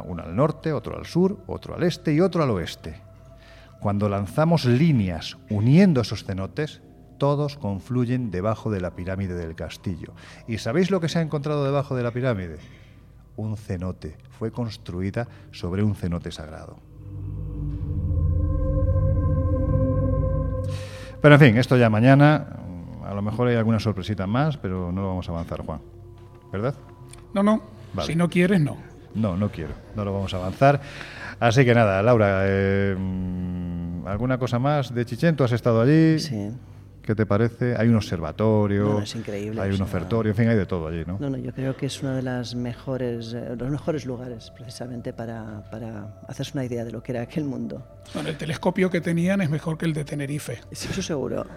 [0.04, 3.00] uno al norte, otro al sur, otro al este y otro al oeste.
[3.80, 6.82] Cuando lanzamos líneas uniendo esos cenotes,
[7.16, 10.12] todos confluyen debajo de la pirámide del castillo.
[10.46, 12.58] ¿Y sabéis lo que se ha encontrado debajo de la pirámide?
[13.36, 14.18] Un cenote.
[14.38, 16.87] Fue construida sobre un cenote sagrado.
[21.20, 22.46] Pero en fin, esto ya mañana.
[23.04, 25.80] A lo mejor hay alguna sorpresita más, pero no lo vamos a avanzar, Juan.
[26.52, 26.74] ¿Verdad?
[27.34, 27.62] No, no.
[28.02, 28.76] Si no quieres, no.
[29.14, 29.72] No, no quiero.
[29.96, 30.80] No lo vamos a avanzar.
[31.40, 32.96] Así que nada, Laura, eh,
[34.06, 35.36] ¿alguna cosa más de Chichen?
[35.36, 36.18] ¿Tú has estado allí?
[36.18, 36.50] Sí.
[37.08, 37.74] ¿Qué te parece?
[37.74, 41.16] Hay un observatorio, es increíble, hay un ofertorio, en fin, hay de todo allí, ¿no?
[41.18, 45.14] No, no, yo creo que es uno de las mejores, eh, los mejores lugares precisamente
[45.14, 47.82] para, para, hacerse una idea de lo que era aquel mundo.
[48.12, 50.60] Bueno, el telescopio que tenían es mejor que el de Tenerife.
[50.70, 51.46] Sí, eso seguro.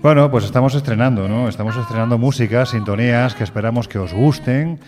[0.00, 1.48] Bueno, pues estamos estrenando, ¿no?
[1.48, 4.80] Estamos estrenando músicas, sintonías que esperamos que os gusten.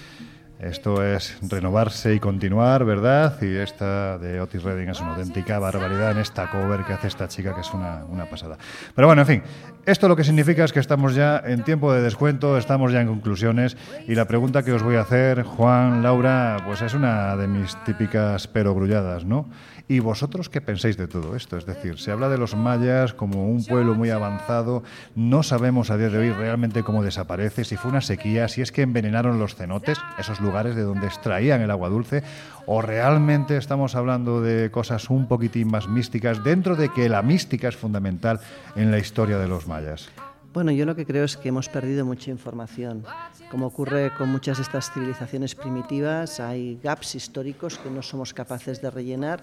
[0.59, 3.37] Esto es renovarse y continuar, ¿verdad?
[3.43, 7.27] Y esta de Otis Redding es una auténtica barbaridad en esta cover que hace esta
[7.27, 8.57] chica, que es una, una, pasada.
[8.95, 9.43] Pero bueno, en fin,
[9.85, 13.09] esto lo que significa es que estamos ya en tiempo de descuento, estamos ya en
[13.09, 13.77] conclusiones
[14.07, 17.77] y la pregunta que os voy a hacer, Juan, Laura, pues es una de mis
[17.85, 19.49] típicas perogrulladas, ¿no?
[19.89, 21.57] ¿Y vosotros qué pensáis de todo esto?
[21.57, 24.83] Es decir, se habla de los mayas como un pueblo muy avanzado,
[25.15, 28.73] no sabemos a día de hoy realmente cómo desaparece, si fue una sequía, si es
[28.73, 32.23] que envenenaron los cenotes, esos lugares de donde extraían el agua dulce,
[32.67, 37.69] o realmente estamos hablando de cosas un poquitín más místicas, dentro de que la mística
[37.69, 38.41] es fundamental
[38.77, 40.11] en la historia de los mayas.
[40.53, 43.05] Bueno, yo lo que creo es que hemos perdido mucha información.
[43.51, 48.83] Como ocurre con muchas de estas civilizaciones primitivas, hay gaps históricos que no somos capaces
[48.83, 49.43] de rellenar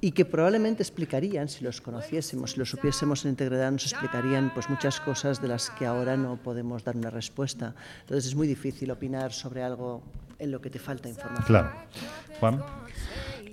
[0.00, 4.70] y que probablemente explicarían, si los conociésemos, si los supiésemos en integridad, nos explicarían pues,
[4.70, 7.74] muchas cosas de las que ahora no podemos dar una respuesta.
[8.00, 10.02] Entonces es muy difícil opinar sobre algo
[10.38, 11.44] en lo que te falta información.
[11.46, 11.70] Claro.
[12.38, 12.62] Juan.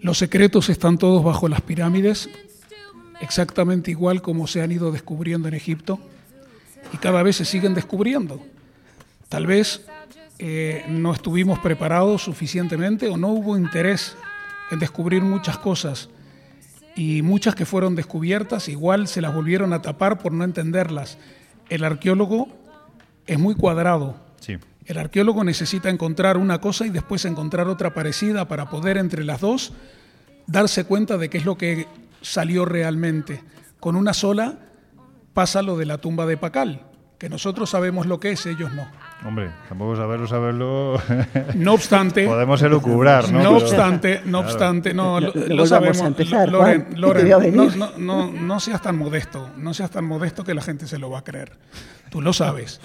[0.01, 2.29] Los secretos están todos bajo las pirámides,
[3.19, 5.99] exactamente igual como se han ido descubriendo en Egipto
[6.93, 8.41] y cada vez se siguen descubriendo.
[9.29, 9.85] Tal vez
[10.39, 14.15] eh, no estuvimos preparados suficientemente o no hubo interés
[14.71, 16.09] en descubrir muchas cosas
[16.95, 21.17] y muchas que fueron descubiertas igual se las volvieron a tapar por no entenderlas.
[21.69, 22.47] El arqueólogo
[23.25, 24.15] es muy cuadrado.
[24.39, 24.57] Sí.
[24.85, 29.41] El arqueólogo necesita encontrar una cosa y después encontrar otra parecida para poder entre las
[29.41, 29.73] dos
[30.47, 31.87] darse cuenta de qué es lo que
[32.21, 33.41] salió realmente.
[33.79, 34.57] Con una sola
[35.37, 36.81] pasa lo de la tumba de Pacal,
[37.19, 38.87] que nosotros sabemos lo que es, ellos no.
[39.23, 40.99] Hombre, tampoco saberlo, saberlo.
[41.53, 42.25] No obstante.
[42.25, 43.43] Podemos elucubrar, ¿no?
[43.43, 46.01] No obstante, no obstante, no, lo, sabemos.
[46.49, 47.55] Loren,
[47.99, 51.19] no, no, seas tan modesto, no seas tan modesto que la gente se lo va
[51.19, 51.51] a creer.
[52.09, 52.81] Tú lo sabes.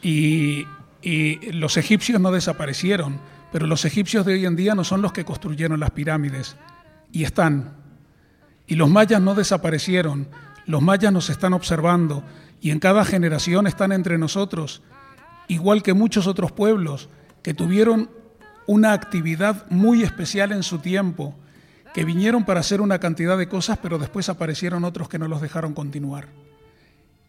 [0.00, 0.68] Y,
[1.02, 3.18] y los egipcios no desaparecieron,
[3.50, 6.54] pero los egipcios de hoy en día no son los que construyeron las pirámides.
[7.10, 7.72] Y están.
[8.68, 10.28] Y los mayas no desaparecieron
[10.68, 12.22] los mayas nos están observando
[12.60, 14.82] y en cada generación están entre nosotros,
[15.48, 17.08] igual que muchos otros pueblos
[17.42, 18.10] que tuvieron
[18.66, 21.34] una actividad muy especial en su tiempo,
[21.94, 25.40] que vinieron para hacer una cantidad de cosas, pero después aparecieron otros que no los
[25.40, 26.28] dejaron continuar.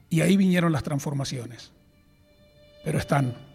[0.09, 1.71] Y ahí vinieron las transformaciones.
[2.83, 3.48] Pero están.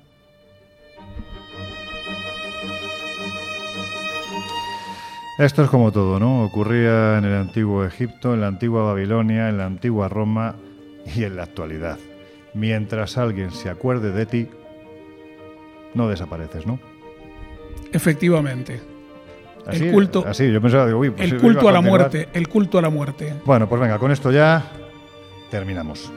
[5.39, 6.45] Esto es como todo, ¿no?
[6.45, 10.55] Ocurría en el antiguo Egipto, en la antigua Babilonia, en la antigua Roma
[11.05, 11.99] y en la actualidad.
[12.55, 14.49] Mientras alguien se acuerde de ti,
[15.95, 16.79] no desapareces, ¿no?
[17.93, 18.81] Efectivamente.
[19.73, 22.79] el culto, así, yo pensaba, digo, uy, pues el culto a la muerte, el culto
[22.79, 23.35] a la muerte.
[23.45, 24.63] Bueno, pues venga, con esto ya
[25.51, 26.13] terminamos.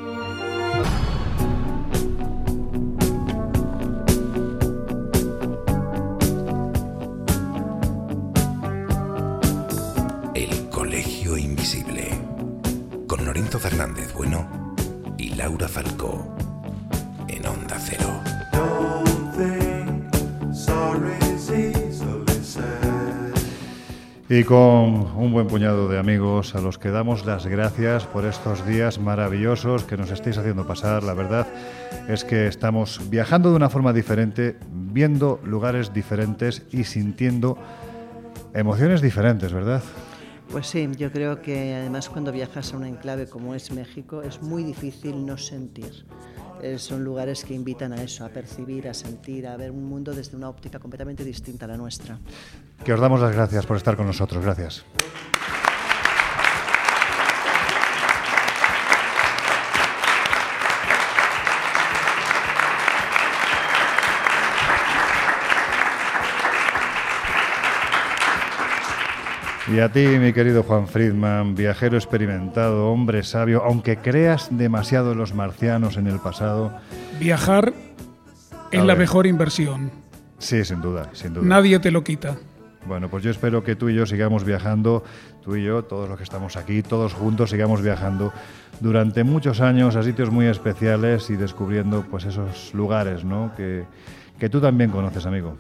[13.77, 14.73] Fernández Bueno
[15.19, 16.35] y Laura Falcó
[17.27, 18.23] en Onda Cero.
[24.29, 28.65] Y con un buen puñado de amigos a los que damos las gracias por estos
[28.65, 31.03] días maravillosos que nos estáis haciendo pasar.
[31.03, 31.45] La verdad
[32.09, 37.59] es que estamos viajando de una forma diferente, viendo lugares diferentes y sintiendo
[38.55, 39.83] emociones diferentes, ¿verdad?
[40.51, 44.41] Pues sí, yo creo que además cuando viajas a un enclave como es México es
[44.41, 46.05] muy difícil no sentir.
[46.61, 50.13] Eh, son lugares que invitan a eso, a percibir, a sentir, a ver un mundo
[50.13, 52.17] desde una óptica completamente distinta a la nuestra.
[52.83, 54.43] Que os damos las gracias por estar con nosotros.
[54.43, 54.85] Gracias.
[69.69, 75.17] Y a ti, mi querido Juan Friedman, viajero experimentado, hombre sabio, aunque creas demasiado en
[75.17, 76.71] los marcianos en el pasado.
[77.19, 77.73] Viajar
[78.71, 79.91] es la mejor inversión.
[80.37, 81.45] Sí, sin duda, sin duda.
[81.45, 82.37] Nadie te lo quita.
[82.85, 85.03] Bueno, pues yo espero que tú y yo sigamos viajando,
[85.43, 88.31] tú y yo, todos los que estamos aquí, todos juntos sigamos viajando
[88.79, 93.51] durante muchos años a sitios muy especiales y descubriendo pues esos lugares, ¿no?
[93.57, 93.83] Que,
[94.39, 95.57] que tú también conoces, amigo.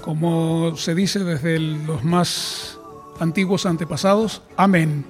[0.00, 2.78] Como se dice desde los más
[3.20, 4.42] antiguos antepasados.
[4.56, 5.04] Amén.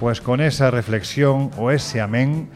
[0.00, 2.50] Pues con esa reflexión o ese amén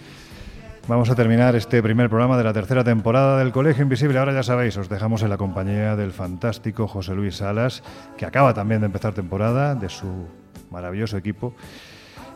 [0.89, 4.19] vamos a terminar este primer programa de la tercera temporada del Colegio Invisible.
[4.19, 7.83] Ahora ya sabéis, os dejamos en la compañía del fantástico José Luis Salas,
[8.17, 10.27] que acaba también de empezar temporada, de su
[10.71, 11.55] maravilloso equipo.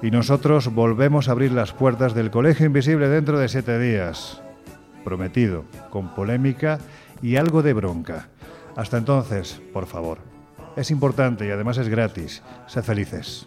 [0.03, 4.43] Y nosotros volvemos a abrir las puertas del Colegio Invisible dentro de siete días.
[5.05, 6.79] Prometido, con polémica
[7.23, 8.29] y algo de bronca.
[8.77, 10.19] Hasta entonces, por favor,
[10.77, 12.43] es importante y además es gratis.
[12.67, 13.47] Sed felices.